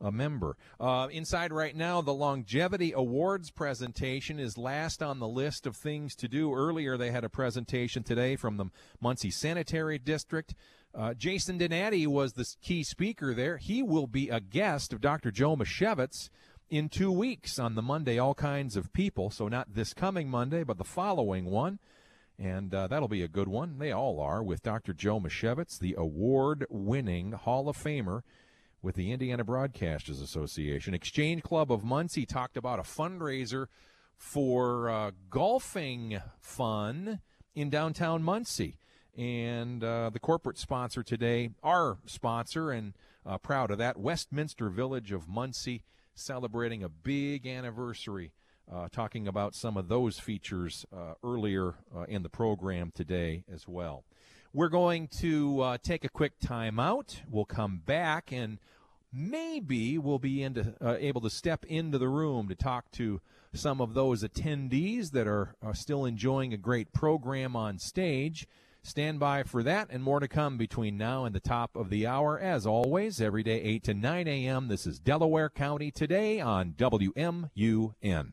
a 0.00 0.12
member. 0.12 0.56
Uh, 0.78 1.08
inside 1.10 1.52
right 1.52 1.74
now, 1.74 2.00
the 2.00 2.14
Longevity 2.14 2.92
Awards 2.92 3.50
presentation 3.50 4.38
is 4.38 4.58
last 4.58 5.02
on 5.02 5.18
the 5.18 5.28
list 5.28 5.66
of 5.66 5.76
things 5.76 6.14
to 6.16 6.28
do. 6.28 6.54
Earlier, 6.54 6.96
they 6.96 7.10
had 7.10 7.24
a 7.24 7.28
presentation 7.28 8.02
today 8.02 8.36
from 8.36 8.56
the 8.56 8.66
Muncie 9.00 9.30
Sanitary 9.30 9.98
District. 9.98 10.54
Uh, 10.94 11.14
Jason 11.14 11.58
Donati 11.58 12.06
was 12.06 12.32
the 12.32 12.46
key 12.62 12.82
speaker 12.82 13.34
there. 13.34 13.58
He 13.58 13.82
will 13.82 14.06
be 14.06 14.28
a 14.28 14.40
guest 14.40 14.92
of 14.92 15.00
Dr. 15.00 15.30
Joe 15.30 15.56
Misiewicz 15.56 16.30
in 16.68 16.88
two 16.88 17.12
weeks 17.12 17.58
on 17.58 17.74
the 17.74 17.82
Monday, 17.82 18.18
All 18.18 18.34
Kinds 18.34 18.76
of 18.76 18.92
People. 18.92 19.30
So, 19.30 19.48
not 19.48 19.74
this 19.74 19.92
coming 19.94 20.28
Monday, 20.28 20.64
but 20.64 20.78
the 20.78 20.84
following 20.84 21.46
one. 21.46 21.78
And 22.38 22.74
uh, 22.74 22.86
that'll 22.86 23.08
be 23.08 23.22
a 23.22 23.28
good 23.28 23.48
one. 23.48 23.78
They 23.78 23.92
all 23.92 24.20
are 24.20 24.42
with 24.42 24.62
Dr. 24.62 24.92
Joe 24.92 25.18
Misiewicz, 25.20 25.78
the 25.78 25.94
award 25.96 26.66
winning 26.68 27.32
Hall 27.32 27.68
of 27.68 27.78
Famer 27.78 28.22
with 28.86 28.94
the 28.94 29.10
Indiana 29.10 29.44
Broadcasters 29.44 30.22
Association. 30.22 30.94
Exchange 30.94 31.42
Club 31.42 31.72
of 31.72 31.82
Muncie 31.82 32.24
talked 32.24 32.56
about 32.56 32.78
a 32.78 32.82
fundraiser 32.82 33.66
for 34.16 34.88
uh, 34.88 35.10
golfing 35.28 36.20
fun 36.38 37.18
in 37.56 37.68
downtown 37.68 38.22
Muncie. 38.22 38.78
And 39.18 39.82
uh, 39.82 40.10
the 40.10 40.20
corporate 40.20 40.56
sponsor 40.56 41.02
today, 41.02 41.50
our 41.64 41.98
sponsor, 42.06 42.70
and 42.70 42.94
uh, 43.26 43.38
proud 43.38 43.72
of 43.72 43.78
that, 43.78 43.98
Westminster 43.98 44.68
Village 44.70 45.10
of 45.10 45.26
Muncie, 45.26 45.82
celebrating 46.14 46.84
a 46.84 46.88
big 46.88 47.44
anniversary 47.44 48.34
uh, 48.72 48.86
talking 48.92 49.26
about 49.26 49.56
some 49.56 49.76
of 49.76 49.88
those 49.88 50.20
features 50.20 50.86
uh, 50.96 51.14
earlier 51.24 51.74
in 52.06 52.22
the 52.22 52.28
program 52.28 52.92
today 52.94 53.42
as 53.52 53.66
well. 53.66 54.04
We're 54.52 54.68
going 54.68 55.08
to 55.18 55.76
take 55.82 56.04
a 56.04 56.08
quick 56.08 56.38
time 56.38 56.78
out. 56.78 57.20
We'll 57.28 57.44
come 57.44 57.82
back 57.84 58.32
and 58.32 58.58
maybe 59.16 59.96
we'll 59.96 60.18
be 60.18 60.42
into, 60.42 60.74
uh, 60.80 60.96
able 60.98 61.22
to 61.22 61.30
step 61.30 61.64
into 61.64 61.96
the 61.96 62.08
room 62.08 62.48
to 62.48 62.54
talk 62.54 62.90
to 62.92 63.20
some 63.54 63.80
of 63.80 63.94
those 63.94 64.22
attendees 64.22 65.12
that 65.12 65.26
are, 65.26 65.54
are 65.62 65.74
still 65.74 66.04
enjoying 66.04 66.52
a 66.52 66.58
great 66.58 66.92
program 66.92 67.56
on 67.56 67.78
stage. 67.78 68.46
Stand 68.82 69.18
by 69.18 69.42
for 69.42 69.62
that 69.62 69.88
and 69.90 70.02
more 70.04 70.20
to 70.20 70.28
come 70.28 70.58
between 70.58 70.96
now 70.96 71.24
and 71.24 71.34
the 71.34 71.40
top 71.40 71.74
of 71.74 71.88
the 71.90 72.06
hour. 72.06 72.38
As 72.38 72.66
always, 72.66 73.20
every 73.20 73.42
day 73.42 73.60
8 73.62 73.84
to 73.84 73.94
9 73.94 74.28
a.m. 74.28 74.68
This 74.68 74.86
is 74.86 75.00
Delaware 75.00 75.50
County 75.50 75.90
today 75.90 76.38
on 76.40 76.74
WMUN. 76.74 78.32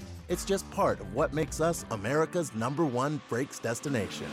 It's 0.31 0.45
just 0.45 0.69
part 0.71 1.01
of 1.01 1.13
what 1.13 1.33
makes 1.33 1.59
us 1.59 1.83
America's 1.91 2.55
number 2.55 2.85
one 2.85 3.19
brakes 3.27 3.59
destination. 3.59 4.27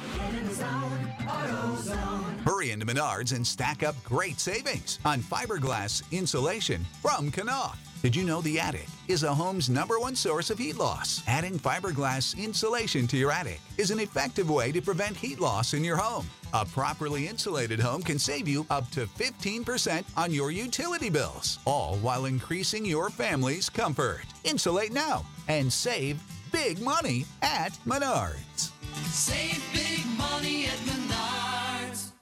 Hurry 2.44 2.70
into 2.70 2.86
Menards 2.86 3.34
and 3.34 3.44
stack 3.44 3.82
up 3.82 3.96
great 4.04 4.38
savings 4.38 5.00
on 5.04 5.18
fiberglass 5.18 6.08
insulation 6.12 6.86
from 7.02 7.32
Knauf. 7.32 7.87
Did 8.00 8.14
you 8.14 8.22
know 8.22 8.40
the 8.40 8.60
attic 8.60 8.86
is 9.08 9.24
a 9.24 9.34
home's 9.34 9.68
number 9.68 9.98
one 9.98 10.14
source 10.14 10.50
of 10.50 10.58
heat 10.58 10.76
loss? 10.76 11.20
Adding 11.26 11.58
fiberglass 11.58 12.38
insulation 12.38 13.08
to 13.08 13.16
your 13.16 13.32
attic 13.32 13.60
is 13.76 13.90
an 13.90 13.98
effective 13.98 14.48
way 14.48 14.70
to 14.70 14.80
prevent 14.80 15.16
heat 15.16 15.40
loss 15.40 15.74
in 15.74 15.82
your 15.82 15.96
home. 15.96 16.24
A 16.52 16.64
properly 16.64 17.26
insulated 17.26 17.80
home 17.80 18.02
can 18.02 18.16
save 18.16 18.46
you 18.46 18.64
up 18.70 18.88
to 18.92 19.06
15% 19.06 20.04
on 20.16 20.32
your 20.32 20.52
utility 20.52 21.10
bills, 21.10 21.58
all 21.64 21.96
while 21.96 22.26
increasing 22.26 22.84
your 22.84 23.10
family's 23.10 23.68
comfort. 23.68 24.26
Insulate 24.44 24.92
now 24.92 25.26
and 25.48 25.70
save 25.70 26.22
big 26.52 26.80
money 26.80 27.26
at 27.42 27.72
Menards. 27.84 28.70
Save 29.10 29.60
big 29.72 30.06
money 30.16 30.66
at 30.66 30.78
Menards. 30.86 31.47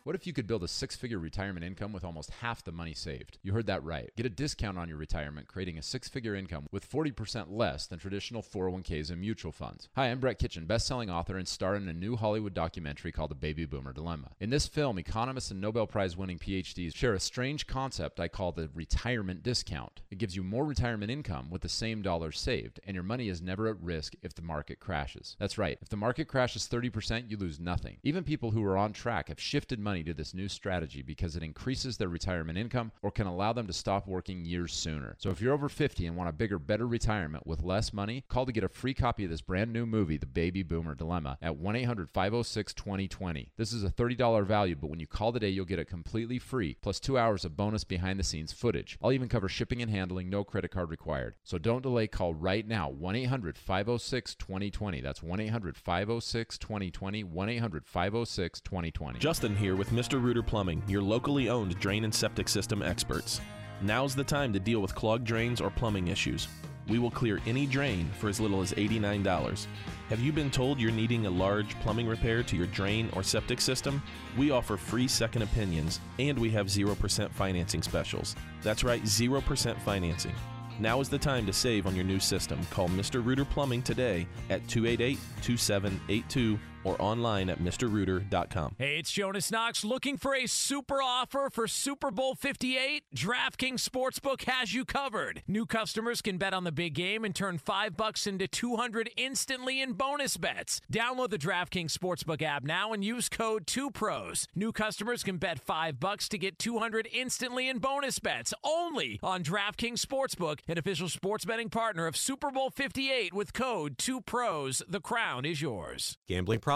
What 0.07 0.15
if 0.15 0.25
you 0.25 0.33
could 0.33 0.47
build 0.47 0.63
a 0.63 0.69
six 0.69 0.95
figure 0.95 1.19
retirement 1.19 1.67
income 1.67 1.93
with 1.93 2.05
almost 2.05 2.31
half 2.31 2.63
the 2.63 2.71
money 2.71 2.95
saved? 2.95 3.39
You 3.43 3.53
heard 3.53 3.67
that 3.67 3.83
right. 3.83 4.09
Get 4.15 4.25
a 4.25 4.29
discount 4.29 4.79
on 4.79 4.89
your 4.89 4.99
retirement, 4.99 5.49
creating 5.49 5.79
a 5.79 5.83
six 5.83 6.09
figure 6.09 6.37
income 6.37 6.69
with 6.71 6.89
40% 6.89 7.47
less 7.51 7.89
than 7.89 7.99
traditional 7.99 8.41
401ks 8.41 9.11
and 9.11 9.21
mutual 9.21 9.51
funds. 9.51 9.89
Hi, 9.97 10.07
I'm 10.07 10.21
Brett 10.21 10.39
Kitchen, 10.39 10.65
best 10.65 10.87
selling 10.87 11.11
author 11.11 11.37
and 11.37 11.49
star 11.49 11.75
in 11.75 11.89
a 11.89 11.93
new 11.93 12.15
Hollywood 12.15 12.55
documentary 12.55 13.11
called 13.11 13.33
The 13.33 13.35
Baby 13.35 13.65
Boomer 13.65 13.93
Dilemma. 13.93 14.31
In 14.39 14.51
this 14.51 14.69
film, 14.69 14.97
economists 14.97 15.51
and 15.51 15.61
Nobel 15.61 15.89
Prize 15.89 16.17
winning 16.17 16.39
PhDs 16.39 16.95
share 16.95 17.15
a 17.15 17.19
strange 17.19 17.67
concept 17.67 18.21
I 18.21 18.29
call 18.29 18.53
the 18.53 18.71
retirement 18.77 19.43
discount. 19.43 20.03
It 20.13 20.19
gives 20.19 20.37
you 20.37 20.45
more 20.45 20.65
retirement 20.65 21.11
income 21.11 21.51
with 21.51 21.63
the 21.63 21.69
same 21.69 22.01
dollars 22.01 22.39
saved, 22.39 22.79
and 22.87 22.95
your 22.95 23.03
money 23.03 23.29
is 23.29 23.43
never 23.43 23.67
at 23.67 23.83
risk 23.83 24.15
if 24.23 24.35
the 24.35 24.43
market 24.43 24.79
crashes. 24.79 25.35
That's 25.41 25.59
right, 25.59 25.79
if 25.83 25.89
the 25.89 25.97
market 25.97 26.29
crashes 26.29 26.69
30%, 26.69 27.29
you 27.29 27.37
lose 27.37 27.59
nothing. 27.59 27.97
Even 28.05 28.23
people 28.23 28.53
who 28.53 28.63
are 28.63 28.79
on 28.79 28.93
track 28.93 29.31
have 29.31 29.41
shifted 29.41 29.81
money 29.81 29.96
to 30.05 30.15
this 30.15 30.35
new 30.35 30.49
strategy 30.49 31.03
because 31.03 31.37
it 31.37 31.43
increases 31.43 31.97
their 31.97 32.09
retirement 32.09 32.59
income 32.59 32.93
or 33.03 33.11
can 33.11 33.27
allow 33.27 33.53
them 33.53 33.67
to 33.67 33.73
stop 33.73 34.07
working 34.07 34.45
years 34.45 34.73
sooner. 34.73 35.17
So 35.19 35.31
if 35.31 35.41
you're 35.41 35.55
over 35.55 35.69
50 35.69 36.07
and 36.07 36.17
want 36.17 36.31
a 36.31 36.33
bigger, 36.33 36.59
better 36.59 36.87
retirement 36.87 37.47
with 37.47 37.63
less 37.63 37.93
money, 37.93 38.25
call 38.29 38.47
to 38.47 38.53
get 38.53 38.65
a 38.65 38.69
free 38.69 38.95
copy 38.95 39.25
of 39.25 39.31
this 39.31 39.41
brand 39.41 39.73
new 39.73 39.87
movie, 39.87 40.17
The 40.17 40.27
Baby 40.27 40.63
Boomer 40.63 40.95
Dilemma, 40.95 41.39
at 41.41 41.57
1 41.57 41.77
800 41.77 42.11
506 42.11 42.75
2020. 42.75 43.53
This 43.57 43.73
is 43.73 43.85
a 43.85 43.91
$30 43.91 44.47
value, 44.47 44.77
but 44.77 44.91
when 44.91 45.01
you 45.01 45.07
call 45.07 45.33
today, 45.33 45.49
you'll 45.49 45.65
get 45.65 45.79
it 45.79 45.87
completely 45.87 46.39
free, 46.39 46.77
plus 46.81 47.01
two 47.01 47.19
hours 47.19 47.45
of 47.45 47.57
bonus 47.57 47.85
behind 47.85 48.19
the 48.19 48.25
scenes 48.25 48.53
footage. 48.53 48.99
I'll 49.03 49.13
even 49.13 49.29
cover 49.29 49.49
shipping 49.49 49.83
and 49.83 49.91
handling, 49.91 50.29
no 50.29 50.45
credit 50.45 50.71
card 50.71 50.91
required. 50.91 51.35
So 51.45 51.59
don't 51.59 51.83
delay, 51.83 52.07
call 52.07 52.35
right 52.35 52.67
now 52.67 52.89
1 52.89 53.17
800 53.17 53.59
506 53.59 54.35
2020. 54.35 55.01
That's 55.01 55.23
1 55.23 55.41
800 55.41 55.77
506 55.77 56.59
2020. 56.59 57.25
1 57.25 57.49
800 57.49 57.87
506 57.87 58.61
2020. 58.61 59.19
Justin 59.19 59.57
here 59.57 59.77
with 59.77 59.86
Mr. 59.91 60.21
Rooter 60.21 60.43
Plumbing, 60.43 60.83
your 60.89 61.03
locally 61.03 61.49
owned 61.49 61.79
drain 61.79 62.05
and 62.05 62.15
septic 62.15 62.49
system 62.49 62.83
experts. 62.83 63.41
Now's 63.83 64.17
the 64.17 64.25
time 64.25 64.53
to 64.53 64.59
deal 64.59 64.81
with 64.81 64.95
clogged 64.95 65.25
drains 65.25 65.61
or 65.61 65.71
plumbing 65.71 66.09
issues. 66.09 66.49
We 66.89 66.99
will 66.99 67.11
clear 67.11 67.41
any 67.47 67.67
drain 67.67 68.11
for 68.19 68.29
as 68.29 68.41
little 68.41 68.61
as 68.63 68.73
$89. 68.73 69.67
Have 70.09 70.21
you 70.21 70.33
been 70.33 70.51
told 70.51 70.81
you're 70.81 70.93
needing 70.93 71.27
a 71.27 71.31
large 71.31 71.79
plumbing 71.81 72.07
repair 72.07 72.43
to 72.45 72.57
your 72.57 72.67
drain 72.69 73.11
or 73.13 73.23
septic 73.23 73.61
system? 73.61 74.03
We 74.37 74.51
offer 74.51 74.77
free 74.77 75.09
second 75.09 75.43
opinions 75.43 76.01
and 76.19 76.39
we 76.39 76.51
have 76.51 76.67
0% 76.67 77.31
financing 77.33 77.83
specials. 77.83 78.35
That's 78.63 78.85
right, 78.85 79.03
0% 79.03 79.81
financing. 79.83 80.35
Now 80.79 81.01
is 81.01 81.09
the 81.09 81.19
time 81.19 81.47
to 81.47 81.53
save 81.53 81.87
on 81.87 81.97
your 81.97 82.05
new 82.05 82.21
system. 82.21 82.61
Call 82.71 82.89
Mr. 82.89 83.25
Rooter 83.25 83.45
Plumbing 83.45 83.83
today 83.83 84.27
at 84.51 84.67
288 84.69 85.19
2782 85.43 86.59
or 86.87 87.01
online 87.03 87.51
at 87.51 87.59
MrRooter.com. 87.59 88.77
Hey, 88.79 88.99
it's 88.99 89.11
Jonas 89.11 89.51
Knox 89.51 89.85
looking 89.85 90.17
for 90.17 90.35
a 90.35 90.47
super 90.47 91.03
offer 91.03 91.51
for 91.53 91.67
Super 91.67 92.13
Bowl 92.13 92.37
58. 92.37 93.03
DraftKings 93.15 93.87
Sportsbook 93.87 94.45
has 94.45 94.73
you 94.73 94.85
covered. 94.85 95.43
New 95.49 95.67
customers 95.67 96.23
can 96.23 96.39
bet 96.39 96.55
on 96.55 96.63
the 96.63 96.71
big 96.71 96.95
game 96.95 97.25
and 97.25 97.35
turn 97.35 97.59
5 97.59 97.97
bucks 97.97 98.27
into 98.27 98.47
200 98.47 99.11
instantly 99.17 99.83
in 99.83 99.95
bonus 99.95 100.37
bets. 100.37 100.81
Download 100.93 101.29
the 101.29 101.39
DraftKings 101.39 101.93
Sportsbook 101.93 102.41
app 102.41 102.63
now 102.63 102.93
and 102.93 103.05
use 103.05 103.29
code 103.29 103.67
2pros. 103.67 104.47
New 104.55 104.71
customers 104.71 105.25
can 105.25 105.39
bet 105.39 105.59
5 105.59 105.99
bucks 105.99 106.29
to 106.29 106.39
get 106.39 106.57
200 106.59 107.09
instantly 107.13 107.69
in 107.69 107.79
bonus 107.79 108.21
bets 108.21 108.55
only 108.63 109.19
on 109.25 109.43
DraftKings 109.43 109.99
Sportsbook, 109.99 110.61
an 110.69 110.79
official 110.79 111.09
sports 111.09 111.45
betting 111.45 111.69
partner 111.69 112.07
of 112.07 112.17
Super 112.17 112.53
Bowl 112.53 112.71
58 112.71 113.35
with 113.35 113.53
code 113.53 113.99
2pros. 113.99 114.83
The 114.89 115.01
crown 115.01 115.45
is 115.45 115.61
yours. 115.61 116.17
Gambling 116.29 116.61
problem? 116.61 116.76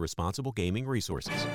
responsible 0.00 0.52
gaming 0.52 0.86
resources. 0.86 1.46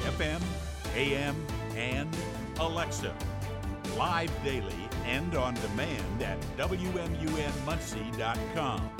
FM, 0.00 0.40
AM, 0.96 1.36
and 1.76 2.08
Alexa. 2.58 3.14
Live 3.96 4.30
daily 4.44 4.88
and 5.04 5.34
on 5.34 5.54
demand 5.54 6.22
at 6.22 6.38
WMUNmuncie.com. 6.56 8.90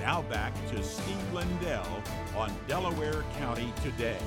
Now 0.00 0.22
back 0.22 0.52
to 0.70 0.82
Steve 0.82 1.32
Lindell 1.32 2.02
on 2.36 2.50
Delaware 2.66 3.22
County 3.38 3.72
Today. 3.82 4.18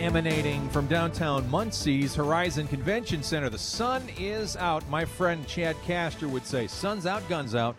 Emanating 0.00 0.68
from 0.68 0.86
downtown 0.88 1.48
Muncie's 1.48 2.14
Horizon 2.14 2.68
Convention 2.68 3.22
Center, 3.22 3.48
the 3.48 3.56
sun 3.58 4.02
is 4.18 4.54
out. 4.56 4.86
My 4.90 5.06
friend 5.06 5.46
Chad 5.46 5.74
Castor 5.84 6.28
would 6.28 6.44
say, 6.44 6.66
Sun's 6.66 7.06
out, 7.06 7.26
guns 7.30 7.54
out. 7.54 7.76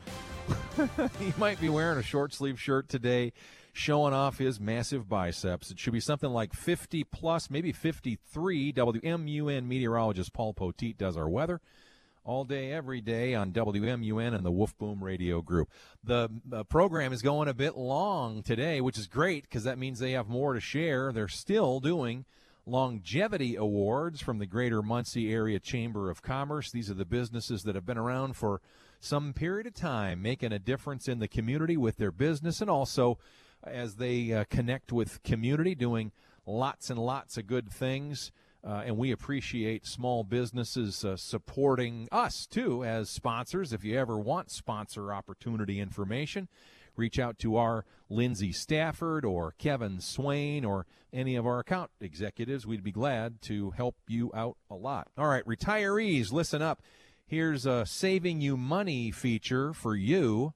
he 1.20 1.34
might 1.38 1.60
be 1.60 1.70
wearing 1.70 1.98
a 1.98 2.04
short 2.04 2.34
sleeve 2.34 2.60
shirt 2.60 2.90
today, 2.90 3.34
showing 3.74 4.14
off 4.14 4.38
his 4.38 4.60
massive 4.60 5.08
biceps. 5.08 5.72
It 5.72 5.80
should 5.80 5.94
be 5.94 6.00
something 6.00 6.30
like 6.30 6.54
50 6.54 7.04
plus, 7.06 7.50
maybe 7.50 7.72
53. 7.72 8.74
WMUN 8.74 9.68
meteorologist 9.68 10.34
Paul 10.34 10.54
Poteet 10.54 10.98
does 10.98 11.18
our 11.18 11.30
weather 11.30 11.62
all 12.28 12.44
day, 12.44 12.74
every 12.74 13.00
day 13.00 13.34
on 13.34 13.54
WMUN 13.54 14.36
and 14.36 14.46
the 14.46 14.52
Woof 14.52 14.78
Boom 14.78 15.04
Radio 15.04 15.42
Group. 15.42 15.70
The 16.04 16.30
uh, 16.52 16.64
program 16.66 17.14
is 17.14 17.22
going 17.22 17.48
a 17.48 17.54
bit 17.54 17.78
long 17.78 18.44
today, 18.44 18.82
which 18.82 18.98
is 18.98 19.08
great 19.08 19.44
because 19.44 19.64
that 19.64 19.78
means 19.78 20.00
they 20.00 20.12
have 20.12 20.28
more 20.28 20.54
to 20.54 20.60
share. 20.60 21.14
They're 21.14 21.30
still 21.30 21.80
doing 21.80 22.26
longevity 22.66 23.56
awards 23.56 24.22
from 24.22 24.40
the 24.40 24.46
Greater 24.46 24.82
Muncie 24.82 25.32
Area 25.32 25.60
Chamber 25.60 26.10
of 26.10 26.22
Commerce. 26.22 26.70
These 26.70 26.92
are 26.92 26.96
the 26.96 27.06
businesses 27.06 27.64
that 27.64 27.76
have 27.76 27.86
been 27.86 27.98
around 27.98 28.36
for 28.36 28.62
some 29.00 29.34
period 29.34 29.68
of 29.68 29.74
time, 29.74 30.22
making 30.22 30.52
a 30.52 30.60
difference 30.60 31.08
in 31.08 31.20
the 31.20 31.28
community 31.28 31.78
with 31.78 31.98
their 31.98 32.12
business 32.12 32.62
and 32.62 32.70
also 32.70 33.18
as 33.64 33.96
they 33.96 34.34
uh, 34.34 34.44
connect 34.50 34.92
with 34.92 35.22
community, 35.24 35.76
doing 35.76 36.12
lots 36.46 36.90
and 36.90 37.00
lots 37.00 37.38
of 37.38 37.48
good 37.48 37.70
things. 37.70 38.32
Uh, 38.64 38.84
and 38.86 38.98
we 38.98 39.12
appreciate 39.12 39.86
small 39.86 40.24
businesses 40.24 41.06
uh, 41.06 41.16
supporting 41.16 42.08
us 42.12 42.46
too 42.46 42.84
as 42.84 43.10
sponsors. 43.10 43.72
If 43.72 43.84
you 43.84 43.98
ever 43.98 44.18
want 44.18 44.52
sponsor 44.52 45.14
opportunity 45.14 45.80
information, 45.80 46.48
reach 46.96 47.20
out 47.20 47.38
to 47.40 47.56
our 47.56 47.86
Lindsay 48.10 48.52
Stafford 48.52 49.24
or 49.24 49.54
Kevin 49.58 50.02
Swain 50.02 50.66
or 50.66 50.86
any 51.14 51.36
of 51.36 51.46
our 51.46 51.60
account 51.60 51.92
executives. 52.02 52.66
We'd 52.66 52.84
be 52.84 52.92
glad 52.92 53.42
to 53.44 53.72
help 53.72 53.96
you 54.08 54.32
out 54.34 54.58
a 54.70 54.76
lot. 54.76 55.08
All 55.18 55.28
right, 55.28 55.46
retirees, 55.46 56.32
listen 56.32 56.62
up. 56.62 56.82
Here's 57.30 57.66
a 57.66 57.86
saving 57.86 58.40
you 58.40 58.56
money 58.56 59.12
feature 59.12 59.74
for 59.74 59.98
you. 59.98 60.54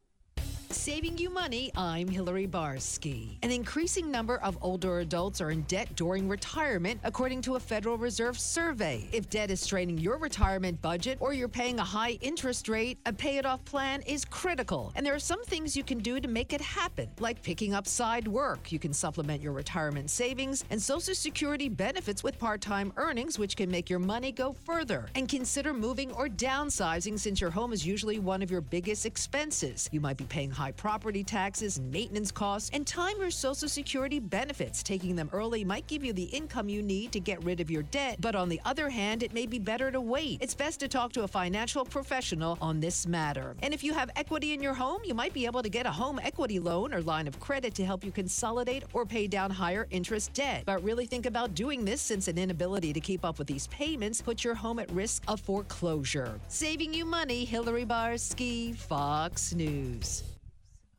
Saving 0.72 1.18
you 1.18 1.30
money, 1.30 1.70
I'm 1.76 2.08
Hillary 2.08 2.48
Barsky. 2.48 3.38
An 3.44 3.52
increasing 3.52 4.10
number 4.10 4.38
of 4.38 4.58
older 4.62 5.00
adults 5.00 5.42
are 5.42 5.52
in 5.52 5.64
debt 5.64 5.90
during 5.96 6.30
retirement, 6.30 7.02
according 7.04 7.42
to 7.42 7.56
a 7.56 7.60
Federal 7.60 7.98
Reserve 7.98 8.40
survey. 8.40 9.06
If 9.12 9.30
debt 9.30 9.52
is 9.52 9.60
straining 9.60 9.98
your 9.98 10.18
retirement 10.18 10.82
budget 10.82 11.18
or 11.20 11.34
you're 11.34 11.50
paying 11.50 11.78
a 11.80 11.84
high 11.84 12.18
interest 12.22 12.70
rate, 12.70 12.98
a 13.06 13.12
pay 13.12 13.38
it 13.38 13.46
off 13.46 13.64
plan 13.66 14.02
is 14.04 14.24
critical. 14.24 14.94
And 14.96 15.06
there 15.06 15.14
are 15.14 15.20
some 15.20 15.44
things 15.44 15.76
you 15.76 15.84
can 15.84 16.00
do 16.00 16.22
to 16.22 16.28
make 16.28 16.54
it 16.54 16.62
happen, 16.62 17.10
like 17.20 17.44
picking 17.44 17.74
up 17.74 17.86
side 17.86 18.28
work. 18.28 18.72
You 18.72 18.80
can 18.80 18.94
supplement 18.94 19.42
your 19.42 19.54
retirement 19.54 20.10
savings 20.10 20.64
and 20.70 20.82
Social 20.82 21.14
Security 21.14 21.68
benefits 21.68 22.24
with 22.24 22.40
part 22.40 22.62
time 22.62 22.94
earnings, 22.96 23.38
which 23.38 23.58
can 23.58 23.70
make 23.70 23.90
your 23.90 24.00
money 24.00 24.32
go 24.32 24.54
further. 24.54 25.10
And 25.16 25.28
consider 25.28 25.74
moving 25.74 26.14
or 26.14 26.28
downsizing 26.28 27.20
since 27.20 27.42
your 27.42 27.52
home 27.52 27.74
is 27.74 27.86
usually 27.86 28.20
one 28.20 28.42
of 28.42 28.50
your 28.50 28.62
biggest 28.62 29.06
expenses. 29.06 29.90
You 29.92 30.00
might 30.00 30.18
be 30.18 30.26
paying 30.26 30.50
high 30.62 30.72
property 30.72 31.24
taxes, 31.24 31.80
maintenance 31.80 32.32
costs, 32.32 32.70
and 32.72 32.86
time 32.86 33.16
your 33.18 33.32
Social 33.32 33.68
Security 33.68 34.20
benefits. 34.20 34.84
Taking 34.84 35.16
them 35.16 35.28
early 35.34 35.64
might 35.64 35.88
give 35.88 36.04
you 36.04 36.14
the 36.14 36.26
income 36.26 36.70
you 36.70 36.84
need 36.84 37.12
to 37.14 37.20
get 37.20 37.44
rid 37.44 37.60
of 37.60 37.72
your 37.72 37.82
debt, 37.82 38.18
but 38.20 38.36
on 38.36 38.48
the 38.48 38.62
other 38.64 38.88
hand, 38.88 39.24
it 39.24 39.34
may 39.34 39.48
be 39.48 39.58
better 39.58 39.90
to 39.90 40.00
wait. 40.00 40.38
It's 40.40 40.54
best 40.54 40.80
to 40.82 40.88
talk 40.88 41.14
to 41.14 41.24
a 41.24 41.28
financial 41.28 41.84
professional 41.84 42.60
on 42.62 42.80
this 42.80 43.08
matter. 43.08 43.56
And 43.64 43.74
if 43.74 43.84
you 43.84 43.92
have 43.96 44.12
equity 44.16 44.54
in 44.54 44.62
your 44.62 44.76
home, 44.76 45.02
you 45.04 45.16
might 45.16 45.34
be 45.34 45.48
able 45.48 45.64
to 45.64 45.70
get 45.70 45.88
a 45.88 45.92
home 45.92 46.20
equity 46.22 46.60
loan 46.60 46.94
or 46.94 47.02
line 47.02 47.28
of 47.28 47.40
credit 47.40 47.74
to 47.76 47.84
help 47.84 48.04
you 48.04 48.12
consolidate 48.12 48.84
or 48.94 49.04
pay 49.04 49.26
down 49.26 49.50
higher 49.50 49.88
interest 49.90 50.32
debt. 50.34 50.62
But 50.68 50.84
really 50.84 51.08
think 51.08 51.26
about 51.26 51.56
doing 51.56 51.86
this 51.86 52.02
since 52.02 52.28
an 52.28 52.38
inability 52.38 52.94
to 52.94 53.00
keep 53.00 53.26
up 53.26 53.40
with 53.40 53.48
these 53.48 53.66
payments 53.68 54.22
puts 54.22 54.44
your 54.44 54.54
home 54.54 54.78
at 54.78 54.92
risk 54.92 55.24
of 55.28 55.42
foreclosure. 55.42 56.40
Saving 56.50 56.94
you 56.94 57.04
money, 57.04 57.46
Hillary 57.46 57.86
Barsky, 57.86 58.76
Fox 58.76 59.56
News. 59.56 60.22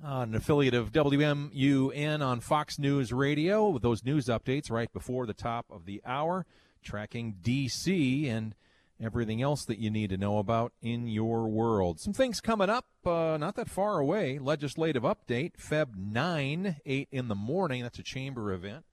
Uh, 0.04 0.22
an 0.22 0.34
affiliate 0.34 0.74
of 0.74 0.90
WMUN 0.90 2.26
on 2.26 2.40
Fox 2.40 2.76
News 2.76 3.12
Radio 3.12 3.68
with 3.68 3.82
those 3.82 4.04
news 4.04 4.26
updates 4.26 4.68
right 4.68 4.92
before 4.92 5.26
the 5.26 5.32
top 5.32 5.64
of 5.70 5.86
the 5.86 6.02
hour, 6.04 6.44
tracking 6.82 7.36
DC 7.40 8.28
and 8.28 8.56
everything 9.00 9.40
else 9.40 9.64
that 9.64 9.78
you 9.78 9.90
need 9.90 10.10
to 10.10 10.16
know 10.16 10.38
about 10.38 10.72
in 10.82 11.06
your 11.06 11.46
world. 11.46 12.00
Some 12.00 12.12
things 12.12 12.40
coming 12.40 12.68
up 12.68 12.86
uh, 13.06 13.36
not 13.38 13.54
that 13.54 13.70
far 13.70 14.00
away. 14.00 14.40
Legislative 14.40 15.04
update, 15.04 15.52
Feb 15.56 15.94
9, 15.94 16.78
8 16.84 17.08
in 17.12 17.28
the 17.28 17.36
morning. 17.36 17.84
That's 17.84 18.00
a 18.00 18.02
chamber 18.02 18.52
event. 18.52 18.84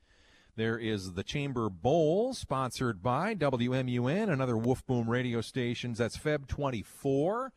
There 0.56 0.78
is 0.78 1.14
the 1.14 1.24
Chamber 1.24 1.72
Bowl, 1.72 2.36
sponsored 2.36 3.02
by 3.02 3.34
WMUN 3.34 4.30
and 4.30 4.44
other 4.44 4.58
Woof 4.58 4.86
Boom 4.86 5.10
radio 5.10 5.42
stations. 5.42 5.98
That's 5.98 6.18
Feb 6.18 6.48
24. 6.48 7.52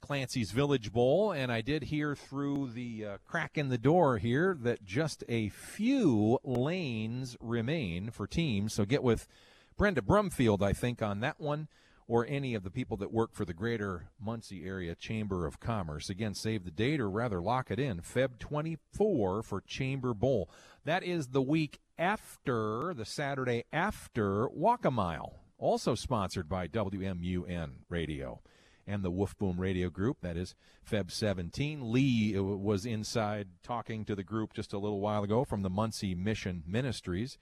Clancy's 0.00 0.52
Village 0.52 0.92
Bowl, 0.92 1.32
and 1.32 1.52
I 1.52 1.60
did 1.60 1.84
hear 1.84 2.14
through 2.14 2.70
the 2.74 3.04
uh, 3.04 3.18
crack 3.26 3.58
in 3.58 3.68
the 3.68 3.78
door 3.78 4.18
here 4.18 4.56
that 4.62 4.84
just 4.84 5.24
a 5.28 5.48
few 5.50 6.38
lanes 6.44 7.36
remain 7.40 8.10
for 8.10 8.26
teams. 8.26 8.74
So 8.74 8.84
get 8.84 9.02
with 9.02 9.28
Brenda 9.76 10.00
Brumfield, 10.00 10.62
I 10.62 10.72
think, 10.72 11.02
on 11.02 11.20
that 11.20 11.40
one, 11.40 11.68
or 12.06 12.26
any 12.26 12.54
of 12.54 12.64
the 12.64 12.70
people 12.70 12.96
that 12.96 13.12
work 13.12 13.34
for 13.34 13.44
the 13.44 13.52
Greater 13.52 14.08
Muncie 14.18 14.64
Area 14.64 14.94
Chamber 14.94 15.46
of 15.46 15.60
Commerce. 15.60 16.08
Again, 16.08 16.34
save 16.34 16.64
the 16.64 16.70
date 16.70 17.00
or 17.00 17.10
rather 17.10 17.40
lock 17.40 17.70
it 17.70 17.78
in. 17.78 18.00
Feb 18.00 18.38
24 18.38 19.42
for 19.42 19.60
Chamber 19.60 20.14
Bowl. 20.14 20.48
That 20.84 21.04
is 21.04 21.28
the 21.28 21.42
week 21.42 21.80
after, 21.98 22.94
the 22.94 23.04
Saturday 23.04 23.64
after 23.72 24.48
Walk 24.48 24.84
a 24.84 24.90
Mile, 24.90 25.40
also 25.58 25.94
sponsored 25.94 26.48
by 26.48 26.66
WMUN 26.66 27.70
Radio 27.90 28.40
and 28.88 29.04
the 29.04 29.10
Woof 29.10 29.36
Boom 29.36 29.60
Radio 29.60 29.90
Group. 29.90 30.22
That 30.22 30.36
is 30.36 30.54
Feb 30.90 31.10
17. 31.10 31.92
Lee 31.92 32.36
uh, 32.36 32.42
was 32.42 32.86
inside 32.86 33.48
talking 33.62 34.04
to 34.06 34.16
the 34.16 34.24
group 34.24 34.54
just 34.54 34.72
a 34.72 34.78
little 34.78 35.00
while 35.00 35.22
ago 35.22 35.44
from 35.44 35.62
the 35.62 35.70
Muncie 35.70 36.14
Mission 36.14 36.64
Ministries. 36.66 37.38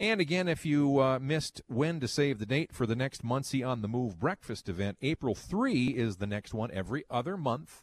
And 0.00 0.20
again, 0.20 0.48
if 0.48 0.66
you 0.66 0.98
uh, 0.98 1.18
missed 1.18 1.62
when 1.68 2.00
to 2.00 2.08
save 2.08 2.38
the 2.38 2.46
date 2.46 2.72
for 2.72 2.86
the 2.86 2.96
next 2.96 3.22
Muncie 3.22 3.62
on 3.62 3.82
the 3.82 3.88
Move 3.88 4.18
breakfast 4.18 4.68
event, 4.68 4.98
April 5.02 5.34
3 5.34 5.88
is 5.88 6.16
the 6.16 6.26
next 6.26 6.52
one. 6.52 6.70
Every 6.70 7.04
other 7.10 7.36
month 7.36 7.82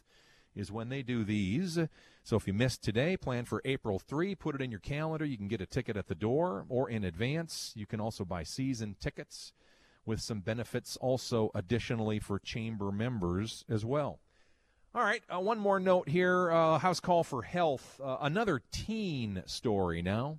is 0.54 0.70
when 0.70 0.88
they 0.88 1.02
do 1.02 1.24
these. 1.24 1.78
So 2.22 2.36
if 2.36 2.46
you 2.46 2.52
missed 2.52 2.82
today, 2.82 3.16
plan 3.16 3.44
for 3.44 3.60
April 3.64 3.98
3. 3.98 4.34
Put 4.34 4.54
it 4.54 4.60
in 4.60 4.70
your 4.70 4.80
calendar. 4.80 5.24
You 5.24 5.36
can 5.36 5.48
get 5.48 5.60
a 5.60 5.66
ticket 5.66 5.96
at 5.96 6.06
the 6.06 6.14
door 6.14 6.66
or 6.68 6.88
in 6.88 7.04
advance. 7.04 7.72
You 7.74 7.86
can 7.86 8.00
also 8.00 8.24
buy 8.24 8.42
season 8.44 8.96
tickets 9.00 9.52
with 10.06 10.20
some 10.20 10.40
benefits 10.40 10.96
also 10.96 11.50
additionally 11.54 12.18
for 12.18 12.38
chamber 12.38 12.92
members 12.92 13.64
as 13.68 13.84
well. 13.84 14.20
All 14.94 15.02
right, 15.02 15.22
uh, 15.28 15.40
one 15.40 15.58
more 15.58 15.80
note 15.80 16.08
here 16.08 16.52
uh, 16.52 16.78
House 16.78 17.00
Call 17.00 17.24
for 17.24 17.42
Health. 17.42 18.00
Uh, 18.02 18.18
another 18.20 18.62
teen 18.70 19.42
story 19.46 20.02
now. 20.02 20.38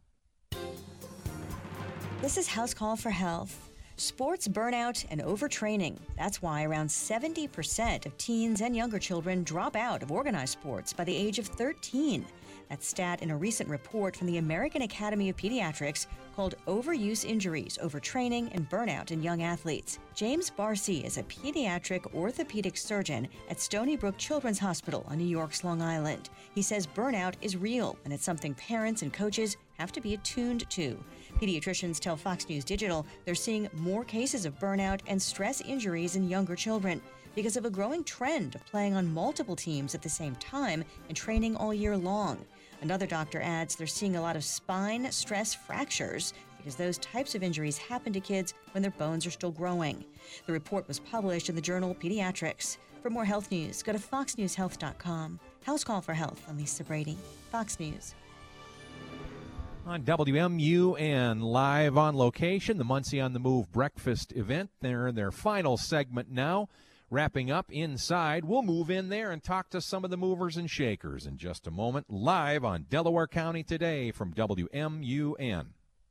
This 2.22 2.38
is 2.38 2.48
House 2.48 2.74
Call 2.74 2.96
for 2.96 3.10
Health. 3.10 3.65
Sports 3.98 4.50
burnout 4.50 5.06
and 5.10 5.22
overtraining. 5.22 5.98
That's 6.18 6.42
why 6.42 6.66
around 6.66 6.88
70% 6.88 8.06
of 8.06 8.18
teens 8.18 8.60
and 8.60 8.76
younger 8.76 9.00
children 9.00 9.44
drop 9.44 9.78
out 9.78 10.04
of 10.04 10.12
organized 10.12 10.52
sports 10.52 10.92
by 10.92 11.06
the 11.06 11.16
age 11.16 11.40
of 11.40 11.48
13. 11.48 12.26
That 12.70 12.84
stat 12.84 13.22
in 13.22 13.32
a 13.32 13.38
recent 13.38 13.70
report 13.70 14.18
from 14.18 14.28
the 14.28 14.38
American 14.38 14.82
Academy 14.82 15.30
of 15.30 15.38
Pediatrics 15.38 16.08
called 16.36 16.56
Overuse 16.68 17.24
Injuries, 17.24 17.78
Overtraining, 17.82 18.54
and 18.54 18.70
Burnout 18.70 19.12
in 19.12 19.24
Young 19.24 19.44
Athletes. 19.44 20.00
James 20.14 20.52
Barsi 20.52 21.06
is 21.06 21.18
a 21.18 21.24
pediatric 21.24 22.14
orthopedic 22.14 22.76
surgeon 22.76 23.30
at 23.50 23.62
Stony 23.62 23.96
Brook 23.96 24.18
Children's 24.18 24.60
Hospital 24.60 25.06
on 25.08 25.18
New 25.20 25.24
York's 25.24 25.64
Long 25.64 25.82
Island. 25.82 26.30
He 26.54 26.62
says 26.62 26.86
burnout 26.86 27.36
is 27.42 27.56
real 27.56 27.98
and 28.04 28.12
it's 28.12 28.26
something 28.26 28.56
parents 28.56 29.04
and 29.04 29.14
coaches 29.14 29.56
have 29.78 29.94
to 29.94 30.02
be 30.02 30.16
attuned 30.16 30.70
to. 30.72 31.02
Pediatricians 31.40 32.00
tell 32.00 32.16
Fox 32.16 32.48
News 32.48 32.64
Digital 32.64 33.06
they're 33.26 33.36
seeing 33.36 33.68
more 33.74 34.06
cases 34.06 34.46
of 34.46 34.58
burnout 34.58 35.02
and 35.08 35.22
stress 35.22 35.62
injuries 35.62 36.16
in 36.16 36.30
younger 36.30 36.56
children 36.56 37.02
because 37.36 37.58
of 37.58 37.66
a 37.66 37.70
growing 37.70 38.04
trend 38.04 38.56
of 38.56 38.66
playing 38.66 38.96
on 38.96 39.14
multiple 39.14 39.56
teams 39.56 39.94
at 39.94 40.02
the 40.02 40.10
same 40.10 40.36
time 40.36 40.84
and 41.10 41.18
training 41.18 41.56
all 41.58 41.74
year 41.74 41.98
long. 41.98 42.38
Another 42.82 43.06
doctor 43.06 43.42
adds 43.42 43.76
they're 43.76 43.88
seeing 43.88 44.16
a 44.16 44.22
lot 44.22 44.38
of 44.38 44.44
spine 44.44 45.12
stress 45.12 45.54
fractures 45.54 46.34
because 46.58 46.76
those 46.76 46.98
types 47.00 47.36
of 47.36 47.44
injuries 47.44 47.78
happen 47.78 48.14
to 48.14 48.20
kids 48.20 48.54
when 48.72 48.82
their 48.82 48.92
bones 48.92 49.28
are 49.28 49.32
still 49.32 49.52
growing. 49.52 50.04
The 50.48 50.54
report 50.54 50.88
was 50.88 51.00
published 51.00 51.50
in 51.50 51.56
the 51.56 51.62
journal 51.62 51.94
Pediatrics. 51.94 52.78
For 53.04 53.10
more 53.10 53.26
health 53.26 53.52
news, 53.52 53.84
go 53.84 53.92
to 53.92 54.00
foxnewshealth.com. 54.00 55.40
House 55.64 55.84
Call 55.84 56.02
for 56.02 56.14
Health. 56.14 56.42
I'm 56.50 56.58
Lisa 56.58 56.84
Brady, 56.84 57.18
Fox 57.52 57.80
News. 57.80 58.16
On 59.88 60.02
WMUN, 60.02 61.44
live 61.44 61.96
on 61.96 62.16
location, 62.16 62.80
the 62.80 62.84
Muncie 62.84 63.22
on 63.22 63.34
the 63.34 63.40
Move 63.40 63.72
breakfast 63.72 64.32
event. 64.32 64.72
They're 64.82 65.08
in 65.08 65.14
their 65.14 65.30
final 65.30 65.78
segment 65.78 66.32
now 66.32 66.70
wrapping 67.12 67.52
up 67.52 67.72
inside. 67.72 68.46
We'll 68.46 68.64
move 68.64 68.90
in 68.90 69.10
there 69.10 69.30
and 69.30 69.44
talk 69.44 69.70
to 69.70 69.82
some 69.82 70.04
of 70.04 70.10
the 70.10 70.18
movers 70.18 70.58
and 70.58 70.68
shakers 70.68 71.28
in 71.28 71.38
just 71.38 71.68
a 71.68 71.72
moment, 71.72 72.10
live 72.10 72.66
on 72.66 72.88
Delaware 72.90 73.28
County 73.28 73.62
today 73.62 74.10
from 74.10 74.34
WMUN. 74.34 75.75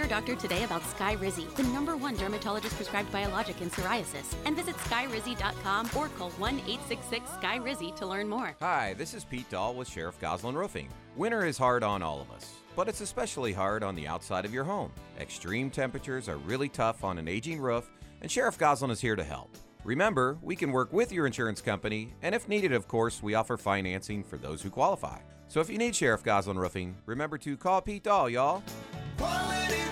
Your 0.00 0.08
doctor 0.08 0.34
today 0.34 0.64
about 0.64 0.80
Skyrizi, 0.80 1.54
the 1.56 1.62
number 1.64 1.94
one 1.94 2.16
dermatologist 2.16 2.74
prescribed 2.74 3.12
biologic 3.12 3.60
in 3.60 3.68
psoriasis, 3.68 4.34
and 4.46 4.56
visit 4.56 4.74
skyrizi.com 4.76 5.90
or 5.94 6.08
call 6.08 6.30
1 6.30 6.54
866 6.60 7.30
Skyrizi 7.32 7.94
to 7.96 8.06
learn 8.06 8.26
more. 8.26 8.56
Hi, 8.62 8.94
this 8.94 9.12
is 9.12 9.24
Pete 9.24 9.50
Dahl 9.50 9.74
with 9.74 9.88
Sheriff 9.88 10.18
Goslin 10.18 10.54
Roofing. 10.54 10.88
Winter 11.16 11.44
is 11.44 11.58
hard 11.58 11.82
on 11.82 12.02
all 12.02 12.18
of 12.18 12.30
us, 12.30 12.54
but 12.74 12.88
it's 12.88 13.02
especially 13.02 13.52
hard 13.52 13.82
on 13.82 13.94
the 13.94 14.08
outside 14.08 14.46
of 14.46 14.54
your 14.54 14.64
home. 14.64 14.90
Extreme 15.20 15.68
temperatures 15.68 16.30
are 16.30 16.38
really 16.38 16.70
tough 16.70 17.04
on 17.04 17.18
an 17.18 17.28
aging 17.28 17.60
roof, 17.60 17.90
and 18.22 18.30
Sheriff 18.30 18.56
Goslin 18.56 18.90
is 18.90 19.02
here 19.02 19.16
to 19.16 19.24
help. 19.24 19.54
Remember, 19.84 20.38
we 20.40 20.56
can 20.56 20.72
work 20.72 20.94
with 20.94 21.12
your 21.12 21.26
insurance 21.26 21.60
company, 21.60 22.14
and 22.22 22.34
if 22.34 22.48
needed, 22.48 22.72
of 22.72 22.88
course, 22.88 23.22
we 23.22 23.34
offer 23.34 23.58
financing 23.58 24.24
for 24.24 24.38
those 24.38 24.62
who 24.62 24.70
qualify. 24.70 25.18
So 25.48 25.60
if 25.60 25.68
you 25.68 25.76
need 25.76 25.94
Sheriff 25.94 26.22
Goslin 26.22 26.58
Roofing, 26.58 26.96
remember 27.04 27.36
to 27.36 27.58
call 27.58 27.82
Pete 27.82 28.04
Dahl, 28.04 28.30
y'all. 28.30 28.62
Quality 29.18 29.89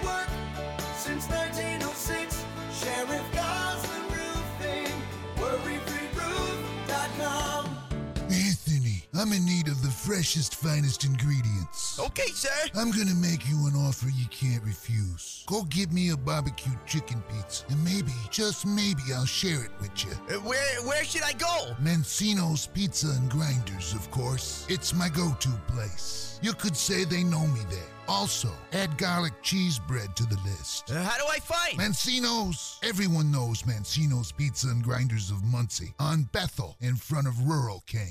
I'm 9.19 9.33
in 9.33 9.45
need 9.45 9.67
of 9.67 9.83
the 9.83 9.89
freshest, 9.89 10.55
finest 10.55 11.03
ingredients. 11.03 11.99
Okay, 11.99 12.29
sir. 12.29 12.69
I'm 12.77 12.93
gonna 12.93 13.17
make 13.17 13.49
you 13.49 13.67
an 13.67 13.75
offer 13.75 14.09
you 14.11 14.27
can't 14.31 14.63
refuse. 14.63 15.43
Go 15.49 15.65
get 15.65 15.91
me 15.91 16.11
a 16.11 16.17
barbecue 16.17 16.71
chicken 16.87 17.21
pizza, 17.29 17.65
and 17.69 17.83
maybe, 17.85 18.13
just 18.31 18.65
maybe, 18.65 19.03
I'll 19.13 19.27
share 19.27 19.65
it 19.65 19.73
with 19.81 20.05
you. 20.05 20.13
Uh, 20.31 20.39
where 20.43 20.83
where 20.83 21.03
should 21.03 21.25
I 21.25 21.33
go? 21.33 21.75
Mancino's 21.83 22.69
Pizza 22.69 23.09
and 23.09 23.29
Grinders, 23.29 23.93
of 23.93 24.09
course. 24.13 24.65
It's 24.69 24.95
my 24.95 25.09
go-to 25.09 25.51
place. 25.67 26.28
You 26.41 26.53
could 26.53 26.77
say 26.77 27.05
they 27.05 27.25
know 27.25 27.47
me 27.49 27.61
there. 27.69 27.81
Also, 28.07 28.49
add 28.73 28.97
garlic 28.97 29.33
cheese 29.43 29.79
bread 29.79 30.15
to 30.17 30.25
the 30.25 30.39
list. 30.45 30.91
Uh, 30.91 31.03
how 31.03 31.19
do 31.19 31.25
I 31.29 31.41
find? 31.41 31.77
Mancino's. 31.77 32.79
Everyone 32.83 33.31
knows 33.31 33.63
Mancino's 33.63 34.33
Pizza 34.33 34.69
and 34.69 34.83
Grinders 34.83 35.31
of 35.31 35.43
Muncie 35.45 35.95
on 35.99 36.23
Bethel 36.33 36.77
in 36.81 36.97
front 36.97 37.27
of 37.27 37.49
Rural 37.49 37.83
King. 37.87 38.11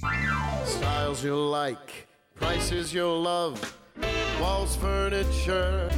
Styles 0.66 1.24
you'll 1.24 1.50
like, 1.50 2.08
prices 2.36 2.94
you'll 2.94 3.22
love. 3.22 3.78
Walls 4.40 4.76
Furniture. 4.76 5.90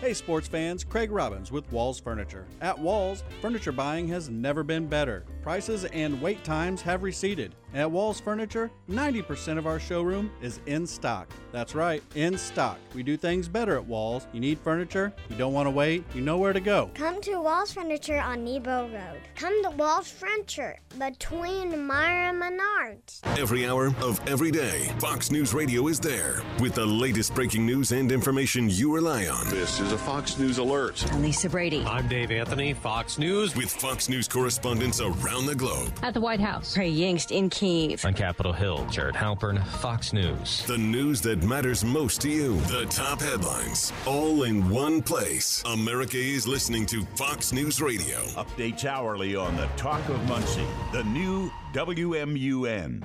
Hey, 0.00 0.14
sports 0.14 0.46
fans, 0.46 0.84
Craig 0.84 1.10
Robbins 1.10 1.50
with 1.50 1.70
Walls 1.72 1.98
Furniture. 1.98 2.46
At 2.60 2.78
Walls, 2.78 3.24
furniture 3.42 3.72
buying 3.72 4.06
has 4.08 4.30
never 4.30 4.62
been 4.62 4.86
better. 4.86 5.24
Prices 5.46 5.84
and 5.84 6.20
wait 6.20 6.42
times 6.42 6.82
have 6.82 7.04
receded. 7.04 7.54
At 7.72 7.90
Walls 7.90 8.18
Furniture, 8.18 8.70
90% 8.90 9.58
of 9.58 9.66
our 9.66 9.78
showroom 9.78 10.30
is 10.40 10.60
in 10.66 10.86
stock. 10.86 11.28
That's 11.52 11.74
right, 11.74 12.02
in 12.14 12.38
stock. 12.38 12.78
We 12.94 13.02
do 13.02 13.16
things 13.16 13.48
better 13.48 13.76
at 13.76 13.84
Walls. 13.84 14.26
You 14.32 14.40
need 14.40 14.58
furniture, 14.58 15.12
you 15.28 15.36
don't 15.36 15.52
want 15.52 15.66
to 15.66 15.70
wait, 15.70 16.04
you 16.14 16.20
know 16.20 16.38
where 16.38 16.52
to 16.52 16.60
go. 16.60 16.90
Come 16.94 17.20
to 17.22 17.40
Walls 17.40 17.72
Furniture 17.72 18.18
on 18.18 18.44
Nebo 18.44 18.88
Road. 18.88 19.20
Come 19.36 19.62
to 19.64 19.70
Walls 19.70 20.10
Furniture 20.10 20.78
between 20.98 21.72
Meijer 21.72 22.30
and 22.30 22.42
Menards. 22.42 23.20
Every 23.38 23.68
hour 23.68 23.94
of 24.02 24.26
every 24.26 24.50
day, 24.50 24.90
Fox 24.98 25.30
News 25.30 25.52
Radio 25.54 25.86
is 25.88 26.00
there 26.00 26.42
with 26.60 26.74
the 26.74 26.86
latest 26.86 27.34
breaking 27.34 27.66
news 27.66 27.92
and 27.92 28.10
information 28.10 28.70
you 28.70 28.94
rely 28.94 29.26
on. 29.26 29.48
This 29.50 29.80
is 29.80 29.92
a 29.92 29.98
Fox 29.98 30.38
News 30.38 30.58
alert. 30.58 31.04
I'm 31.12 31.22
Lisa 31.22 31.50
Brady. 31.50 31.84
I'm 31.84 32.08
Dave 32.08 32.30
Anthony, 32.30 32.72
Fox 32.72 33.18
News, 33.18 33.54
with 33.54 33.70
Fox 33.70 34.08
News 34.08 34.26
correspondents 34.28 35.00
around 35.00 35.35
the 35.44 35.54
globe. 35.54 35.92
At 36.02 36.14
the 36.14 36.20
White 36.20 36.40
House. 36.40 36.72
Trey 36.72 36.90
Yingst 36.90 37.30
in 37.30 37.50
Kiev. 37.50 38.04
On 38.04 38.14
Capitol 38.14 38.52
Hill, 38.52 38.86
Jared 38.90 39.14
Halpern, 39.14 39.64
Fox 39.66 40.12
News. 40.12 40.64
The 40.66 40.78
news 40.78 41.20
that 41.22 41.42
matters 41.42 41.84
most 41.84 42.20
to 42.22 42.30
you. 42.30 42.58
The 42.62 42.86
top 42.88 43.20
headlines, 43.20 43.92
all 44.06 44.44
in 44.44 44.68
one 44.70 45.02
place. 45.02 45.62
America 45.66 46.16
is 46.16 46.46
listening 46.46 46.86
to 46.86 47.04
Fox 47.16 47.52
News 47.52 47.82
Radio. 47.82 48.20
Updates 48.36 48.84
hourly 48.84 49.34
on 49.36 49.56
the 49.56 49.66
Talk 49.76 50.08
of 50.08 50.22
Muncie, 50.28 50.66
the 50.92 51.02
new 51.04 51.50
WMUN. 51.72 53.02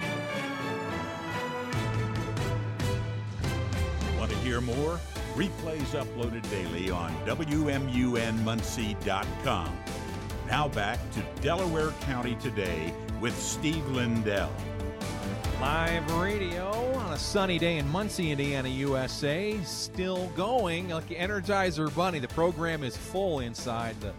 Want 4.17 4.31
to 4.31 4.37
hear 4.37 4.61
more? 4.61 4.99
Replays 5.33 5.95
uploaded 5.95 6.47
daily 6.49 6.91
on 6.91 7.11
WMUNmuncie.com. 7.25 9.77
Now 10.51 10.67
back 10.67 10.99
to 11.13 11.23
Delaware 11.41 11.91
County 12.01 12.35
today 12.35 12.93
with 13.21 13.33
Steve 13.41 13.87
Lindell. 13.87 14.51
Live 15.61 16.11
radio 16.11 16.93
on 16.97 17.13
a 17.13 17.17
sunny 17.17 17.57
day 17.57 17.77
in 17.77 17.87
Muncie, 17.87 18.31
Indiana, 18.31 18.67
USA. 18.67 19.57
Still 19.63 20.27
going 20.35 20.89
like 20.89 21.07
the 21.07 21.15
Energizer 21.15 21.95
Bunny. 21.95 22.19
The 22.19 22.27
program 22.27 22.83
is 22.83 22.97
full 22.97 23.39
inside 23.39 23.95
the, 24.01 24.11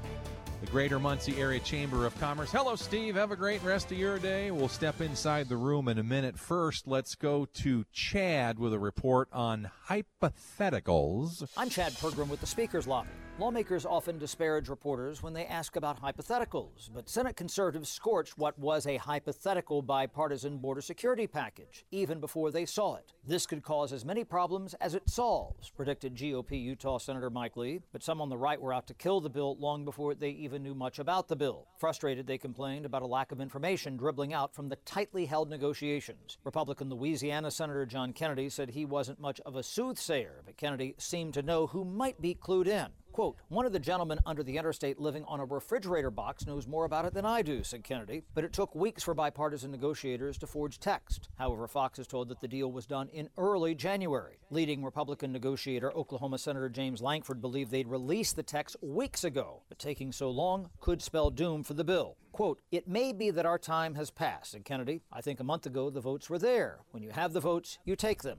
the 0.63 0.67
Greater 0.69 0.99
Muncie 0.99 1.39
Area 1.39 1.61
Chamber 1.61 2.07
of 2.07 2.19
Commerce. 2.19 2.51
Hello, 2.51 2.77
Steve. 2.77 3.15
Have 3.17 3.31
a 3.31 3.37
great 3.37 3.63
rest 3.63 3.93
of 3.93 3.99
your 3.99 4.19
day. 4.19 4.51
We'll 4.51 4.69
step 4.69 5.03
inside 5.03 5.51
the 5.51 5.59
room 5.59 5.87
in 5.87 5.99
a 5.99 6.03
minute. 6.03 6.39
First, 6.39 6.89
let's 6.89 7.15
go 7.15 7.47
to 7.57 7.85
Chad 7.93 8.59
with 8.59 8.73
a 8.73 8.79
report 8.79 9.29
on 9.35 9.71
hypotheticals. 9.87 11.47
I'm 11.59 11.69
Chad 11.69 11.93
Pergram 11.93 12.29
with 12.29 12.41
the 12.41 12.47
Speaker's 12.47 12.87
Lobby. 12.87 13.11
Lawmakers 13.39 13.87
often 13.87 14.19
disparage 14.19 14.69
reporters 14.69 15.23
when 15.23 15.33
they 15.33 15.47
ask 15.47 15.77
about 15.77 16.01
hypotheticals, 16.01 16.91
but 16.95 17.09
Senate 17.09 17.35
conservatives 17.35 17.89
scorched 17.89 18.37
what 18.37 18.57
was 18.59 18.87
a 18.87 18.99
hypothetical 18.99 19.81
bipartisan 19.81 20.59
border 20.59 20.83
security 20.83 21.27
package, 21.27 21.87
even 21.91 22.21
before 22.21 22.51
they 22.51 22.67
saw 22.67 22.97
it. 22.97 23.15
This 23.27 23.47
could 23.47 23.63
cause 23.63 23.91
as 23.91 24.05
many 24.05 24.23
problems 24.23 24.75
as 24.75 24.95
it 24.95 25.09
solves, 25.09 25.71
predicted 25.71 26.15
GOP 26.15 26.63
Utah 26.63 26.99
Senator 26.99 27.31
Mike 27.31 27.57
Lee, 27.57 27.81
but 27.91 28.03
some 28.03 28.21
on 28.21 28.29
the 28.29 28.37
right 28.37 28.61
were 28.61 28.75
out 28.75 28.87
to 28.89 28.95
kill 28.95 29.23
the 29.23 29.31
bill 29.31 29.57
long 29.57 29.87
before 29.87 30.15
they 30.15 30.31
even 30.31 30.63
knew 30.63 30.75
much 30.75 30.99
about 30.99 31.29
the 31.29 31.35
bill. 31.35 31.67
Frustrated, 31.79 32.27
they 32.27 32.39
complained 32.39 32.85
about 32.85 33.03
a 33.03 33.07
lack 33.07 33.33
of 33.33 33.41
information 33.41 33.97
dribbling 33.97 34.35
out 34.35 34.55
from 34.55 34.69
the 34.69 34.77
tightly 34.85 35.25
held 35.25 35.49
negotiations. 35.49 36.37
Republican 36.45 36.91
Louisiana 36.91 37.51
Senator 37.51 37.87
John 37.87 38.13
Kennedy 38.13 38.51
said 38.51 38.69
he 38.71 38.85
wasn't 38.85 39.19
much 39.19 39.41
of 39.41 39.57
a 39.57 39.63
soothsayer, 39.63 40.43
but 40.45 40.59
Kennedy 40.59 40.95
seemed 40.99 41.33
to 41.33 41.43
know 41.43 41.67
who 41.67 41.83
might 41.83 42.21
be 42.21 42.35
clued 42.35 42.69
in. 42.69 42.89
Quote, 43.13 43.37
one 43.49 43.67
of 43.67 43.73
the 43.73 43.79
gentlemen 43.79 44.19
under 44.25 44.43
the 44.43 44.57
interstate 44.57 44.99
living 44.99 45.25
on 45.29 45.39
a 45.39 45.45
refrigerator 45.45 46.11
box 46.11 46.47
knows 46.47 46.67
more 46.67 46.87
about 46.87 47.05
it 47.05 47.13
than 47.13 47.27
I 47.27 47.43
do, 47.43 47.63
said 47.63 47.85
Kennedy. 47.85 48.25
But 48.35 48.45
it 48.45 48.55
took 48.55 48.75
weeks 48.75 49.03
for 49.03 49.13
bipartisan 49.13 49.71
negotiators 49.71 50.39
to 50.39 50.47
forge 50.47 50.79
text. 50.79 51.29
However, 51.39 51.69
Fox 51.69 51.99
is 51.99 52.07
told 52.07 52.29
that 52.29 52.41
the 52.41 52.49
deal 52.49 52.73
was 52.73 52.87
done 52.87 53.09
in 53.11 53.29
early 53.37 53.75
January. 53.75 54.39
Leading 54.51 54.83
Republican 54.83 55.31
negotiator 55.31 55.93
Oklahoma 55.93 56.39
Senator 56.39 56.71
James 56.71 57.03
Lankford 57.03 57.43
believed 57.43 57.71
they'd 57.71 57.87
released 57.87 58.37
the 58.37 58.43
text 58.43 58.77
weeks 58.81 59.25
ago. 59.25 59.63
But 59.69 59.79
taking 59.79 60.11
so 60.11 60.31
long 60.31 60.71
could 60.81 61.03
spell 61.03 61.29
doom 61.29 61.65
for 61.65 61.75
the 61.75 61.85
bill. 61.85 62.17
Quote, 62.33 62.61
it 62.71 62.89
may 62.89 63.13
be 63.13 63.31
that 63.31 63.45
our 63.45 63.59
time 63.59 63.95
has 63.95 64.11
passed, 64.11 64.53
said 64.53 64.65
Kennedy. 64.65 65.03
I 65.13 65.21
think 65.21 65.39
a 65.39 65.45
month 65.45 65.67
ago 65.67 65.91
the 65.91 66.01
votes 66.01 66.31
were 66.31 66.39
there. 66.39 66.79
When 66.93 67.03
you 67.03 67.11
have 67.11 67.35
the 67.35 67.41
votes, 67.41 67.79
you 67.85 67.95
take 67.95 68.23
them. 68.23 68.39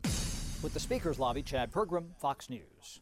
With 0.63 0.73
the 0.73 0.79
Speaker's 0.79 1.19
Lobby, 1.19 1.43
Chad 1.43 1.71
Pergram, 1.71 2.17
Fox 2.17 2.49
News. 2.49 3.01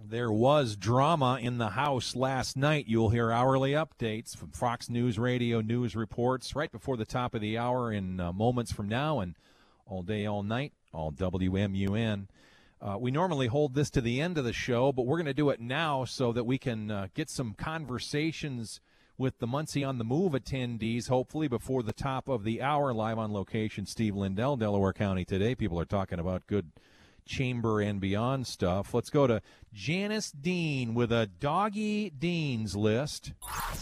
There 0.00 0.30
was 0.30 0.76
drama 0.76 1.38
in 1.42 1.58
the 1.58 1.70
House 1.70 2.14
last 2.14 2.56
night. 2.56 2.86
You'll 2.86 3.10
hear 3.10 3.32
hourly 3.32 3.72
updates 3.72 4.36
from 4.36 4.52
Fox 4.52 4.88
News 4.88 5.18
Radio 5.18 5.60
news 5.60 5.96
reports 5.96 6.54
right 6.54 6.70
before 6.70 6.96
the 6.96 7.04
top 7.04 7.34
of 7.34 7.40
the 7.40 7.58
hour 7.58 7.92
in 7.92 8.20
uh, 8.20 8.32
moments 8.32 8.70
from 8.70 8.88
now 8.88 9.18
and 9.18 9.34
all 9.86 10.02
day, 10.02 10.24
all 10.24 10.44
night, 10.44 10.72
all 10.92 11.10
WMUN. 11.10 12.28
Uh, 12.80 12.96
we 12.98 13.10
normally 13.10 13.48
hold 13.48 13.74
this 13.74 13.90
to 13.90 14.00
the 14.00 14.20
end 14.20 14.38
of 14.38 14.44
the 14.44 14.52
show, 14.52 14.92
but 14.92 15.04
we're 15.04 15.16
going 15.16 15.26
to 15.26 15.34
do 15.34 15.50
it 15.50 15.60
now 15.60 16.04
so 16.04 16.32
that 16.32 16.44
we 16.44 16.58
can 16.58 16.92
uh, 16.92 17.08
get 17.12 17.28
some 17.28 17.52
conversations 17.54 18.80
with 19.18 19.40
the 19.40 19.48
Muncie 19.48 19.82
on 19.82 19.98
the 19.98 20.04
Move 20.04 20.32
attendees, 20.32 21.08
hopefully 21.08 21.48
before 21.48 21.82
the 21.82 21.92
top 21.92 22.28
of 22.28 22.44
the 22.44 22.62
hour. 22.62 22.94
Live 22.94 23.18
on 23.18 23.32
location, 23.32 23.84
Steve 23.84 24.14
Lindell, 24.14 24.56
Delaware 24.56 24.92
County 24.92 25.24
today. 25.24 25.56
People 25.56 25.80
are 25.80 25.84
talking 25.84 26.20
about 26.20 26.46
good 26.46 26.70
chamber 27.28 27.80
and 27.80 28.00
beyond 28.00 28.46
stuff. 28.46 28.94
Let's 28.94 29.10
go 29.10 29.26
to 29.28 29.40
Janice 29.74 30.32
Dean 30.32 30.94
with 30.94 31.12
a 31.12 31.26
Doggy 31.40 32.10
Dean's 32.10 32.74
list. 32.74 33.32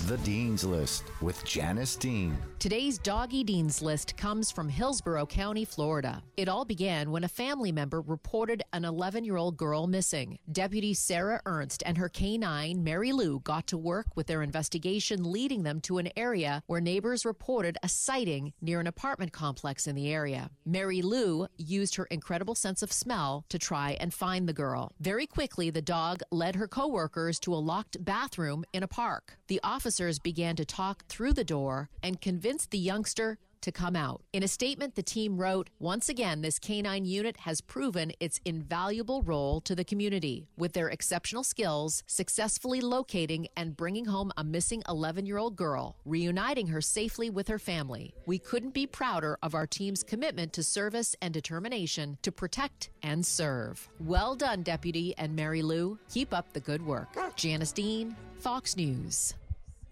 The 0.07 0.19
Dean's 0.19 0.65
List 0.65 1.05
with 1.21 1.45
Janice 1.45 1.97
Dean. 1.97 2.37
Today's 2.59 2.99
Doggy 2.99 3.45
Dean's 3.45 3.81
list 3.81 4.17
comes 4.17 4.51
from 4.51 4.69
Hillsborough 4.69 5.27
County, 5.27 5.65
Florida. 5.65 6.23
It 6.37 6.49
all 6.49 6.65
began 6.65 7.11
when 7.11 7.25
a 7.25 7.29
family 7.29 7.71
member 7.71 8.01
reported 8.01 8.63
an 8.73 8.85
11 8.85 9.25
year 9.25 9.37
old 9.37 9.57
girl 9.57 9.87
missing. 9.87 10.39
Deputy 10.51 10.93
Sarah 10.93 11.41
Ernst 11.47 11.83
and 11.87 11.97
her 11.97 12.09
canine, 12.09 12.83
Mary 12.83 13.13
Lou, 13.13 13.41
got 13.41 13.67
to 13.69 13.79
work 13.79 14.07
with 14.17 14.27
their 14.27 14.43
investigation, 14.43 15.31
leading 15.31 15.63
them 15.63 15.81
to 15.83 15.99
an 15.99 16.11
area 16.17 16.63
where 16.67 16.81
neighbors 16.81 17.25
reported 17.25 17.79
a 17.83 17.89
sighting 17.89 18.53
near 18.61 18.81
an 18.81 18.87
apartment 18.87 19.33
complex 19.33 19.87
in 19.87 19.95
the 19.95 20.13
area. 20.13 20.51
Mary 20.65 21.01
Lou 21.01 21.47
used 21.57 21.95
her 21.95 22.07
incredible 22.07 22.55
sense 22.55 22.83
of 22.83 22.93
smell 22.93 23.45
to 23.49 23.59
try 23.59 23.97
and 24.01 24.13
find 24.13 24.49
the 24.49 24.53
girl. 24.53 24.93
Very 25.01 25.27
quickly, 25.27 25.71
the 25.77 25.83
dog 25.83 26.23
led 26.31 26.57
her 26.57 26.67
coworkers 26.67 27.39
to 27.39 27.53
a 27.53 27.57
locked 27.57 28.03
bathroom 28.03 28.65
in 28.73 28.83
a 28.83 28.89
park. 28.89 29.37
The 29.49 29.61
officers 29.63 30.19
began 30.19 30.57
to 30.57 30.65
talk 30.65 31.05
through 31.05 31.35
the 31.35 31.45
door 31.45 31.91
and 32.03 32.19
convinced 32.19 32.71
the 32.71 32.79
youngster 32.79 33.37
to 33.61 33.73
come 33.73 33.97
out. 33.97 34.23
In 34.33 34.43
a 34.43 34.49
statement, 34.49 34.95
the 34.95 35.03
team 35.03 35.37
wrote 35.37 35.71
Once 35.79 36.09
again, 36.09 36.43
this 36.43 36.59
canine 36.59 37.05
unit 37.05 37.37
has 37.39 37.61
proven 37.61 38.13
its 38.21 38.41
invaluable 38.45 39.23
role 39.23 39.61
to 39.63 39.75
the 39.75 39.85
community 39.85 40.47
with 40.57 40.73
their 40.73 40.89
exceptional 40.89 41.45
skills, 41.45 42.03
successfully 42.07 42.81
locating 42.81 43.49
and 43.57 43.77
bringing 43.77 44.07
home 44.07 44.33
a 44.37 44.45
missing 44.45 44.83
11 44.89 45.27
year 45.27 45.39
old 45.39 45.57
girl, 45.57 45.97
reuniting 46.05 46.69
her 46.69 46.81
safely 46.81 47.31
with 47.31 47.49
her 47.49 47.59
family. 47.59 48.15
We 48.27 48.39
couldn't 48.39 48.75
be 48.75 48.87
prouder 48.87 49.39
of 49.43 49.55
our 49.55 49.67
team's 49.67 50.03
commitment 50.03 50.53
to 50.55 50.63
service 50.63 51.15
and 51.23 51.33
determination 51.33 52.19
to 52.23 52.33
protect 52.33 52.91
and 53.03 53.25
serve. 53.25 53.89
Well 54.01 54.35
done, 54.35 54.63
Deputy 54.63 55.15
and 55.19 55.35
Mary 55.35 55.63
Lou. 55.63 55.99
Keep 56.11 56.33
up 56.33 56.53
the 56.53 56.61
good 56.61 56.85
work. 56.85 57.09
Janice 57.37 57.73
Dean, 57.73 58.17
Fox 58.39 58.77
News. 58.77 59.35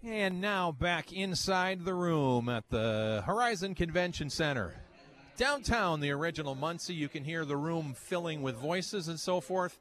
And 0.05 0.39
now 0.39 0.71
back 0.71 1.11
inside 1.11 1.83
the 1.83 1.95
room 1.95 2.47
at 2.47 2.69
the 2.69 3.23
Horizon 3.25 3.73
Convention 3.73 4.29
Center. 4.29 4.75
Downtown, 5.35 5.99
the 5.99 6.11
original 6.11 6.53
Muncie, 6.53 6.93
you 6.93 7.09
can 7.09 7.23
hear 7.23 7.43
the 7.43 7.57
room 7.57 7.95
filling 7.97 8.43
with 8.43 8.55
voices 8.55 9.07
and 9.07 9.19
so 9.19 9.41
forth. 9.41 9.79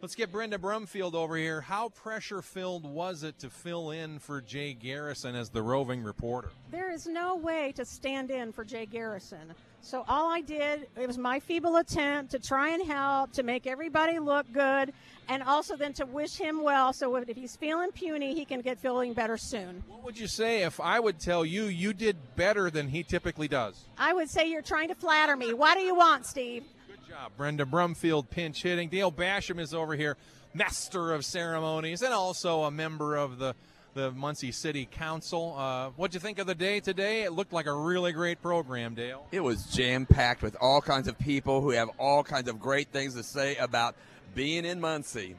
Let's 0.00 0.14
get 0.14 0.32
Brenda 0.32 0.56
Brumfield 0.56 1.12
over 1.12 1.36
here. 1.36 1.60
How 1.60 1.90
pressure 1.90 2.40
filled 2.40 2.84
was 2.90 3.22
it 3.22 3.38
to 3.40 3.50
fill 3.50 3.90
in 3.90 4.18
for 4.18 4.40
Jay 4.40 4.72
Garrison 4.72 5.34
as 5.34 5.50
the 5.50 5.60
roving 5.60 6.02
reporter? 6.02 6.48
There 6.70 6.90
is 6.90 7.06
no 7.06 7.36
way 7.36 7.72
to 7.76 7.84
stand 7.84 8.30
in 8.30 8.52
for 8.52 8.64
Jay 8.64 8.86
Garrison. 8.86 9.52
So 9.86 10.04
all 10.08 10.32
I 10.32 10.40
did, 10.40 10.88
it 11.00 11.06
was 11.06 11.16
my 11.16 11.38
feeble 11.38 11.76
attempt 11.76 12.32
to 12.32 12.40
try 12.40 12.70
and 12.70 12.84
help, 12.84 13.30
to 13.34 13.44
make 13.44 13.68
everybody 13.68 14.18
look 14.18 14.50
good, 14.52 14.92
and 15.28 15.44
also 15.44 15.76
then 15.76 15.92
to 15.92 16.06
wish 16.06 16.36
him 16.36 16.60
well. 16.60 16.92
So 16.92 17.14
if 17.14 17.28
he's 17.36 17.54
feeling 17.54 17.92
puny, 17.92 18.34
he 18.34 18.44
can 18.44 18.62
get 18.62 18.80
feeling 18.80 19.12
better 19.12 19.36
soon. 19.36 19.84
What 19.86 20.02
would 20.02 20.18
you 20.18 20.26
say 20.26 20.64
if 20.64 20.80
I 20.80 20.98
would 20.98 21.20
tell 21.20 21.46
you 21.46 21.66
you 21.66 21.92
did 21.92 22.16
better 22.34 22.68
than 22.68 22.88
he 22.88 23.04
typically 23.04 23.46
does? 23.46 23.84
I 23.96 24.12
would 24.12 24.28
say 24.28 24.50
you're 24.50 24.60
trying 24.60 24.88
to 24.88 24.96
flatter 24.96 25.36
me. 25.36 25.52
What 25.54 25.76
do 25.76 25.82
you 25.82 25.94
want, 25.94 26.26
Steve? 26.26 26.64
Good 26.88 27.08
job. 27.08 27.30
Brenda 27.36 27.64
Brumfield 27.64 28.28
pinch 28.28 28.64
hitting. 28.64 28.88
Dale 28.88 29.12
Basham 29.12 29.60
is 29.60 29.72
over 29.72 29.94
here, 29.94 30.16
master 30.52 31.12
of 31.12 31.24
ceremonies, 31.24 32.02
and 32.02 32.12
also 32.12 32.64
a 32.64 32.72
member 32.72 33.14
of 33.14 33.38
the 33.38 33.54
the 33.96 34.12
Muncie 34.12 34.52
City 34.52 34.86
Council. 34.88 35.56
Uh, 35.56 35.88
what'd 35.96 36.12
you 36.12 36.20
think 36.20 36.38
of 36.38 36.46
the 36.46 36.54
day 36.54 36.80
today? 36.80 37.22
It 37.22 37.32
looked 37.32 37.54
like 37.54 37.64
a 37.64 37.72
really 37.72 38.12
great 38.12 38.42
program, 38.42 38.94
Dale. 38.94 39.26
It 39.32 39.40
was 39.40 39.64
jam 39.64 40.04
packed 40.04 40.42
with 40.42 40.54
all 40.60 40.82
kinds 40.82 41.08
of 41.08 41.18
people 41.18 41.62
who 41.62 41.70
have 41.70 41.88
all 41.98 42.22
kinds 42.22 42.48
of 42.48 42.60
great 42.60 42.88
things 42.88 43.14
to 43.14 43.22
say 43.22 43.56
about 43.56 43.96
being 44.34 44.66
in 44.66 44.80
Muncie. 44.80 45.34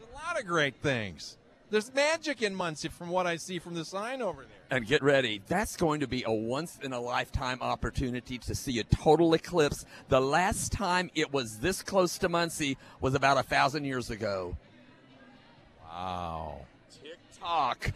A 0.00 0.14
lot 0.14 0.38
of 0.38 0.44
great 0.44 0.74
things. 0.82 1.38
There's 1.70 1.94
magic 1.94 2.42
in 2.42 2.52
Muncie 2.52 2.88
from 2.88 3.10
what 3.10 3.28
I 3.28 3.36
see 3.36 3.60
from 3.60 3.74
the 3.74 3.84
sign 3.84 4.22
over 4.22 4.42
there. 4.42 4.76
And 4.76 4.84
get 4.88 5.04
ready, 5.04 5.40
that's 5.46 5.76
going 5.76 6.00
to 6.00 6.08
be 6.08 6.24
a 6.26 6.32
once 6.32 6.80
in 6.82 6.92
a 6.92 7.00
lifetime 7.00 7.58
opportunity 7.60 8.38
to 8.38 8.56
see 8.56 8.80
a 8.80 8.84
total 8.84 9.34
eclipse. 9.34 9.86
The 10.08 10.20
last 10.20 10.72
time 10.72 11.12
it 11.14 11.32
was 11.32 11.60
this 11.60 11.80
close 11.80 12.18
to 12.18 12.28
Muncie 12.28 12.76
was 13.00 13.14
about 13.14 13.38
a 13.38 13.44
thousand 13.44 13.84
years 13.84 14.10
ago. 14.10 14.56
Wow. 15.84 16.66
Tock. 17.40 17.90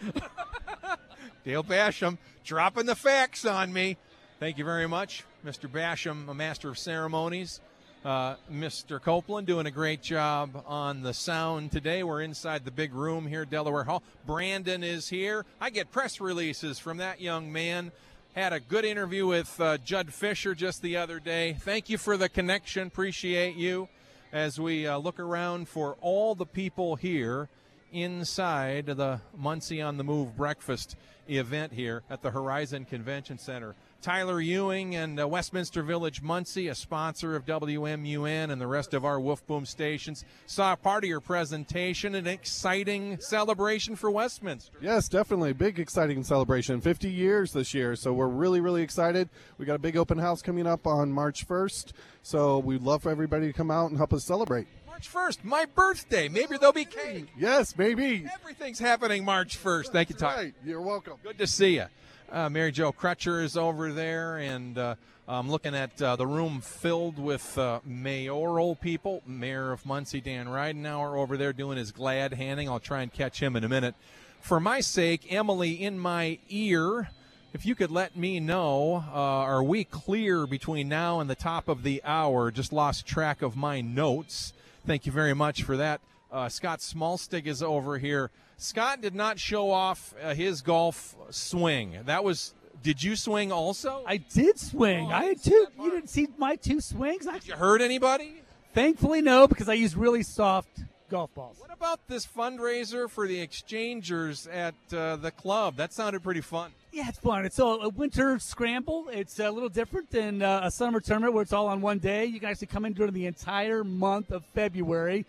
Dale 1.45 1.63
Basham 1.63 2.17
dropping 2.43 2.85
the 2.85 2.95
facts 2.95 3.45
on 3.45 3.71
me. 3.71 3.97
Thank 4.39 4.57
you 4.57 4.65
very 4.65 4.87
much, 4.87 5.23
Mr. 5.45 5.69
Basham, 5.69 6.27
a 6.27 6.33
master 6.33 6.69
of 6.69 6.77
ceremonies. 6.77 7.61
Uh, 8.03 8.35
Mr. 8.51 9.01
Copeland 9.01 9.47
doing 9.47 9.65
a 9.65 9.71
great 9.71 10.01
job 10.01 10.63
on 10.67 11.01
the 11.01 11.13
sound 11.13 11.71
today. 11.71 12.03
We're 12.03 12.21
inside 12.21 12.65
the 12.65 12.71
big 12.71 12.93
room 12.93 13.25
here, 13.25 13.45
Delaware 13.45 13.83
Hall. 13.83 14.03
Brandon 14.27 14.83
is 14.83 15.09
here. 15.09 15.45
I 15.59 15.69
get 15.69 15.91
press 15.91 16.19
releases 16.19 16.77
from 16.77 16.97
that 16.97 17.21
young 17.21 17.51
man. 17.51 17.91
Had 18.35 18.53
a 18.53 18.59
good 18.59 18.85
interview 18.85 19.25
with 19.25 19.59
uh, 19.59 19.77
Judd 19.77 20.13
Fisher 20.13 20.53
just 20.53 20.81
the 20.81 20.97
other 20.97 21.19
day. 21.19 21.53
Thank 21.59 21.89
you 21.89 21.97
for 21.97 22.17
the 22.17 22.29
connection. 22.29 22.87
Appreciate 22.87 23.55
you 23.55 23.89
as 24.31 24.59
we 24.59 24.85
uh, 24.85 24.97
look 24.97 25.19
around 25.19 25.67
for 25.67 25.95
all 26.01 26.35
the 26.35 26.45
people 26.45 26.95
here 26.95 27.47
inside 27.95 28.87
the 28.87 29.21
Muncie 29.35 29.81
on 29.81 29.95
the 29.95 30.03
Move 30.03 30.35
breakfast 30.35 30.97
event 31.29 31.71
here 31.71 32.03
at 32.09 32.21
the 32.21 32.29
Horizon 32.29 32.85
Convention 32.85 33.37
Center. 33.37 33.73
Tyler 34.01 34.39
Ewing 34.39 34.95
and 34.95 35.19
uh, 35.19 35.27
Westminster 35.27 35.81
Village 35.81 36.21
Muncie, 36.21 36.67
a 36.67 36.75
sponsor 36.75 37.35
of 37.35 37.45
WMUN 37.45 38.51
and 38.51 38.61
the 38.61 38.67
rest 38.67 38.93
of 38.93 39.03
our 39.03 39.19
Woof 39.19 39.47
Boom 39.47 39.65
stations, 39.65 40.25
saw 40.45 40.75
part 40.75 41.03
of 41.03 41.09
your 41.09 41.21
presentation, 41.21 42.13
an 42.13 42.27
exciting 42.27 43.17
celebration 43.19 43.95
for 43.95 44.11
Westminster. 44.11 44.77
Yes, 44.79 45.09
definitely. 45.09 45.53
Big, 45.53 45.79
exciting 45.79 46.23
celebration. 46.23 46.81
50 46.81 47.09
years 47.09 47.53
this 47.53 47.73
year, 47.73 47.95
so 47.95 48.13
we're 48.13 48.27
really, 48.27 48.59
really 48.59 48.83
excited. 48.83 49.27
We 49.57 49.65
got 49.65 49.75
a 49.75 49.79
big 49.79 49.97
open 49.97 50.19
house 50.19 50.43
coming 50.43 50.67
up 50.67 50.85
on 50.85 51.11
March 51.11 51.47
1st, 51.47 51.93
so 52.21 52.59
we'd 52.59 52.83
love 52.83 53.01
for 53.01 53.09
everybody 53.09 53.47
to 53.47 53.53
come 53.53 53.71
out 53.71 53.89
and 53.89 53.97
help 53.97 54.13
us 54.13 54.23
celebrate. 54.23 54.67
March 54.95 55.13
1st, 55.13 55.43
my 55.43 55.65
birthday. 55.65 56.29
Maybe 56.29 56.55
there'll 56.55 56.71
be 56.71 56.85
cake. 56.85 57.27
Yes, 57.37 57.77
maybe. 57.77 58.25
Everything's 58.33 58.79
happening 58.79 59.25
March 59.25 59.61
1st. 59.61 59.89
Thank 59.89 60.09
you, 60.09 60.15
Tyler. 60.15 60.43
Right. 60.43 60.53
You're 60.63 60.79
welcome. 60.79 61.15
Good 61.21 61.37
to 61.39 61.47
see 61.47 61.75
you. 61.75 61.87
Uh, 62.31 62.47
Mary 62.47 62.71
Jo 62.71 62.93
Crutcher 62.93 63.43
is 63.43 63.57
over 63.57 63.91
there, 63.91 64.37
and 64.37 64.77
uh, 64.77 64.95
I'm 65.27 65.51
looking 65.51 65.75
at 65.75 66.01
uh, 66.01 66.15
the 66.15 66.25
room 66.25 66.61
filled 66.61 67.19
with 67.19 67.57
uh, 67.57 67.81
mayoral 67.83 68.75
people. 68.75 69.21
Mayor 69.27 69.73
of 69.73 69.85
Muncie, 69.85 70.21
Dan 70.21 70.47
Ridenour, 70.47 71.17
over 71.17 71.35
there 71.35 71.51
doing 71.51 71.77
his 71.77 71.91
glad 71.91 72.33
handing. 72.33 72.69
I'll 72.69 72.79
try 72.79 73.01
and 73.01 73.11
catch 73.11 73.41
him 73.41 73.57
in 73.57 73.65
a 73.65 73.69
minute. 73.69 73.95
For 74.39 74.61
my 74.61 74.79
sake, 74.79 75.29
Emily, 75.29 75.73
in 75.73 75.99
my 75.99 76.39
ear, 76.47 77.09
if 77.53 77.65
you 77.65 77.75
could 77.75 77.91
let 77.91 78.15
me 78.15 78.39
know, 78.39 79.03
uh, 79.13 79.17
are 79.17 79.61
we 79.61 79.83
clear 79.83 80.47
between 80.47 80.87
now 80.87 81.19
and 81.19 81.29
the 81.29 81.35
top 81.35 81.67
of 81.67 81.83
the 81.83 82.01
hour? 82.05 82.49
Just 82.49 82.71
lost 82.71 83.05
track 83.05 83.41
of 83.41 83.57
my 83.57 83.81
notes. 83.81 84.53
Thank 84.85 85.05
you 85.05 85.11
very 85.11 85.33
much 85.33 85.63
for 85.63 85.77
that. 85.77 86.01
Uh, 86.31 86.47
Scott 86.49 86.79
Smallstig 86.79 87.47
is 87.47 87.63
over 87.63 87.97
here. 87.97 88.29
Scott 88.57 89.01
did 89.01 89.15
not 89.15 89.39
show 89.39 89.71
off 89.71 90.13
uh, 90.21 90.33
his 90.33 90.61
golf 90.61 91.15
swing. 91.29 91.97
That 92.05 92.23
was. 92.23 92.53
Did 92.83 93.01
you 93.01 93.15
swing 93.15 93.51
also? 93.51 94.03
I 94.05 94.17
did 94.17 94.59
swing. 94.59 95.11
I 95.11 95.25
had 95.25 95.41
two. 95.41 95.67
You 95.79 95.91
didn't 95.91 96.09
see 96.09 96.27
my 96.37 96.55
two 96.55 96.81
swings. 96.81 97.25
Did 97.25 97.47
you 97.47 97.55
hurt 97.55 97.81
anybody? 97.81 98.41
Thankfully, 98.73 99.21
no, 99.21 99.47
because 99.47 99.69
I 99.69 99.73
used 99.73 99.95
really 99.95 100.21
soft 100.21 100.83
golf 101.09 101.33
balls. 101.33 101.57
What 101.59 101.73
about 101.73 102.07
this 102.07 102.27
fundraiser 102.27 103.09
for 103.09 103.27
the 103.27 103.39
exchangers 103.39 104.45
at 104.47 104.75
uh, 104.93 105.15
the 105.15 105.31
club? 105.31 105.77
That 105.77 105.93
sounded 105.93 106.21
pretty 106.21 106.41
fun. 106.41 106.71
Yeah, 106.95 107.09
it's 107.09 107.19
fun. 107.19 107.43
It's 107.43 107.59
a, 107.59 107.63
a 107.65 107.89
winter 107.89 108.39
scramble. 108.39 109.09
It's 109.11 109.37
a 109.39 109.51
little 109.51 109.67
different 109.67 110.09
than 110.11 110.41
uh, 110.41 110.61
a 110.63 110.71
summer 110.71 111.01
tournament 111.01 111.33
where 111.33 111.41
it's 111.41 111.51
all 111.51 111.67
on 111.67 111.81
one 111.81 111.99
day. 111.99 112.23
You 112.23 112.39
can 112.39 112.47
actually 112.47 112.67
come 112.67 112.85
in 112.85 112.93
during 112.93 113.11
the 113.11 113.25
entire 113.25 113.83
month 113.83 114.31
of 114.31 114.45
February. 114.53 115.25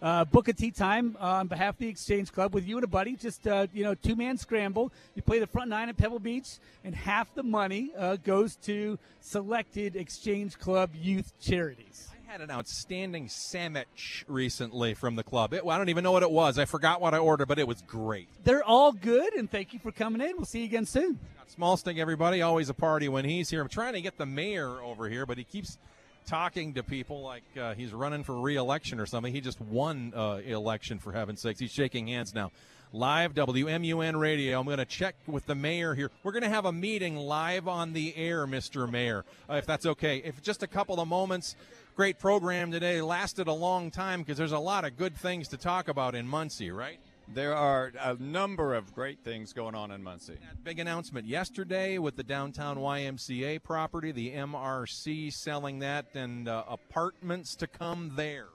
Uh, 0.00 0.24
book 0.26 0.46
a 0.46 0.52
tee 0.52 0.70
time 0.70 1.16
uh, 1.20 1.24
on 1.24 1.48
behalf 1.48 1.74
of 1.74 1.80
the 1.80 1.88
Exchange 1.88 2.30
Club 2.30 2.54
with 2.54 2.68
you 2.68 2.76
and 2.76 2.84
a 2.84 2.86
buddy. 2.86 3.16
Just 3.16 3.48
uh, 3.48 3.66
you 3.72 3.82
know, 3.82 3.96
two 3.96 4.14
man 4.14 4.38
scramble. 4.38 4.92
You 5.16 5.22
play 5.22 5.40
the 5.40 5.48
front 5.48 5.70
nine 5.70 5.88
at 5.88 5.96
Pebble 5.96 6.20
Beach, 6.20 6.50
and 6.84 6.94
half 6.94 7.34
the 7.34 7.42
money 7.42 7.90
uh, 7.98 8.14
goes 8.14 8.54
to 8.66 8.96
selected 9.20 9.96
Exchange 9.96 10.56
Club 10.56 10.90
youth 10.94 11.32
charities. 11.40 12.10
Had 12.28 12.42
an 12.42 12.50
outstanding 12.50 13.26
sandwich 13.30 14.22
recently 14.28 14.92
from 14.92 15.16
the 15.16 15.22
club. 15.22 15.54
It, 15.54 15.64
well, 15.64 15.74
I 15.74 15.78
don't 15.78 15.88
even 15.88 16.04
know 16.04 16.12
what 16.12 16.22
it 16.22 16.30
was. 16.30 16.58
I 16.58 16.66
forgot 16.66 17.00
what 17.00 17.14
I 17.14 17.18
ordered, 17.18 17.48
but 17.48 17.58
it 17.58 17.66
was 17.66 17.80
great. 17.86 18.28
They're 18.44 18.62
all 18.62 18.92
good, 18.92 19.32
and 19.32 19.50
thank 19.50 19.72
you 19.72 19.78
for 19.78 19.90
coming 19.92 20.20
in. 20.20 20.36
We'll 20.36 20.44
see 20.44 20.58
you 20.58 20.66
again 20.66 20.84
soon. 20.84 21.18
Small 21.46 21.78
stick, 21.78 21.96
everybody. 21.96 22.42
Always 22.42 22.68
a 22.68 22.74
party 22.74 23.08
when 23.08 23.24
he's 23.24 23.48
here. 23.48 23.62
I'm 23.62 23.68
trying 23.70 23.94
to 23.94 24.02
get 24.02 24.18
the 24.18 24.26
mayor 24.26 24.68
over 24.82 25.08
here, 25.08 25.24
but 25.24 25.38
he 25.38 25.44
keeps 25.44 25.78
talking 26.26 26.74
to 26.74 26.82
people 26.82 27.22
like 27.22 27.44
uh, 27.58 27.72
he's 27.72 27.94
running 27.94 28.22
for 28.24 28.34
re-election 28.34 29.00
or 29.00 29.06
something. 29.06 29.32
He 29.32 29.40
just 29.40 29.58
won 29.62 30.12
uh, 30.14 30.42
election 30.44 30.98
for 30.98 31.12
heaven's 31.12 31.40
sakes. 31.40 31.58
He's 31.58 31.72
shaking 31.72 32.08
hands 32.08 32.34
now. 32.34 32.50
live 32.92 33.32
WMUN 33.32 34.20
radio. 34.20 34.60
I'm 34.60 34.66
going 34.66 34.76
to 34.76 34.84
check 34.84 35.14
with 35.26 35.46
the 35.46 35.54
mayor 35.54 35.94
here. 35.94 36.10
We're 36.22 36.32
going 36.32 36.42
to 36.42 36.50
have 36.50 36.66
a 36.66 36.72
meeting 36.72 37.16
live 37.16 37.66
on 37.66 37.94
the 37.94 38.14
air, 38.14 38.46
Mr. 38.46 38.90
Mayor, 38.90 39.24
uh, 39.48 39.54
if 39.54 39.64
that's 39.64 39.86
okay. 39.86 40.18
If 40.18 40.42
just 40.42 40.62
a 40.62 40.66
couple 40.66 41.00
of 41.00 41.08
moments. 41.08 41.56
Great 41.98 42.20
program 42.20 42.70
today. 42.70 43.02
Lasted 43.02 43.48
a 43.48 43.52
long 43.52 43.90
time 43.90 44.20
because 44.20 44.38
there's 44.38 44.52
a 44.52 44.58
lot 44.60 44.84
of 44.84 44.96
good 44.96 45.16
things 45.16 45.48
to 45.48 45.56
talk 45.56 45.88
about 45.88 46.14
in 46.14 46.28
Muncie, 46.28 46.70
right? 46.70 47.00
There 47.26 47.56
are 47.56 47.90
a 48.00 48.14
number 48.14 48.74
of 48.74 48.94
great 48.94 49.18
things 49.24 49.52
going 49.52 49.74
on 49.74 49.90
in 49.90 50.04
Muncie. 50.04 50.38
Big 50.62 50.78
announcement 50.78 51.26
yesterday 51.26 51.98
with 51.98 52.14
the 52.14 52.22
downtown 52.22 52.76
YMCA 52.76 53.64
property, 53.64 54.12
the 54.12 54.30
MRC 54.30 55.32
selling 55.32 55.80
that, 55.80 56.06
and 56.14 56.48
uh, 56.48 56.62
apartments 56.68 57.56
to 57.56 57.66
come 57.66 58.12
there. 58.14 58.46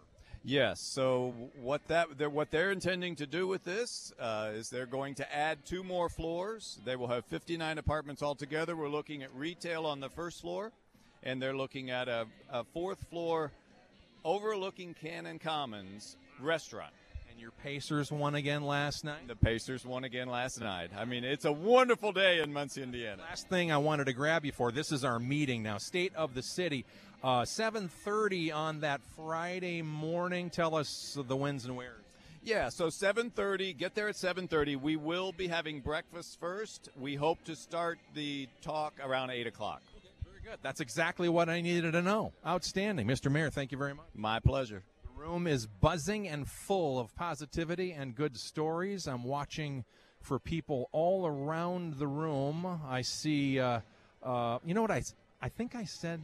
Yes. 0.46 0.80
So 0.80 1.34
what 1.62 1.86
that 1.90 2.18
they're, 2.18 2.30
what 2.30 2.50
they're 2.50 2.72
intending 2.72 3.18
to 3.18 3.28
do 3.28 3.46
with 3.46 3.66
this 3.66 4.14
uh, 4.22 4.52
is 4.54 4.70
they're 4.70 4.86
going 4.86 5.16
to 5.16 5.36
add 5.36 5.66
two 5.66 5.84
more 5.84 6.08
floors. 6.08 6.80
They 6.86 6.96
will 6.96 7.08
have 7.08 7.26
59 7.26 7.78
apartments 7.78 8.24
altogether. 8.24 8.78
We're 8.78 8.88
looking 8.88 9.22
at 9.22 9.36
retail 9.36 9.86
on 9.86 10.00
the 10.00 10.10
first 10.10 10.40
floor, 10.40 10.72
and 11.24 11.42
they're 11.42 11.56
looking 11.56 11.90
at 11.90 12.08
a, 12.08 12.26
a 12.52 12.64
fourth 12.64 13.00
floor 13.10 13.52
overlooking 14.24 14.94
Canan 14.94 15.40
Commons 15.40 16.18
restaurant. 16.40 16.94
And 17.32 17.40
your 17.40 17.52
Pacers 17.52 18.12
won 18.12 18.36
again 18.36 18.64
last 18.64 19.04
night. 19.04 19.28
The 19.28 19.36
Pacers 19.36 19.86
won 19.86 20.04
again 20.04 20.28
last 20.28 20.60
night. 20.60 20.92
I 20.96 21.06
mean, 21.06 21.24
it's 21.24 21.46
a 21.46 21.52
wonderful 21.52 22.12
day 22.12 22.40
in 22.40 22.54
Muncie, 22.54 22.84
Indiana. 22.84 23.24
Last 23.24 23.50
thing 23.50 23.72
I 23.72 23.78
wanted 23.78 24.06
to 24.06 24.14
grab 24.14 24.46
you 24.46 24.52
for. 24.52 24.72
This 24.72 24.92
is 24.92 25.04
our 25.04 25.20
meeting 25.20 25.64
now. 25.64 25.78
State 25.78 26.16
of 26.16 26.36
the 26.36 26.44
city. 26.44 26.86
Uh, 27.24 27.44
7:30 27.44 28.52
on 28.52 28.82
that 28.82 29.02
Friday 29.16 29.82
morning. 29.82 30.50
Tell 30.50 30.76
us 30.76 31.18
the 31.20 31.36
wins 31.36 31.66
and 31.66 31.76
wheres. 31.76 32.04
Yeah, 32.44 32.68
so 32.68 32.90
7:30. 32.90 33.78
Get 33.78 33.96
there 33.96 34.10
at 34.10 34.18
7:30. 34.18 34.76
We 34.76 34.98
will 34.98 35.32
be 35.32 35.48
having 35.48 35.80
breakfast 35.80 36.38
first. 36.40 36.90
We 37.00 37.16
hope 37.16 37.42
to 37.46 37.56
start 37.56 37.98
the 38.14 38.50
talk 38.62 38.94
around 39.02 39.30
eight 39.30 39.48
o'clock. 39.48 39.82
Good. 40.44 40.60
That's 40.62 40.82
exactly 40.82 41.30
what 41.30 41.48
I 41.48 41.62
needed 41.62 41.94
to 41.94 42.02
know. 42.02 42.34
Outstanding, 42.46 43.08
Mr. 43.08 43.32
Mayor. 43.32 43.50
Thank 43.50 43.72
you 43.72 43.78
very 43.78 43.94
much. 43.94 44.08
My 44.14 44.40
pleasure. 44.40 44.84
The 45.04 45.22
room 45.22 45.48
is 45.48 45.68
buzzing 45.68 46.28
and 46.28 46.48
full 46.48 47.00
of 47.00 47.16
positivity 47.16 47.94
and 47.94 48.14
good 48.14 48.36
stories. 48.36 49.08
I'm 49.08 49.24
watching 49.24 49.86
for 50.20 50.40
people 50.40 50.90
all 50.92 51.26
around 51.26 51.94
the 51.94 52.08
room. 52.08 52.82
I 52.86 53.04
see. 53.04 53.60
Uh, 53.60 53.80
uh, 54.22 54.60
you 54.66 54.74
know 54.74 54.82
what 54.82 54.92
I? 54.92 55.04
I 55.42 55.48
think 55.48 55.76
I 55.76 55.86
said 55.86 56.22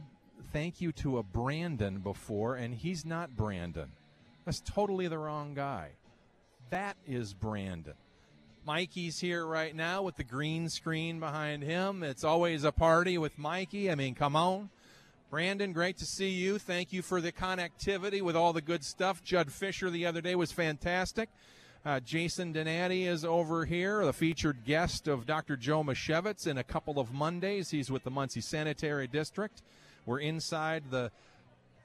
thank 0.52 0.82
you 0.82 0.92
to 0.92 1.18
a 1.18 1.22
Brandon 1.22 2.00
before, 2.00 2.56
and 2.56 2.74
he's 2.74 3.06
not 3.06 3.34
Brandon. 3.36 3.92
That's 4.44 4.60
totally 4.60 5.08
the 5.08 5.18
wrong 5.18 5.54
guy. 5.54 5.92
That 6.70 6.96
is 7.06 7.32
Brandon. 7.32 7.94
Mikey's 8.64 9.18
here 9.20 9.46
right 9.46 9.74
now 9.74 10.02
with 10.02 10.16
the 10.16 10.24
green 10.24 10.68
screen 10.68 11.18
behind 11.18 11.62
him. 11.62 12.02
It's 12.02 12.24
always 12.24 12.64
a 12.64 12.72
party 12.72 13.18
with 13.18 13.38
Mikey. 13.38 13.90
I 13.90 13.94
mean, 13.94 14.14
come 14.14 14.36
on. 14.36 14.70
Brandon, 15.30 15.72
great 15.72 15.96
to 15.98 16.04
see 16.04 16.30
you. 16.30 16.58
Thank 16.58 16.92
you 16.92 17.02
for 17.02 17.20
the 17.20 17.32
connectivity 17.32 18.20
with 18.20 18.36
all 18.36 18.52
the 18.52 18.60
good 18.60 18.84
stuff. 18.84 19.22
Judd 19.22 19.52
Fisher 19.52 19.88
the 19.88 20.06
other 20.06 20.20
day 20.20 20.34
was 20.34 20.52
fantastic. 20.52 21.28
Uh, 21.84 22.00
Jason 22.00 22.52
Donati 22.52 23.06
is 23.06 23.24
over 23.24 23.64
here, 23.64 24.04
the 24.04 24.12
featured 24.12 24.64
guest 24.66 25.08
of 25.08 25.24
Dr. 25.24 25.56
Joe 25.56 25.82
Misiewicz 25.82 26.46
in 26.46 26.58
a 26.58 26.64
couple 26.64 26.98
of 26.98 27.12
Mondays. 27.12 27.70
He's 27.70 27.90
with 27.90 28.04
the 28.04 28.10
Muncie 28.10 28.42
Sanitary 28.42 29.06
District. 29.06 29.62
We're 30.04 30.20
inside 30.20 30.90
the 30.90 31.10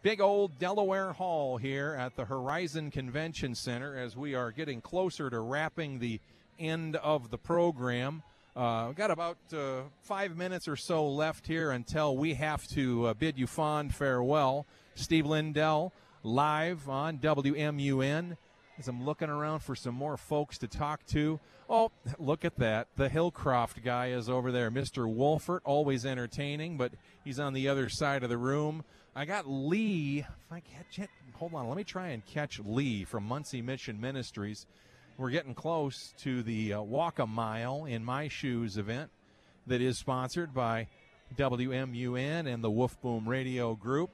big 0.01 0.19
old 0.19 0.59
Delaware 0.59 1.13
Hall 1.13 1.57
here 1.57 1.95
at 1.97 2.15
the 2.15 2.25
Horizon 2.25 2.91
Convention 2.91 3.55
Center 3.55 3.97
as 3.97 4.17
we 4.17 4.35
are 4.35 4.51
getting 4.51 4.81
closer 4.81 5.29
to 5.29 5.39
wrapping 5.39 5.99
the 5.99 6.19
end 6.59 6.95
of 6.97 7.29
the 7.29 7.37
program. 7.37 8.23
Uh, 8.55 8.91
got 8.93 9.11
about 9.11 9.37
uh, 9.53 9.81
five 10.01 10.37
minutes 10.37 10.67
or 10.67 10.77
so 10.77 11.07
left 11.07 11.45
here 11.45 11.71
until 11.71 12.15
we 12.15 12.35
have 12.35 12.65
to 12.67 13.07
uh, 13.07 13.13
bid 13.13 13.37
you 13.37 13.47
fond 13.47 13.93
farewell. 13.93 14.65
Steve 14.95 15.25
Lindell 15.25 15.91
live 16.23 16.87
on 16.87 17.17
WMUN. 17.19 18.37
As 18.77 18.87
I'm 18.87 19.05
looking 19.05 19.29
around 19.29 19.59
for 19.59 19.75
some 19.75 19.95
more 19.95 20.17
folks 20.17 20.57
to 20.59 20.67
talk 20.67 21.05
to. 21.07 21.39
Oh, 21.69 21.91
look 22.19 22.45
at 22.45 22.57
that. 22.57 22.87
The 22.95 23.09
Hillcroft 23.09 23.83
guy 23.83 24.07
is 24.07 24.29
over 24.29 24.51
there. 24.51 24.69
Mr. 24.69 25.05
Wolfert, 25.05 25.61
always 25.63 26.05
entertaining, 26.05 26.77
but 26.77 26.91
he's 27.23 27.39
on 27.39 27.53
the 27.53 27.69
other 27.69 27.89
side 27.89 28.23
of 28.23 28.29
the 28.29 28.37
room. 28.37 28.83
I 29.15 29.25
got 29.25 29.47
Lee. 29.47 30.19
If 30.19 30.51
I 30.51 30.59
catch 30.59 30.99
it, 30.99 31.09
hold 31.33 31.53
on. 31.53 31.67
Let 31.67 31.77
me 31.77 31.85
try 31.85 32.09
and 32.09 32.25
catch 32.25 32.59
Lee 32.59 33.05
from 33.05 33.23
Muncie 33.23 33.61
Mission 33.61 33.99
Ministries. 33.99 34.65
We're 35.17 35.29
getting 35.29 35.53
close 35.53 36.13
to 36.23 36.43
the 36.43 36.73
uh, 36.73 36.81
Walk 36.81 37.19
a 37.19 37.25
Mile 37.25 37.85
in 37.85 38.03
My 38.03 38.27
Shoes 38.27 38.77
event 38.77 39.11
that 39.65 39.79
is 39.79 39.97
sponsored 39.97 40.53
by 40.53 40.89
WMUN 41.37 42.53
and 42.53 42.61
the 42.61 42.69
Woof 42.69 42.99
Boom 42.99 43.25
Radio 43.25 43.75
Group. 43.75 44.09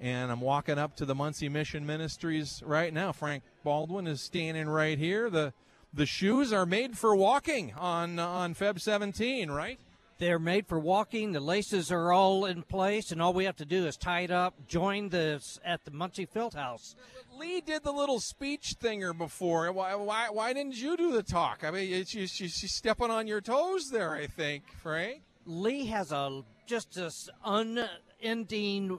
And 0.00 0.32
I'm 0.32 0.40
walking 0.40 0.76
up 0.76 0.96
to 0.96 1.04
the 1.04 1.14
Muncie 1.14 1.48
Mission 1.48 1.86
Ministries 1.86 2.64
right 2.66 2.92
now. 2.92 3.12
Frank 3.12 3.44
Baldwin 3.62 4.08
is 4.08 4.22
standing 4.22 4.68
right 4.68 4.98
here. 4.98 5.30
The 5.30 5.52
the 5.92 6.04
shoes 6.04 6.52
are 6.52 6.66
made 6.66 6.98
for 6.98 7.14
walking 7.14 7.72
on 7.78 8.18
on 8.18 8.56
Feb 8.56 8.80
17, 8.80 9.52
right? 9.52 9.78
They're 10.18 10.40
made 10.40 10.66
for 10.66 10.78
walking. 10.78 11.32
The 11.32 11.40
laces 11.40 11.92
are 11.92 12.12
all 12.12 12.44
in 12.44 12.62
place, 12.62 13.12
and 13.12 13.22
all 13.22 13.32
we 13.32 13.44
have 13.44 13.56
to 13.56 13.64
do 13.64 13.86
is 13.86 13.96
tie 13.96 14.20
it 14.20 14.30
up. 14.32 14.66
Join 14.66 15.10
the 15.10 15.40
at 15.64 15.84
the 15.84 15.92
Muncie 15.92 16.26
Field 16.26 16.54
House. 16.54 16.96
Lee 17.38 17.60
did 17.60 17.82
the 17.82 17.92
little 17.92 18.20
speech 18.20 18.76
thinger 18.80 19.16
before. 19.16 19.70
Why, 19.72 19.94
why, 19.94 20.28
why 20.30 20.52
didn't 20.52 20.76
you 20.76 20.96
do 20.96 21.12
the 21.12 21.22
talk? 21.22 21.64
I 21.64 21.70
mean, 21.70 22.04
she's, 22.04 22.30
she's 22.30 22.72
stepping 22.72 23.10
on 23.10 23.26
your 23.26 23.40
toes 23.40 23.90
there, 23.90 24.12
I 24.12 24.26
think, 24.26 24.64
Frank. 24.82 25.22
Lee 25.46 25.86
has 25.86 26.12
a 26.12 26.42
just 26.66 26.94
this 26.94 27.28
unending 27.44 28.98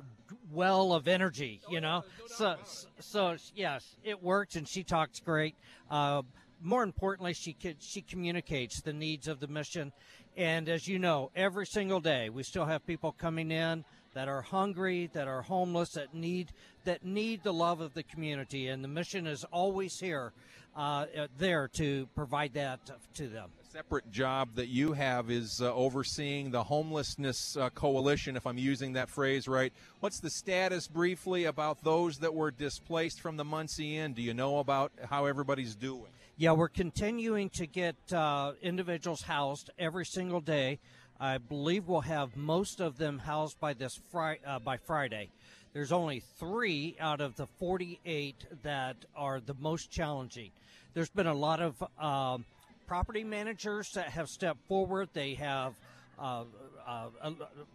well 0.51 0.93
of 0.93 1.07
energy, 1.07 1.61
you 1.69 1.81
know. 1.81 2.03
So, 2.27 2.55
so 2.99 3.37
yes, 3.55 3.95
it 4.03 4.21
works, 4.21 4.55
and 4.55 4.67
she 4.67 4.83
talks 4.83 5.19
great. 5.19 5.55
Uh, 5.89 6.21
more 6.61 6.83
importantly, 6.83 7.33
she 7.33 7.55
she 7.79 8.01
communicates 8.01 8.81
the 8.81 8.93
needs 8.93 9.27
of 9.27 9.39
the 9.39 9.47
mission, 9.47 9.91
and 10.37 10.69
as 10.69 10.87
you 10.87 10.99
know, 10.99 11.31
every 11.35 11.65
single 11.65 11.99
day 11.99 12.29
we 12.29 12.43
still 12.43 12.65
have 12.65 12.85
people 12.85 13.11
coming 13.11 13.51
in 13.51 13.83
that 14.15 14.27
are 14.27 14.41
hungry, 14.41 15.09
that 15.13 15.27
are 15.27 15.43
homeless, 15.43 15.91
that 15.91 16.15
need 16.15 16.51
that 16.85 17.05
need 17.05 17.43
the 17.43 17.53
love 17.53 17.81
of 17.81 17.93
the 17.93 18.03
community, 18.03 18.67
and 18.67 18.83
the 18.83 18.87
mission 18.87 19.27
is 19.27 19.43
always 19.45 19.99
here, 19.99 20.33
uh, 20.75 21.05
there 21.37 21.67
to 21.67 22.07
provide 22.15 22.53
that 22.53 22.79
to 23.13 23.27
them 23.27 23.49
separate 23.75 24.09
job 24.09 24.47
that 24.55 24.69
you 24.69 24.93
have 24.93 25.29
is 25.29 25.61
uh, 25.61 25.65
overseeing 25.73 26.49
the 26.49 26.63
homelessness 26.63 27.57
uh, 27.57 27.69
coalition, 27.71 28.37
if 28.37 28.47
I'm 28.47 28.57
using 28.57 28.93
that 28.93 29.09
phrase 29.09 29.49
right. 29.49 29.73
What's 29.99 30.21
the 30.21 30.29
status 30.29 30.87
briefly 30.87 31.43
about 31.43 31.83
those 31.83 32.19
that 32.19 32.33
were 32.33 32.51
displaced 32.51 33.19
from 33.19 33.35
the 33.35 33.43
Muncie 33.43 33.97
Inn? 33.97 34.13
Do 34.13 34.21
you 34.21 34.33
know 34.33 34.59
about 34.59 34.93
how 35.09 35.25
everybody's 35.25 35.75
doing? 35.75 36.07
Yeah, 36.37 36.53
we're 36.53 36.69
continuing 36.69 37.49
to 37.49 37.67
get 37.67 37.97
uh, 38.13 38.53
individuals 38.61 39.21
housed 39.23 39.71
every 39.77 40.05
single 40.05 40.39
day. 40.39 40.79
I 41.19 41.37
believe 41.37 41.87
we'll 41.87 42.01
have 42.01 42.35
most 42.35 42.81
of 42.81 42.97
them 42.97 43.19
housed 43.19 43.59
by 43.59 43.73
this 43.73 43.99
fri- 44.11 44.39
uh, 44.45 44.59
by 44.59 44.77
Friday. 44.77 45.29
There's 45.73 45.91
only 45.91 46.21
three 46.39 46.95
out 46.99 47.21
of 47.21 47.35
the 47.35 47.47
48 47.59 48.35
that 48.63 48.97
are 49.15 49.39
the 49.39 49.55
most 49.59 49.91
challenging. 49.91 50.51
There's 50.93 51.09
been 51.09 51.27
a 51.27 51.33
lot 51.33 51.61
of 51.61 51.83
um, 51.99 52.45
property 52.87 53.23
managers 53.23 53.91
that 53.95 54.09
have 54.09 54.27
stepped 54.27 54.65
forward. 54.67 55.09
They 55.13 55.33
have 55.35 55.73
uh, 56.19 56.43
uh, 56.87 57.07
uh, 57.21 57.31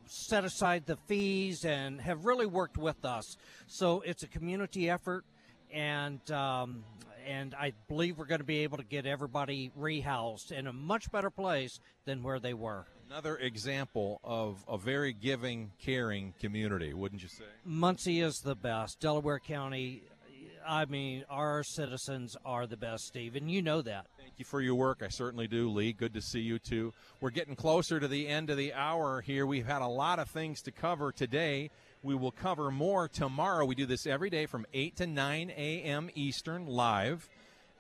set 0.07 0.45
aside 0.45 0.87
the 0.87 0.97
fees 1.07 1.65
and 1.65 2.01
have 2.01 2.25
really 2.25 2.47
worked 2.47 2.79
with 2.79 3.05
us. 3.05 3.37
So 3.67 4.01
it's 4.01 4.23
a 4.23 4.29
community 4.29 4.89
effort, 4.89 5.25
and 5.73 6.21
um, 6.31 6.85
and 7.27 7.55
I 7.55 7.73
believe 7.89 8.19
we're 8.19 8.25
going 8.25 8.41
to 8.41 8.45
be 8.45 8.61
able 8.61 8.79
to 8.79 8.85
get 8.85 9.05
everybody 9.07 9.71
rehoused 9.79 10.53
in 10.53 10.67
a 10.67 10.73
much 10.73 11.11
better 11.13 11.31
place 11.31 11.81
than 12.07 12.23
where 12.23 12.39
they 12.39 12.55
were. 12.55 12.87
Another 13.11 13.39
example 13.39 14.21
of 14.23 14.65
a 14.69 14.79
very 14.79 15.13
giving, 15.13 15.73
caring 15.81 16.33
community, 16.41 16.95
wouldn't 16.95 17.21
you 17.21 17.29
say? 17.29 17.43
Muncie 17.65 18.21
is 18.21 18.39
the 18.39 18.55
best. 18.55 19.01
Delaware 19.01 19.41
County 19.41 20.05
I 20.65 20.85
mean, 20.85 21.25
our 21.29 21.65
citizens 21.65 22.37
are 22.45 22.67
the 22.67 22.77
best, 22.77 23.07
Steve, 23.07 23.35
and 23.35 23.51
you 23.51 23.63
know 23.63 23.83
that. 23.83 24.07
Thank 24.17 24.35
you 24.37 24.45
for 24.45 24.61
your 24.61 24.77
work. 24.77 25.03
I 25.03 25.09
certainly 25.09 25.49
do, 25.49 25.69
Lee. 25.71 25.93
Good 25.93 26.15
to 26.15 26.21
see 26.21 26.41
you 26.41 26.61
too. 26.61 26.93
We're 27.21 27.31
getting 27.31 27.57
closer 27.57 27.99
to 27.99 28.07
the 28.07 28.29
end 28.29 28.51
of 28.51 28.57
the 28.57 28.75
hour 28.75 29.23
here. 29.23 29.47
We've 29.47 29.67
had 29.67 29.83
a 29.83 29.89
lot 29.89 30.19
of 30.21 30.29
things 30.29 30.63
to 30.63 30.71
cover 30.71 31.11
today. 31.11 31.71
We 32.03 32.15
will 32.15 32.31
cover 32.31 32.71
more 32.71 33.09
tomorrow. 33.09 33.65
We 33.65 33.75
do 33.75 33.87
this 33.87 34.07
every 34.07 34.31
day 34.31 34.47
from 34.47 34.67
8 34.73 34.97
to 34.97 35.07
9 35.07 35.51
a.m. 35.51 36.11
Eastern 36.15 36.67
live. 36.67 37.29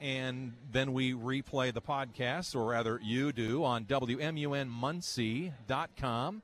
And 0.00 0.54
then 0.72 0.94
we 0.94 1.12
replay 1.12 1.74
the 1.74 1.82
podcast, 1.82 2.56
or 2.56 2.70
rather, 2.70 2.98
you 3.02 3.32
do, 3.32 3.64
on 3.64 3.84
WMUNmuncie.com. 3.84 6.42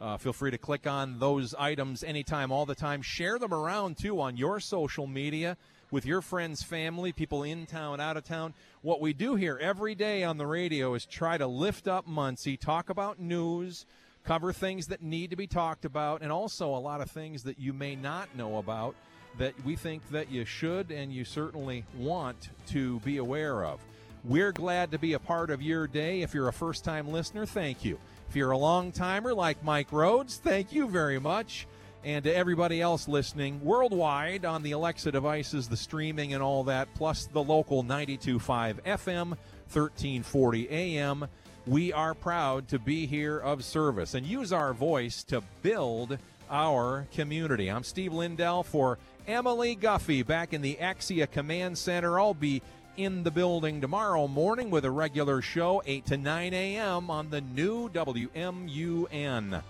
Uh, 0.00 0.16
feel 0.16 0.32
free 0.32 0.50
to 0.50 0.58
click 0.58 0.86
on 0.86 1.18
those 1.18 1.54
items 1.54 2.04
anytime, 2.04 2.52
all 2.52 2.66
the 2.66 2.74
time. 2.74 3.02
Share 3.02 3.38
them 3.38 3.52
around 3.52 3.98
too 3.98 4.20
on 4.20 4.36
your 4.36 4.60
social 4.60 5.06
media 5.06 5.56
with 5.92 6.06
your 6.06 6.22
friends, 6.22 6.62
family, 6.62 7.12
people 7.12 7.42
in 7.42 7.66
town, 7.66 8.00
out 8.00 8.16
of 8.16 8.24
town. 8.24 8.54
What 8.80 9.00
we 9.00 9.12
do 9.12 9.36
here 9.36 9.58
every 9.60 9.94
day 9.94 10.24
on 10.24 10.38
the 10.38 10.46
radio 10.46 10.94
is 10.94 11.04
try 11.04 11.38
to 11.38 11.46
lift 11.46 11.86
up 11.86 12.06
Muncie, 12.06 12.56
talk 12.56 12.88
about 12.88 13.20
news, 13.20 13.86
cover 14.24 14.52
things 14.52 14.88
that 14.88 15.02
need 15.02 15.30
to 15.30 15.36
be 15.36 15.46
talked 15.46 15.84
about, 15.84 16.22
and 16.22 16.32
also 16.32 16.74
a 16.74 16.78
lot 16.78 17.00
of 17.00 17.10
things 17.10 17.44
that 17.44 17.58
you 17.58 17.72
may 17.72 17.94
not 17.94 18.34
know 18.36 18.58
about 18.58 18.96
that 19.38 19.54
we 19.64 19.76
think 19.76 20.08
that 20.10 20.30
you 20.30 20.44
should 20.44 20.90
and 20.90 21.12
you 21.12 21.24
certainly 21.24 21.84
want 21.96 22.50
to 22.68 23.00
be 23.00 23.18
aware 23.18 23.64
of. 23.64 23.80
We're 24.24 24.52
glad 24.52 24.92
to 24.92 24.98
be 24.98 25.14
a 25.14 25.18
part 25.18 25.50
of 25.50 25.62
your 25.62 25.86
day. 25.86 26.22
If 26.22 26.32
you're 26.32 26.48
a 26.48 26.52
first 26.52 26.84
time 26.84 27.10
listener, 27.10 27.44
thank 27.44 27.84
you. 27.84 27.98
If 28.28 28.36
you're 28.36 28.52
a 28.52 28.58
long 28.58 28.92
timer 28.92 29.34
like 29.34 29.64
Mike 29.64 29.90
Rhodes, 29.90 30.36
thank 30.36 30.72
you 30.72 30.88
very 30.88 31.18
much. 31.18 31.66
And 32.04 32.24
to 32.24 32.34
everybody 32.34 32.80
else 32.80 33.08
listening 33.08 33.60
worldwide 33.62 34.44
on 34.44 34.62
the 34.62 34.72
Alexa 34.72 35.12
devices, 35.12 35.68
the 35.68 35.76
streaming 35.76 36.34
and 36.34 36.42
all 36.42 36.64
that, 36.64 36.88
plus 36.94 37.26
the 37.26 37.42
local 37.42 37.84
92.5 37.84 38.80
FM, 38.82 39.28
1340 39.72 40.68
AM, 40.68 41.26
we 41.66 41.92
are 41.92 42.14
proud 42.14 42.66
to 42.68 42.78
be 42.78 43.06
here 43.06 43.38
of 43.38 43.64
service 43.64 44.14
and 44.14 44.26
use 44.26 44.52
our 44.52 44.72
voice 44.72 45.22
to 45.24 45.42
build 45.62 46.18
our 46.50 47.06
community. 47.12 47.68
I'm 47.68 47.84
Steve 47.84 48.12
Lindell 48.12 48.62
for 48.62 48.98
Emily 49.26 49.74
Guffey 49.74 50.22
back 50.22 50.52
in 50.52 50.62
the 50.62 50.78
Axia 50.80 51.30
Command 51.30 51.78
Center. 51.78 52.18
I'll 52.18 52.34
be 52.34 52.62
in 52.96 53.22
the 53.22 53.30
building 53.30 53.80
tomorrow 53.80 54.26
morning 54.26 54.70
with 54.70 54.84
a 54.84 54.90
regular 54.90 55.40
show, 55.40 55.82
8 55.86 56.06
to 56.06 56.16
9 56.16 56.52
a.m. 56.52 57.10
on 57.10 57.30
the 57.30 57.40
new 57.40 57.88
WMUN. 57.90 59.62